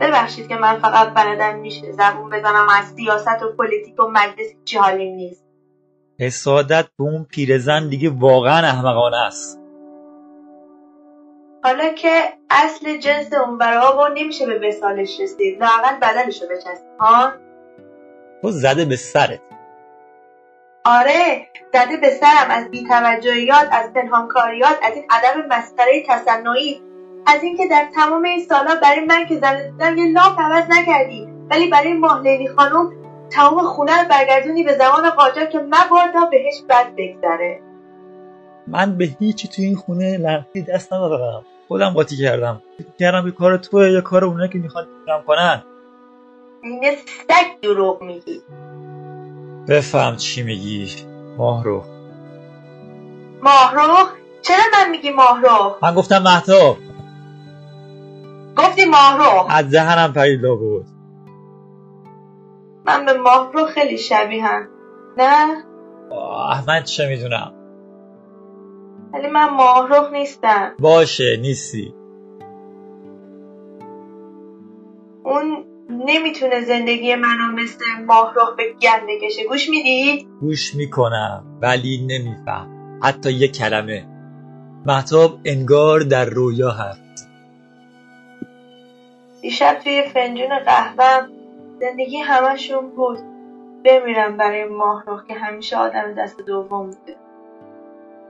[0.00, 4.78] ببخشید که من فقط بلدم نیش زبون بزنم از سیاست و پلیتیک و مجلس چی
[4.78, 5.44] حالیم نیست.
[6.18, 9.59] حسادت به اون پیرزن دیگه واقعا احمقانه است.
[11.62, 15.60] حالا که اصل جنس اون برای نمیشه به مثالش رسید.
[15.60, 17.32] لااقل بدنشو بچسب ها؟
[18.42, 19.40] تو زده به سرت.
[20.84, 22.50] آره زده به سرم.
[22.50, 26.82] از بیتوجهیات از پنهانکاریات از این عدم مسخره تصنعی.
[27.26, 31.28] از اینکه در تمام این سالا برای من که زنده دیدم یه لاف عوض نکردی.
[31.50, 32.92] ولی برای ماه لیلی خانم
[33.30, 37.69] تمام خونه رو برگردونی به زمان قاجار که مبادا بهش بد بگذره.
[38.70, 42.62] من به هیچی تو این خونه لعنتی دست ندادم خودم قاطی کردم.
[42.98, 45.62] کردم به کار توه یا کار اونه که می‌خوان کم کنن.
[46.62, 46.96] این
[47.28, 48.42] سگ دروغ میگی.
[49.68, 50.88] بفهم چی میگی.
[51.38, 51.84] ماهرو
[53.42, 56.76] ماهروخ چرا من میگی ماهروخ من گفتم مهتاب.
[58.56, 60.86] گفتی ماهروخ از دهنم پریدا بود
[62.86, 64.68] من به ماهروخ خیلی شبیهم
[65.16, 65.64] نه؟
[66.10, 67.52] آه من چه می‌دونم؟
[69.12, 70.74] ولی من ماهروخ نیستم.
[70.78, 71.94] باشه نیستی.
[75.24, 79.44] اون نمی‌تونه زندگی منو مثل ماهروخ به گند بکشه.
[79.48, 82.98] گوش میدی؟ گوش می‌کنم ولی نمیفهم.
[83.02, 84.06] حتی یه کلمه.
[84.86, 87.28] محتاب انگار در رویا هست.
[89.42, 91.28] دیشب توی فنجون قهوهم
[91.80, 93.18] زندگی همشون بود.
[93.84, 97.19] بمیرم برای ماهروخ که همیشه آدم دست دوم بوده.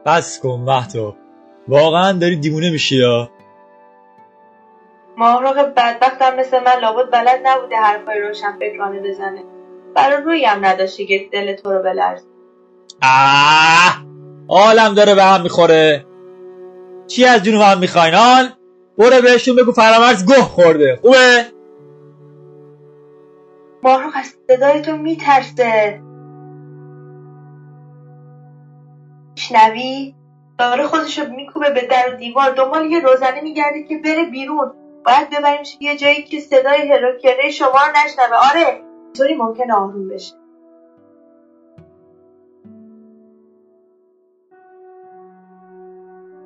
[0.07, 1.17] بس کن محتاب
[1.69, 3.31] واقعا داری دیوونه میشی یا؟
[5.17, 9.45] ماهروخ بدبختم مثل من لابد بلد نبوده حرفای روشن فکرانه بزنه.
[9.95, 12.23] برای رویم نداشتی که دل تو رو بلرز
[13.03, 14.05] آه!
[14.49, 16.07] حالم داره به هم می‌خوره.
[17.07, 18.49] چی از جون هم می‌خواین آن
[18.99, 20.99] برو بهشون بگو فرامرز گه خورده.
[21.03, 21.45] خوبه؟
[23.83, 26.01] ماهروخ از صدای تو میترسه.
[29.35, 30.15] میشنوی؟
[30.59, 32.51] داره خودشو میکوبه به در و دیوار.
[32.51, 34.73] دنبال یه روزنه میگرده که بره بیرون.
[35.07, 38.37] باید ببریمش یه جایی که صدای هروکره شما رو نشنوه.
[38.51, 38.81] آره.
[39.17, 40.35] طوری ممکنه آروم بشه.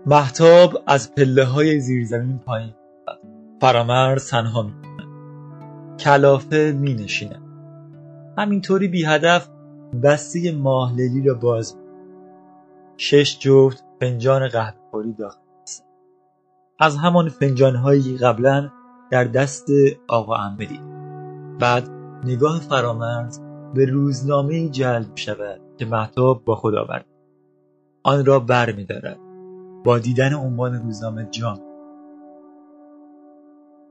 [0.06, 2.74] محتاب از پله های زیرزمین پایین.
[3.61, 5.05] فرامرز تنها میمونه
[5.98, 7.40] کلافه می نشینه
[8.39, 9.48] همینطوری بی هدف
[10.02, 11.77] بسته ماهلیلی را باز
[12.96, 15.84] شش جفت فنجان قهوه‌خوری داخل است
[16.78, 18.70] از همان فنجان هایی قبلا
[19.10, 19.66] در دست
[20.08, 20.80] آقا دید
[21.58, 21.88] بعد
[22.24, 23.40] نگاه فرامرز
[23.74, 27.06] به روزنامه جلب شود که محتاب با خود آورد.
[28.02, 29.18] آن را بر می دارد.
[29.84, 31.60] با دیدن عنوان روزنامه جان.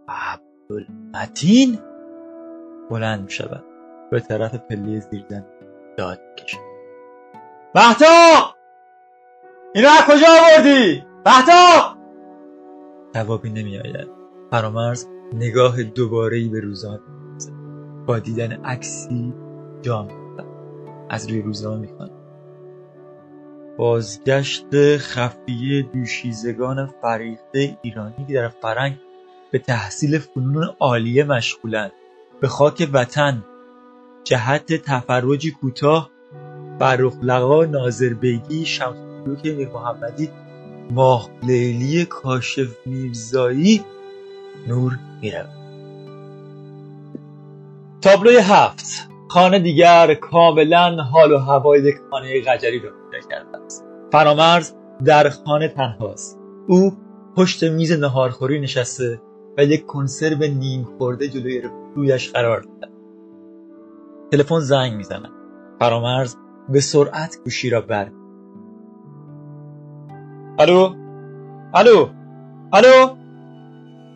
[0.07, 1.79] عبدالمتین؟
[2.89, 3.63] بلند می شود.
[4.11, 5.45] به طرف پله زیردن
[5.97, 6.57] داد کشد.
[7.75, 8.62] مهتاب!
[9.75, 11.97] اینو از کجا آوردی؟ مهتاب
[13.15, 14.07] جوابی نمی آید
[14.51, 17.53] فرامرز نگاه دوباره به روزنامه می‌اندازد.
[18.05, 19.33] با دیدن عکسی
[19.81, 20.45] جا می‌افتد.
[21.09, 22.11] از روی روزنامه می‌خواند.
[23.77, 28.97] بازگشت خفیه دوشیزگان فریخته ایرانی که در فرنگ
[29.51, 31.91] به تحصیل فنون عالیه مشغولند.
[32.41, 33.43] به خاک وطن
[34.23, 36.09] جهت تفرجی کوتاه
[36.79, 40.29] فرخ لقا ناظر بیگی شمس میر محمدی
[40.91, 43.81] ماه لیلی کاشف میرزایی
[44.67, 45.49] نور می‌رود
[48.01, 49.09] تابلوی هفت.
[49.27, 53.85] خانه دیگر کاملا حال و هوای یک خانه قجری را پیدا کرده است.
[54.11, 54.73] فرامرز
[55.05, 56.39] در خانه تنهاست.
[56.67, 56.97] او
[57.37, 59.21] پشت میز نهارخوری نشسته
[59.57, 61.61] و یک کنسرو نیم خورده جلوی
[61.95, 62.93] رویش قرار داده.
[64.31, 65.29] تلفن زنگ می‌زند.
[65.79, 66.35] فرامرز
[66.69, 68.11] به سرعت گوشی را بر
[70.59, 70.95] الو؟
[71.73, 72.09] الو؟
[72.73, 73.15] الو؟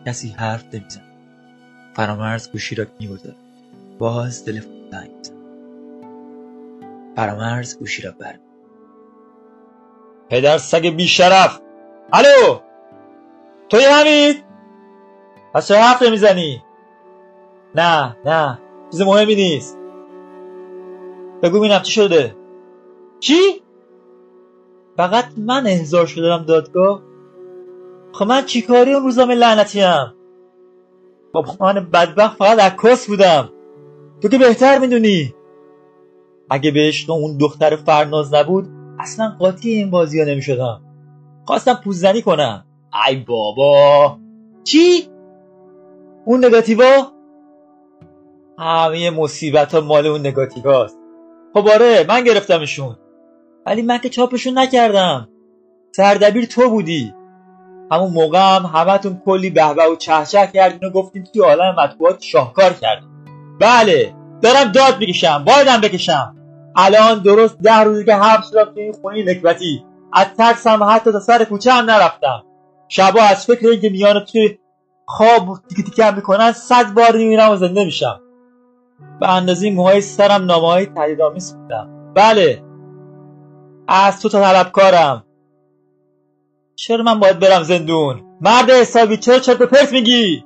[0.05, 1.03] کسی حرف نمی‌زند
[1.93, 3.35] فرامرز گوشی را می‌گذارد
[3.99, 5.37] باز تلفن زنگ می‌زند
[7.15, 8.39] فرامرز گوشی را بر
[10.29, 11.61] پدر سگ بیشرف.
[12.13, 12.59] الو؟
[13.69, 14.43] توی حمید
[15.53, 16.63] پس چه حرف می‌زنی
[17.75, 18.59] نه نه
[18.91, 19.77] چیز مهمی نیست.
[21.43, 22.35] بگو بینم چی شده.
[23.19, 23.61] چی؟
[24.97, 27.01] فقط من احضار شدم دادگاه.
[28.13, 30.13] خب من چیکاری اون روزام لعنتی هم
[31.31, 33.49] بابا من بدبخت فقط عکاس بودم.
[34.21, 35.33] تو که بهتر می‌دونی.
[36.49, 38.67] اگه بهش اون دختر فرناز نبود
[38.99, 40.81] اصلا قاطی این بازی ها نمی‌شدم.
[41.45, 42.65] خواستم پوزنی کنم.
[43.07, 44.17] ای بابا.
[44.63, 45.07] چی؟
[46.25, 47.11] اون نگاتیوا؟
[48.59, 50.97] همه مصیبت ها مال اون نگاتیو هاست
[51.53, 52.95] خب آره من گرفتمشون.
[53.67, 55.29] ولی من که چاپشون نکردم.
[55.91, 57.13] سردبیر تو بودی.
[57.91, 62.73] همون موقع هم همتون کلی بهبه و چهچه کردین و گفتین توی عالم مطبوعات شاهکار
[62.73, 63.09] کردین.
[63.59, 66.35] بله دارم داد می‌کشم بایدم بکشم.
[66.75, 71.19] الان درست ده روزی که حبس شدم توی این خونه نکبتی از ترسم حتی تا
[71.19, 72.43] سر کوچه هم نرفتم.
[72.87, 74.57] شبا از فکر اینکه میان توی
[75.05, 78.21] خواب تیکه تیکه می‌کنن صد بار میمیرم و زنده میشم.
[79.19, 82.13] به اندازه موهای سرم نامه های تهدیدآمیز بودم.
[82.15, 82.66] بله
[83.87, 85.23] از تو طلبکارم.
[86.75, 90.43] چرا من باید برم زندون؟ مرد حسابی چرا چرت و پرت میگی؟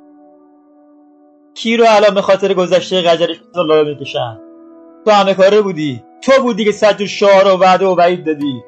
[1.54, 4.40] کی رو الان به خاطر گذشته قجرش لابه می‌کشن؟
[5.06, 6.04] تو همه کاره بودی.
[6.22, 8.64] تو بودی که صد شعار و وعده و وعید دادی.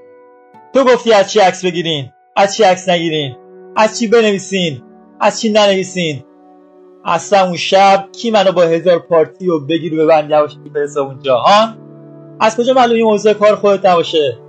[0.73, 3.35] تو گفتی از چی عکس بگیرین؟ از چی عکس نگیرین؟
[3.75, 4.81] از چی بنویسین؟
[5.19, 6.23] از چی ننویسین؟
[7.05, 11.19] اصلا اون شب کی منو با هزار پارتی و بگیر و ببند یواشکی برسه اون
[11.19, 11.77] جهان
[12.39, 14.42] از کجا معلوم این موضوع کار خودت نباشه؟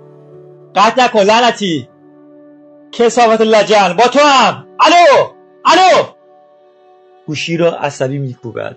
[0.75, 1.89] قطع نکن لعنتی.
[2.93, 4.67] کسافت لجن با تو هم.
[4.81, 5.33] الو
[5.65, 6.05] الو.
[7.27, 8.77] گوشی را عصبی میکوبد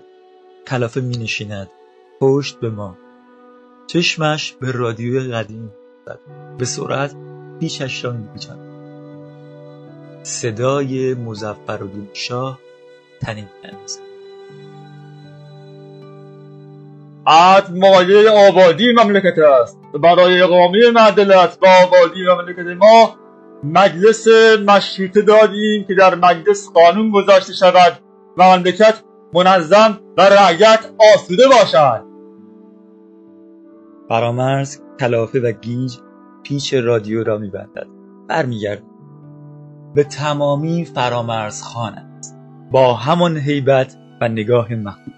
[0.66, 1.70] کلافه مینشیند.
[2.20, 2.96] پشت به ما.
[3.86, 5.72] چشمش به رادیوی قدیم
[6.06, 6.18] زد.
[6.58, 7.14] به سرعت
[7.60, 8.68] پیشش را میپیچد
[10.22, 12.58] صدای مزفر و شاه
[13.20, 13.48] تنین
[13.82, 14.00] می‌زد
[17.26, 19.77] عد مایه آبادی مملکت است.
[19.94, 23.14] برای اقامه معدلت با آبادی مملکت ما
[23.64, 24.28] مجلس
[24.66, 27.98] مشروطه دادیم که در مجلس قانون گذاشته شود.
[28.38, 29.02] و مملکت
[29.34, 32.04] منظم و رعیت آسوده باشد.
[34.08, 35.96] فرامرز کلافه و گیج
[36.42, 37.86] پیچ رادیو را میبندد.
[38.28, 38.82] برمیگرد
[39.94, 42.20] به تمامی فرامرز خان
[42.70, 45.14] با همان هیبت و نگاه مخوب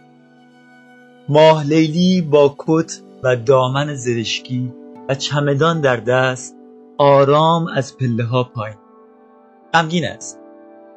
[1.28, 4.72] ماه لیلی با کت و دامن زرشکی
[5.08, 6.56] و چمدان در دست
[6.98, 8.78] آرام از پله ها پایین.
[9.74, 10.40] غمگین است.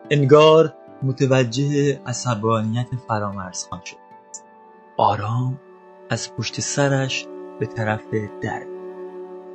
[0.09, 0.73] انگار
[1.03, 3.97] متوجه عصبانیت فرامرز خان شد.
[4.97, 5.59] آرام
[6.09, 7.27] از پشت سرش
[7.59, 8.01] به طرف
[8.41, 8.63] در.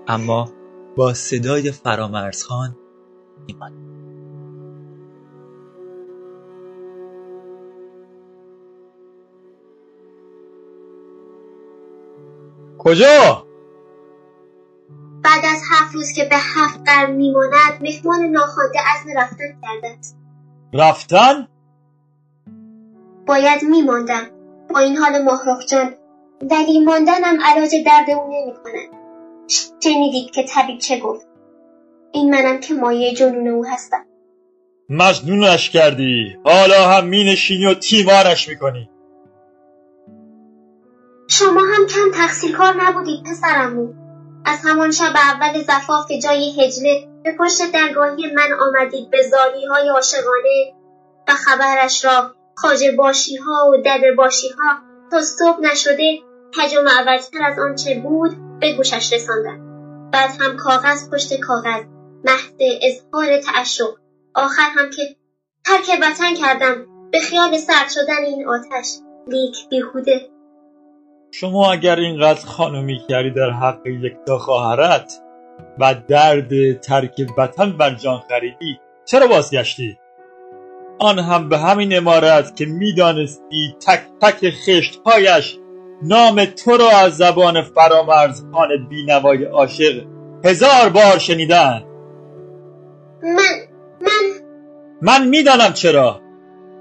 [0.08, 0.52] اما
[0.96, 2.76] با صدای فرامرز خان
[3.46, 3.97] ایمان
[12.88, 13.46] کجا؟
[15.22, 20.18] بعد از هفت روز که به هفت قرن میماند مهمان ناخوانده عزم رفتن کرده است
[20.74, 21.48] رفتن؟
[23.26, 24.26] باید میماندم
[24.70, 25.94] با این حال ماهرخ جان
[26.50, 28.98] ولی ماندنم علاج درد او نمی‌کند.
[29.82, 31.26] شنیدید که طبیب چه گفت؟
[32.12, 34.04] این منم که مایه جنون او هستم.
[34.88, 36.36] مجنونش کردی.
[36.44, 38.90] حالا هم مینشینی و تیمارش می‌کنی.
[41.30, 43.92] شما هم کم تقصیر کار نبودید پسرمو.
[44.44, 49.66] از همان شب اول زفاف که جای هجله به پشت درگاهی من آمدید به زاری
[49.66, 50.74] های عاشقانه
[51.28, 54.78] و خبرش را خاجه باشی ها و دد باشی ها
[55.10, 56.18] تا صبح نشده
[56.56, 58.30] کج و معوجتر از آنچه بود
[58.60, 59.68] به گوشش رساندم
[60.12, 61.82] بعد هم کاغذ پشت کاغذ
[62.24, 62.52] محض
[62.82, 63.94] اظهار تعشق.
[64.34, 65.16] آخر هم که
[65.64, 68.98] ترک وطن کردم به خیال سرد شدن این آتش.
[69.26, 70.30] لیک بیهوده.
[71.30, 75.12] شما اگر اینقدر خانمی کردی در حق یکتا خواهرت
[75.78, 79.98] و درد ترک وطن بر جان خریدی چرا بازگشتی؟
[80.98, 85.58] آن هم به همین امارت که می‌دانستی تک تک خشتهایش
[86.02, 90.04] نام تو را از زبان فرامرز خان بینوای عاشق
[90.44, 91.84] هزار بار شنیدن.
[93.22, 93.34] من
[94.00, 94.40] من
[95.02, 96.20] من می‌دانم چرا.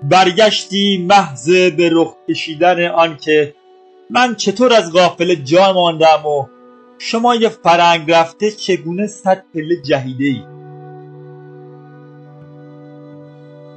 [0.03, 3.53] برگشتی محض به رخ کشیدن آن که
[4.09, 6.47] من چطور از غافل جا ماندم و
[6.97, 10.43] شما یه فرنگ رفته چگونه صد پله جهیده ای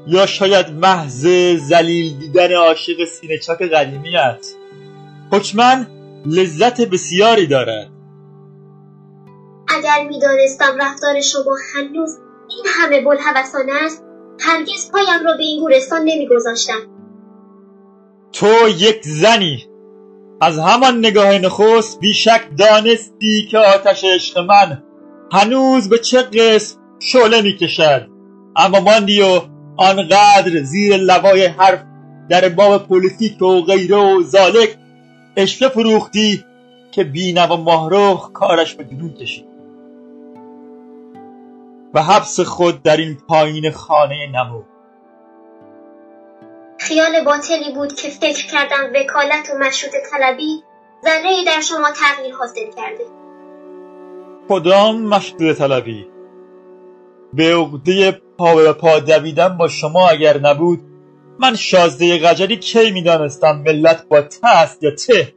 [0.06, 1.26] یا شاید محض
[1.56, 4.46] زلیل دیدن عاشق سینه چاک قدیمیت
[5.32, 5.86] حکمن
[6.26, 7.90] لذت بسیاری دارد.
[9.68, 14.04] اگر می‌دانستم رفتار شما هنوز این همه بوالهوسانه است
[14.40, 16.80] هرگز پایم را به این گورستان نمیگذاشتم.
[18.32, 19.69] تو یک زنی.
[20.40, 24.82] از همان نگاه نخست بیشک دانستی که آتش عشق من
[25.32, 28.08] هنوز به چه قسم شعله می‌کشد.
[28.56, 29.40] اما ماندی و
[29.76, 31.82] آنقدر زیر لوای حرف
[32.28, 34.76] در باب پلیتیک و غیره و ذالک
[35.36, 36.44] اشوه فروختی
[36.92, 39.44] که بینم و ماهرخ کارش به جنون کشید.
[41.94, 44.62] و حبس خود در این پایین خانه نمو
[46.80, 50.62] خیال باطلی بود که فکر کردم وکالت و مشروط طلبی
[51.04, 53.04] ذره در شما تغییر حاصل کرده.
[54.48, 56.06] کدام مشروط طلبی؟
[57.32, 60.80] به عقده پا به پا دویدن با شما اگر نبود
[61.38, 65.34] من شازده قجری کی می‌دانستم ملت با ته است یا ته؟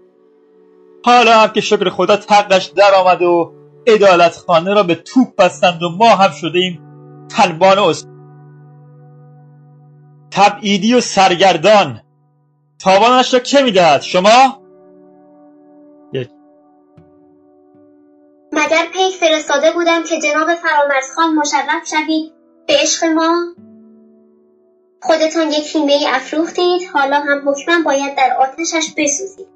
[1.05, 3.53] حالا هم که شکر خدا تقش در آمد و
[3.87, 6.81] ادالت خانه را به توپ بستند و ما هم شده ایم
[7.29, 7.79] تنبان
[10.35, 12.01] تبعیدی و سرگردان.
[12.79, 14.61] تاوانش را که می‌دهد؟ شما؟
[16.13, 16.29] یک.
[18.51, 22.31] مگر پیک فرستاده بودم که جناب فرامرزخان مشرف شوید
[22.67, 23.55] به عشق ما؟
[25.01, 29.47] خودتان یک هیمه ای افروختید حالا هم حکما باید در آتشش بسوزید.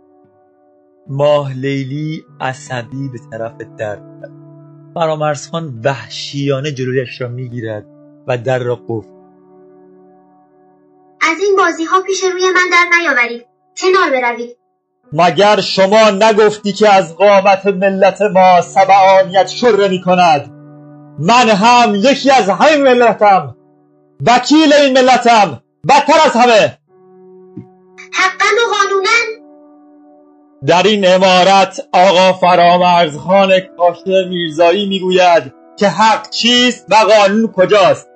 [1.08, 4.32] ماه لیلی عصبی به طرف در می‌رود.
[4.94, 7.86] فرامرزخان وحشیانه جلویش را می‌گیرد
[8.28, 9.17] و در را قفل
[11.32, 13.46] از این بازی ها پیش روی من در نیاورید.
[13.78, 14.58] کنار بروید.
[15.14, 20.52] مگر شما نگفتی که از قامت ملت ما سبعانیت شره می کند
[21.20, 23.56] من هم یکی از همین ملتم.
[24.28, 25.62] وکیل این ملتم.
[25.90, 26.78] بدتر از همه.
[28.14, 29.48] حقا و قانونا.
[30.66, 38.08] در این امارت آقا فرامرزخان کاشته میرزایی می‌گوید که حق چیست و قانون کجاست.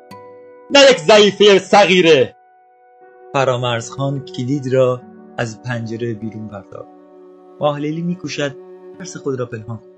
[0.71, 2.35] نه یک ضعیفه صغیره.
[3.33, 5.01] فرامرزخان کلید را
[5.37, 6.87] از پنجره بیرون پرتاب
[7.59, 8.55] ماهلیلی میکوشد
[8.97, 9.91] ترس خود را پنهان کند.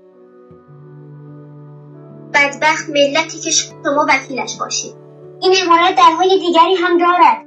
[2.34, 4.94] بدبخت ملتی که شما وکیلش باشید.
[5.42, 7.46] این امارت درهای دیگری هم دارد.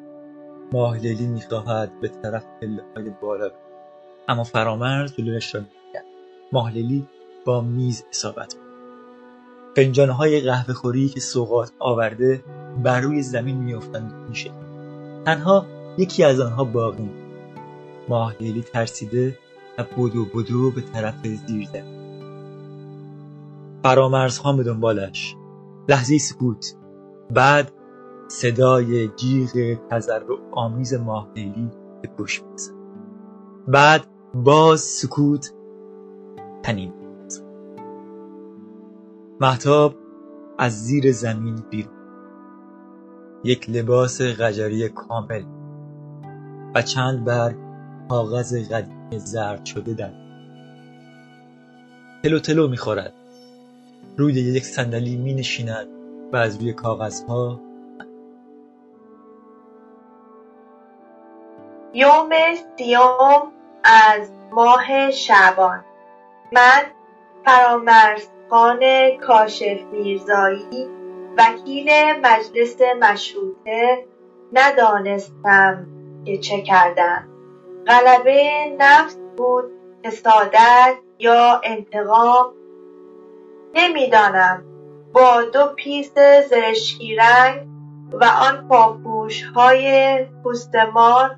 [0.72, 3.52] ماهلیلی می‌خواهد به طرف پله های بالا.
[4.28, 6.06] اما فرامرز جلویش را می‌گیرد
[6.52, 7.08] ماهلیلی
[7.46, 8.56] با میز اصابت.
[9.76, 12.44] فنجانهای قهوه خوری که سوغات آورده
[12.84, 14.52] بر روی زمین میافتند میشه
[15.26, 15.66] تنها
[15.98, 17.28] یکی از آنها باقی ماند.
[18.10, 19.38] ماهلیلی ترسیده
[19.78, 21.98] و بدو بدو به طرف زیر زمین
[23.84, 25.36] فرامرزخان به دنبالش.
[25.90, 26.76] لحظه سکوت.
[27.34, 27.72] بعد
[28.28, 31.72] صدای جیغ تضرع آمیز ماهلیلی
[32.02, 32.74] به گوش می‌رسد
[33.68, 35.54] بعد باز سکوت
[36.64, 36.94] تنین
[39.42, 39.96] محتاب
[40.58, 41.94] از زیر زمین بیرون.
[43.44, 45.57] یک لباس قجری کامل.
[46.76, 47.56] و چند برگ
[48.10, 50.12] کاغذ قدیمی زرد شده در
[52.24, 53.14] تلو تلو می‌خورد.
[54.18, 55.88] روی یک صندلی می نشیند
[56.34, 57.60] و از روی کاغذها
[61.94, 62.30] یوم
[62.78, 63.52] سیوم
[63.84, 65.84] از ماه شعبان.
[66.54, 66.84] من
[67.46, 68.80] فرامرزخان
[69.22, 70.88] کاشف میرزایی
[71.38, 71.90] وکیل
[72.24, 74.06] مجلس مشروطه
[74.54, 75.97] ندانستم
[76.36, 77.28] چه کردم
[77.88, 79.72] غلبه نفس بود
[80.04, 82.54] حسادت یا انتقام
[83.74, 84.64] نمی‌دانم.
[85.14, 86.14] با دو پیس
[86.50, 87.68] زرشکی رنگ
[88.14, 91.36] و آن پاپوش های پوستمار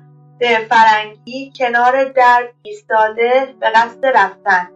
[0.68, 4.70] فرنگی کنار در ایستاده به قصد رفتن.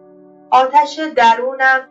[0.51, 1.87] آتش درونم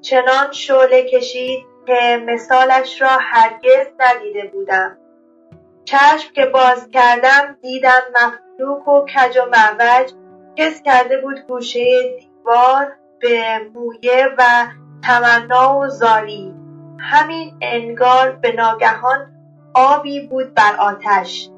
[0.00, 4.98] چنان شعله کشید که مثالش را هرگز ندیده بودم.
[5.84, 10.12] چشم که باز کردم دیدم مفلوک و کج و معوج
[10.56, 14.66] کس کرده بود گوشه دیوار به مویه و
[15.02, 16.54] تمنا و زاری.
[16.98, 19.32] همین انگار به ناگهان
[19.74, 21.50] آبی بود بر آتش.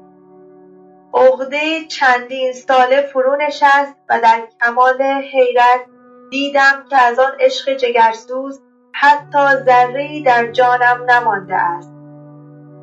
[1.13, 5.81] عقده چندین ساله فرو نشست و در کمال حیرت
[6.29, 8.61] دیدم که از آن عشق جگرسوز
[8.93, 11.96] حتی ذرهای در جانم نمانده است.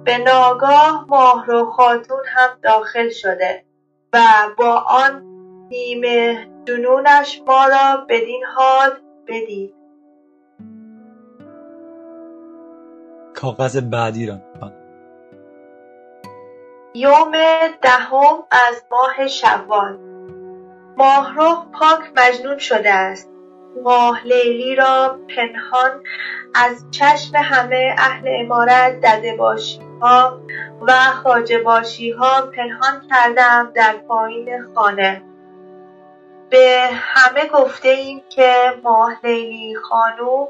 [0.05, 3.65] به ناگاه ماهرو خاتون هم داخل شده
[4.13, 4.19] و
[4.59, 5.25] با آن
[5.71, 8.91] نیمه جنونش ما را بدین حال
[9.27, 9.75] بدید.
[13.35, 14.39] کاغذ بعدی را.
[16.95, 17.33] یوم
[17.83, 19.99] دهم از ماه شوال.
[20.97, 23.31] ماهرخ پاک مجنون شده است.
[23.83, 26.03] ماه لیلی را پنهان
[26.55, 29.94] از چشم همه اهل امارت دده باشی
[30.81, 35.23] و خاجه باشی ها پنهان کردم در پایین خانه.
[36.51, 40.47] به همه گفته ایم که ماه لیلی خانو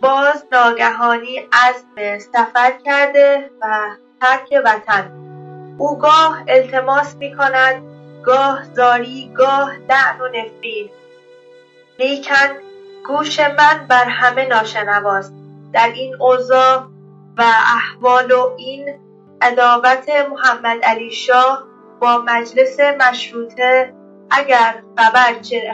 [0.00, 3.88] باز ناگهانی عزم سفر کرده و
[4.20, 5.12] ترک وطن.
[5.78, 7.82] او گاه التماس می کند
[8.22, 10.90] گاه زاری گاه لعن و نفرین.
[11.98, 12.48] لیکن
[13.06, 15.34] گوش من بر همه ناشنواست.
[15.72, 16.91] در این اوضاع
[17.38, 17.42] و
[17.76, 18.94] احوال و این
[19.40, 21.64] عداوت محمد علی شاه
[22.00, 23.94] با مجلس مشروطه
[24.30, 25.32] اگر خبر,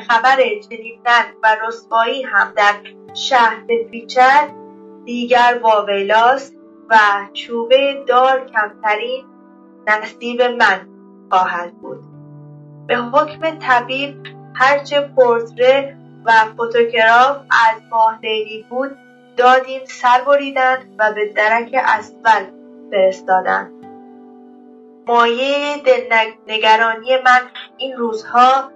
[0.08, 1.00] خبر چنین
[1.42, 2.74] و رسوایی هم در
[3.14, 4.48] شهر بپیچد
[5.04, 6.54] دیگر واویلاست
[6.90, 6.96] و
[7.32, 9.24] چوبه دار کمترین
[9.86, 10.88] نصیب من
[11.30, 11.98] خواهد بود.
[12.86, 14.16] به حکم طبیب
[14.54, 18.96] هرچه پورتره و فوتوگراف از ماه لیلی بود
[19.38, 22.44] دادیم سر بریدند و به درک اسفل
[22.90, 23.72] فرستادند
[25.06, 27.40] مایه دلنگرانی من
[27.76, 28.70] این روزها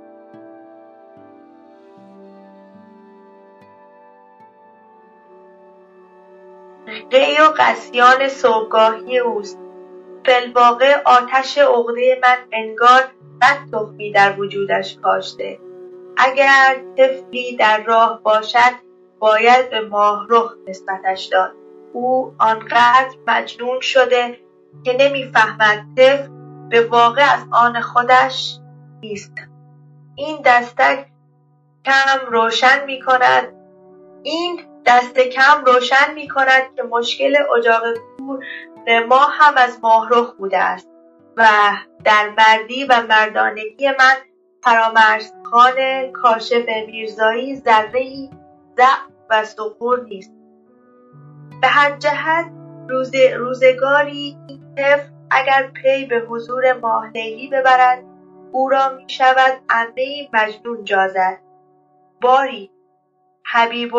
[7.10, 9.59] قی و قسیان صبحگاهی اوست.
[10.26, 13.02] فی‌الواقع آتش عقده من انگار
[13.40, 15.59] بد تخمی در وجودش کاشته.
[16.16, 18.91] اگر طفلی در راه باشد
[19.23, 21.53] باید به ماهرخ نسبتش داد.
[21.93, 24.39] او آنقدر مجنون شده
[24.85, 26.28] که نمی‌فهمد طفل
[26.70, 28.59] به واقع از آن خودش
[29.01, 29.32] نیست.
[30.16, 31.07] این دستک
[31.85, 33.53] کم روشن می کند
[34.23, 37.82] این دست کم روشن می کند که مشکل اجاق
[38.19, 38.44] کور
[39.09, 40.89] ما هم از ماهرخ بوده است.
[41.36, 41.49] و
[42.05, 44.15] در مردی و مردانگی من
[44.62, 48.31] فرامرزخان کاشف میرزایی ذرهای
[48.77, 50.32] ضعف و سقور نیست.
[51.62, 52.46] به هر جهت
[53.38, 58.04] روزگاری این طفل اگر پی به حضور ماه لیلی ببرد
[58.52, 61.38] او را می شود عمه مجنون جازد.
[62.20, 62.70] باری
[63.44, 63.94] حبیب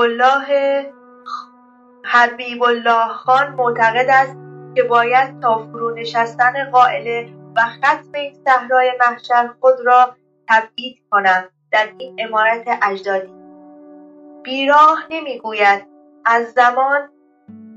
[2.63, 4.37] الله خان معتقد است
[4.75, 10.15] که باید تا فرونشستن قائله و ختم این صحرای محشر خود را
[10.49, 13.42] تبعید کنم در این امارت اجدادی.
[14.43, 15.93] بیراه نمی‌گوید.
[16.25, 17.09] از زمان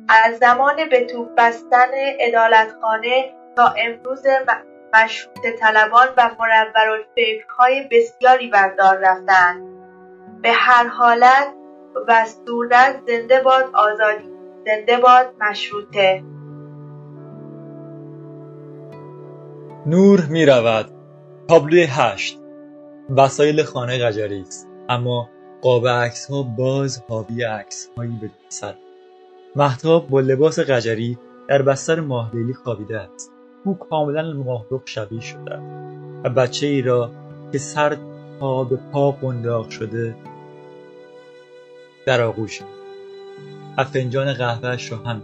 [0.09, 1.91] از زمان به توپ بستن
[2.21, 4.23] عدالتخانه تا امروز
[4.95, 9.63] مشروط طلبان و منورالفکرهای بسیاری بردار رفتند
[10.43, 11.55] به هر حالت
[12.09, 14.31] و صورت زنده باد آزادی
[14.67, 16.23] زنده باد مشروطه.
[19.87, 20.91] نور می رود
[21.49, 22.41] تابلوی هشت.
[23.17, 25.29] وسایل خانه قجری است اما
[25.67, 28.75] قاب عکس ها باز حاوی عکس هایی به سر.
[29.57, 31.19] محتاب با لباس قجری
[31.49, 33.33] در بستر ماهلیلی خوابیده است.
[33.65, 35.59] او کاملا ماهرخ شبیه شده
[36.25, 37.11] و بچه ای را
[37.53, 37.97] که سر
[38.41, 40.17] تا به پا قنداق شده
[42.07, 42.63] در آغوش
[43.79, 45.23] و فنجان قهوهش را هم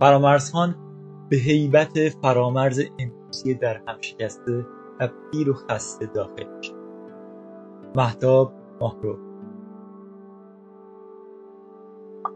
[0.00, 0.74] فرامرزخان
[1.28, 4.66] به هیبت فرامرز امروزی در هم شکسته
[5.00, 6.74] و پیر و خسته داخل شد
[7.94, 9.33] محتاب ماهرو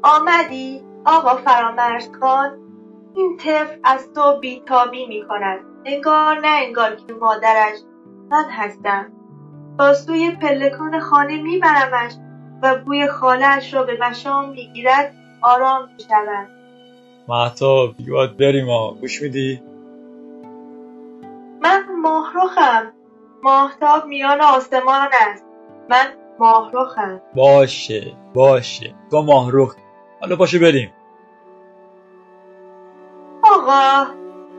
[0.03, 2.59] آمدی؟ آقا فرامرز خان
[3.17, 7.79] این طفل از تو بیتابی می کند انگار نه انگار که مادرش
[8.31, 9.13] من هستم.
[9.79, 12.13] تا سوی پلکان خانه میبرمش
[12.63, 16.49] و بوی خالهاش را به مشام می‌گیرد آرام می‌شود.
[17.29, 19.63] محتاب یاد بریم ما گوش میدی؟
[21.63, 22.93] من ماهرخم.
[23.43, 25.45] ماهتاب میان آسمان است.
[25.91, 26.07] من
[26.39, 27.21] ماهرخم.
[27.35, 28.95] باشه باشه.
[29.11, 29.77] تو ماهرخ.
[30.21, 30.93] حالا باشه بریم.
[33.43, 34.15] آقا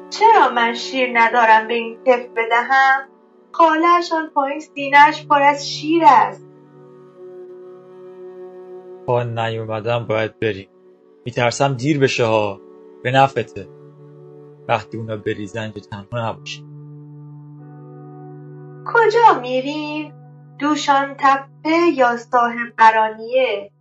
[0.09, 3.07] چرا من شیر ندارم به این طفل بدهم؟
[3.51, 6.47] خالهاش آن پایین سینهاش پر از شیر است.
[9.05, 10.69] با نیومدم باید بریم.
[11.25, 12.61] میترسم دیر بشه ها.
[13.03, 13.67] به نفته
[14.67, 16.65] وقتی اونا بریزن که تنها نباشی.
[18.85, 20.13] کجا میریم؟
[20.59, 23.71] دوشان تپه یا صاحب قرانیه؟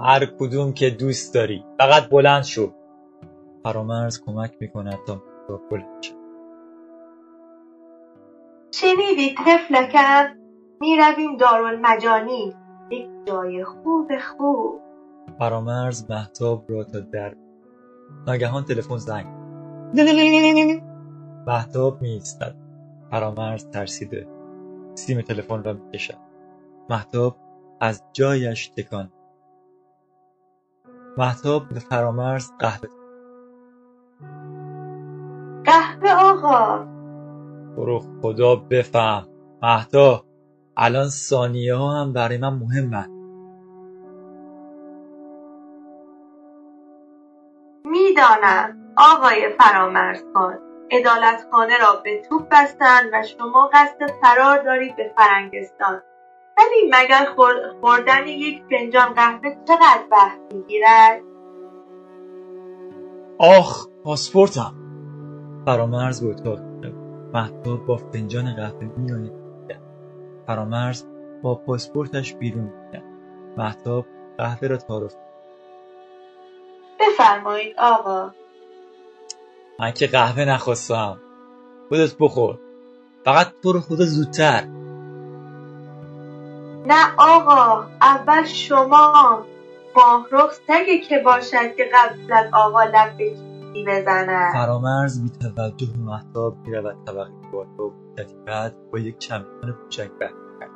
[0.00, 1.64] هر کدوم که دوست داری.
[1.78, 2.72] فقط بلند شو.
[3.64, 5.22] فرامرز کمک می‌کند تا
[5.70, 6.14] بلند شد
[8.74, 10.26] شنیدی؟ طفلکم
[10.80, 12.54] می‌رویم دارالمجانی.
[12.90, 14.80] یک جای خوب خوب.
[15.38, 17.34] فرامرز محتاب را تا در
[18.26, 19.26] ناگهان تلفن زنگ
[21.46, 22.54] محتاب میایستد.
[23.10, 24.28] فرامرز ترسیده.
[24.94, 26.18] سیم تلفن را می‌کشد.
[26.90, 27.36] محتاب
[27.80, 29.10] از جایش تکان
[31.16, 32.88] محتاب به فرامرز قهوه
[35.64, 36.84] قهوه آقا.
[37.76, 39.28] برو خدا بفهم.
[39.62, 40.24] مهدا
[40.76, 43.08] الان ثانیه ها هم برای من مهمه
[47.84, 50.58] می‌دانم آقای فرامرز خان
[51.50, 56.02] خانه را به توپ بستند و شما قصد فرار دارید به فرنگستان.
[56.58, 57.26] ولی مگر
[57.80, 61.22] خوردن یک فنجان قهوه چقدر وقت می‌گیرد؟
[63.38, 64.74] آخ پاسپورتم.
[65.66, 66.58] فرامرز به اتاق
[67.34, 69.32] محتاب با فنجان قهوه میآید.
[70.46, 71.04] فرامرز
[71.42, 73.02] با پاسپورتش بیرون میاد
[73.56, 74.06] محتاب
[74.38, 75.14] قهوه را تعارف
[77.00, 78.30] بفرمایید آقا.
[79.80, 81.20] من که قهوه نخواستم.
[81.88, 82.58] خودت بخور.
[83.24, 84.77] فقط تو رو خدا زودتر.
[86.88, 89.44] نه آقا اول شما
[89.96, 93.36] ماهرخ سگه که باشد که قبل از آقا لب به
[93.86, 94.52] بزند.
[94.52, 97.92] فرامرز بی توجه محتاب می‌رود طبقه بالا و
[98.46, 100.70] بعد با یک چمدان کوچک برمیگرد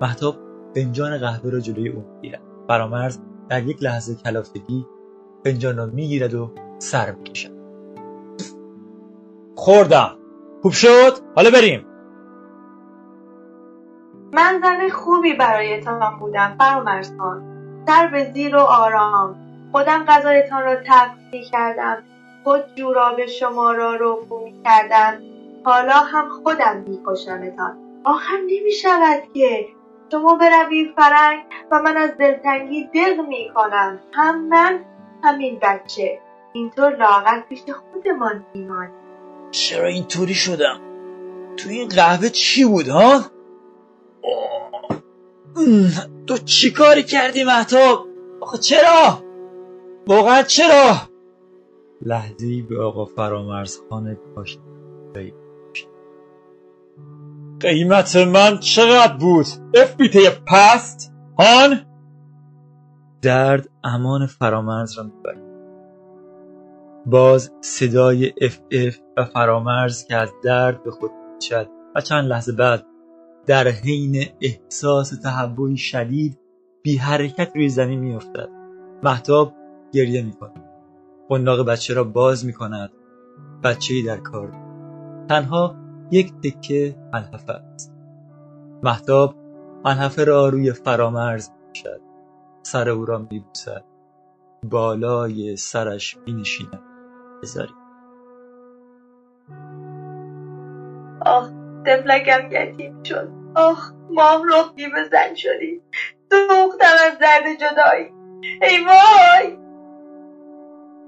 [0.00, 0.36] محتاب
[0.74, 2.42] فنجان قهوه را جلوی او می‌گیرد.
[2.68, 3.18] فرامرز
[3.48, 4.86] در یک لحظه کلافگی
[5.44, 7.56] فنجان را می‌گیرد و سر می‌کشد.
[9.56, 10.18] خوردم.
[10.62, 11.86] خوب شد؟ حالا بریم.
[14.32, 17.42] من زن خوبی برایتان بودم فرامرز خان
[17.86, 19.36] سر به زیر و آرام.
[19.72, 22.02] خودم غذایتان را تقدیم کردم.
[22.44, 25.18] خود جوراب شما را رو می کردم.
[25.64, 27.78] حالا هم خودم میکشمتان.
[28.04, 29.66] آخر نمی شود که
[30.12, 34.80] شما بروید فرنگ و من از دلتنگی دق می کنم هم من
[35.24, 36.18] همین بچه.
[36.52, 37.60] اینطور لاغر پیش
[37.92, 38.94] خودمان میمانیم.
[39.50, 40.80] چرا اینطوری شدم؟
[41.56, 43.20] تو این قهوه چی بود ها؟
[46.26, 48.06] تو چی کاری کردی محتاب؟
[48.40, 49.22] آخه چرا؟
[50.06, 50.96] واقعا چرا؟
[52.02, 54.58] لحظی به آقا فرامرز خانه کاشت
[57.60, 61.80] قیمت من چقدر بود؟ افبیته پست؟ هان؟
[63.22, 65.42] درد امان فرامرز را می‌برد.
[67.06, 72.52] باز صدای اف اف و فرامرز که از درد به خود میچد و چند لحظه
[72.52, 72.86] بعد
[73.46, 76.38] در حین احساس تهوعی شدید
[76.82, 78.48] بی حرکت روی زمین میافتد.
[79.02, 79.54] محتاب
[79.92, 80.64] گریه می‌کند.
[81.28, 82.90] قنداق بچه را باز می‌کند.
[83.64, 84.52] بچه در کار.
[85.28, 85.76] تنها
[86.10, 87.94] یک تکه منحفه است.
[88.82, 89.34] محتاب
[89.84, 92.00] منحفه را روی فرامرز می‌شد
[92.62, 93.84] سر او را میبوسد.
[94.64, 96.82] بالای سرش مینشیند.
[97.42, 97.74] بذاری
[101.20, 101.55] آه
[101.86, 103.28] تفلکم یتیم شد.
[103.54, 105.80] آه ماه رو به زن شدی.
[106.30, 108.12] سوختم از درد جدایی.
[108.62, 109.56] ای وای!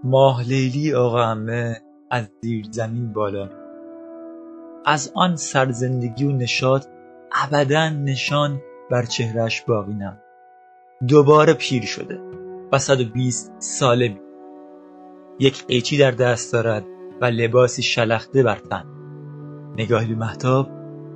[0.05, 1.81] ماه لیلی آقا همه
[2.11, 3.51] از زیر زمین بالا.
[4.85, 6.87] از آن سرزندگی و نشاط
[7.33, 8.61] ابدا نشان
[8.91, 10.19] بر چهرش باقی نم.
[11.09, 12.21] دوباره پیر شده
[12.73, 14.21] و 120 ساله.
[15.39, 16.85] یک قیچی در دست دارد
[17.21, 18.98] و لباسی شلخته بر تن.
[19.79, 20.69] نگاهی به محتاب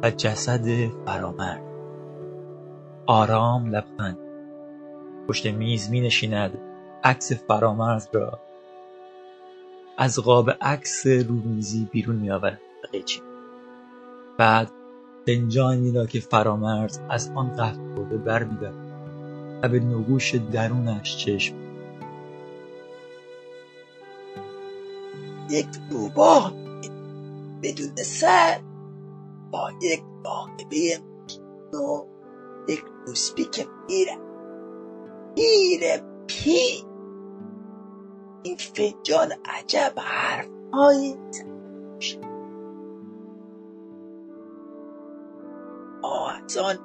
[0.03, 0.67] و جسد
[1.07, 1.63] فرامرد.
[3.07, 4.19] آرام لبخند.
[5.29, 6.59] پشت میز می نشیند
[7.05, 8.41] عکس فرامرز را.
[9.99, 12.61] از قاب عکس رومیزی بیرون می آورد
[12.93, 13.21] قیچی
[14.39, 14.71] بعد
[15.27, 18.47] فنجانی را که فرامرز از آن قهوه برده بر
[19.63, 21.55] و به نگوش درونش چشم.
[25.51, 26.62] یک روباه
[27.63, 28.61] بدون سر
[29.51, 31.01] با یک راهبه
[31.73, 32.07] و
[32.69, 34.19] یک روسبی که میره
[35.37, 36.85] میره پی
[38.43, 41.17] این فنجان عجب حرف های
[46.53, 46.79] از آن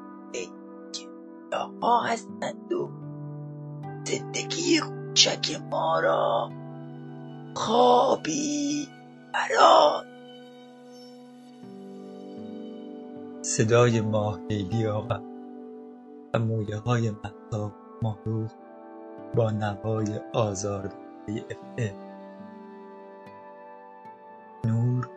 [1.81, 2.89] ها هستند و
[4.05, 6.51] زندگی کوچک ما را
[7.55, 8.87] خوابی
[9.33, 10.16] برای
[13.47, 15.19] صدای ماه لیلی آقا
[16.33, 17.71] و مویه های محتاب
[18.01, 18.51] ماهروخ
[19.35, 20.89] با نوای آزار
[21.77, 21.93] اف
[24.65, 25.09] نور.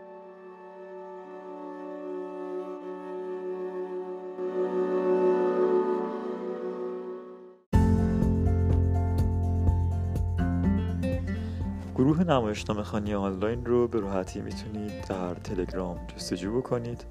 [11.95, 17.05] گروه نمایشنامه خانی آنلاین رو به راحتی می‌تونید در تلگرام جستجو بکنید.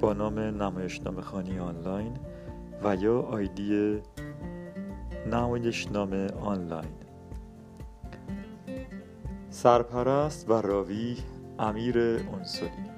[0.00, 2.16] با نام نمایشنامه خانی آنلاین
[2.84, 4.00] و یا آیدی
[5.32, 6.94] نمایشنامه آنلاین.
[9.50, 11.16] سرپرست و راوی
[11.58, 12.95] امیر انصاری.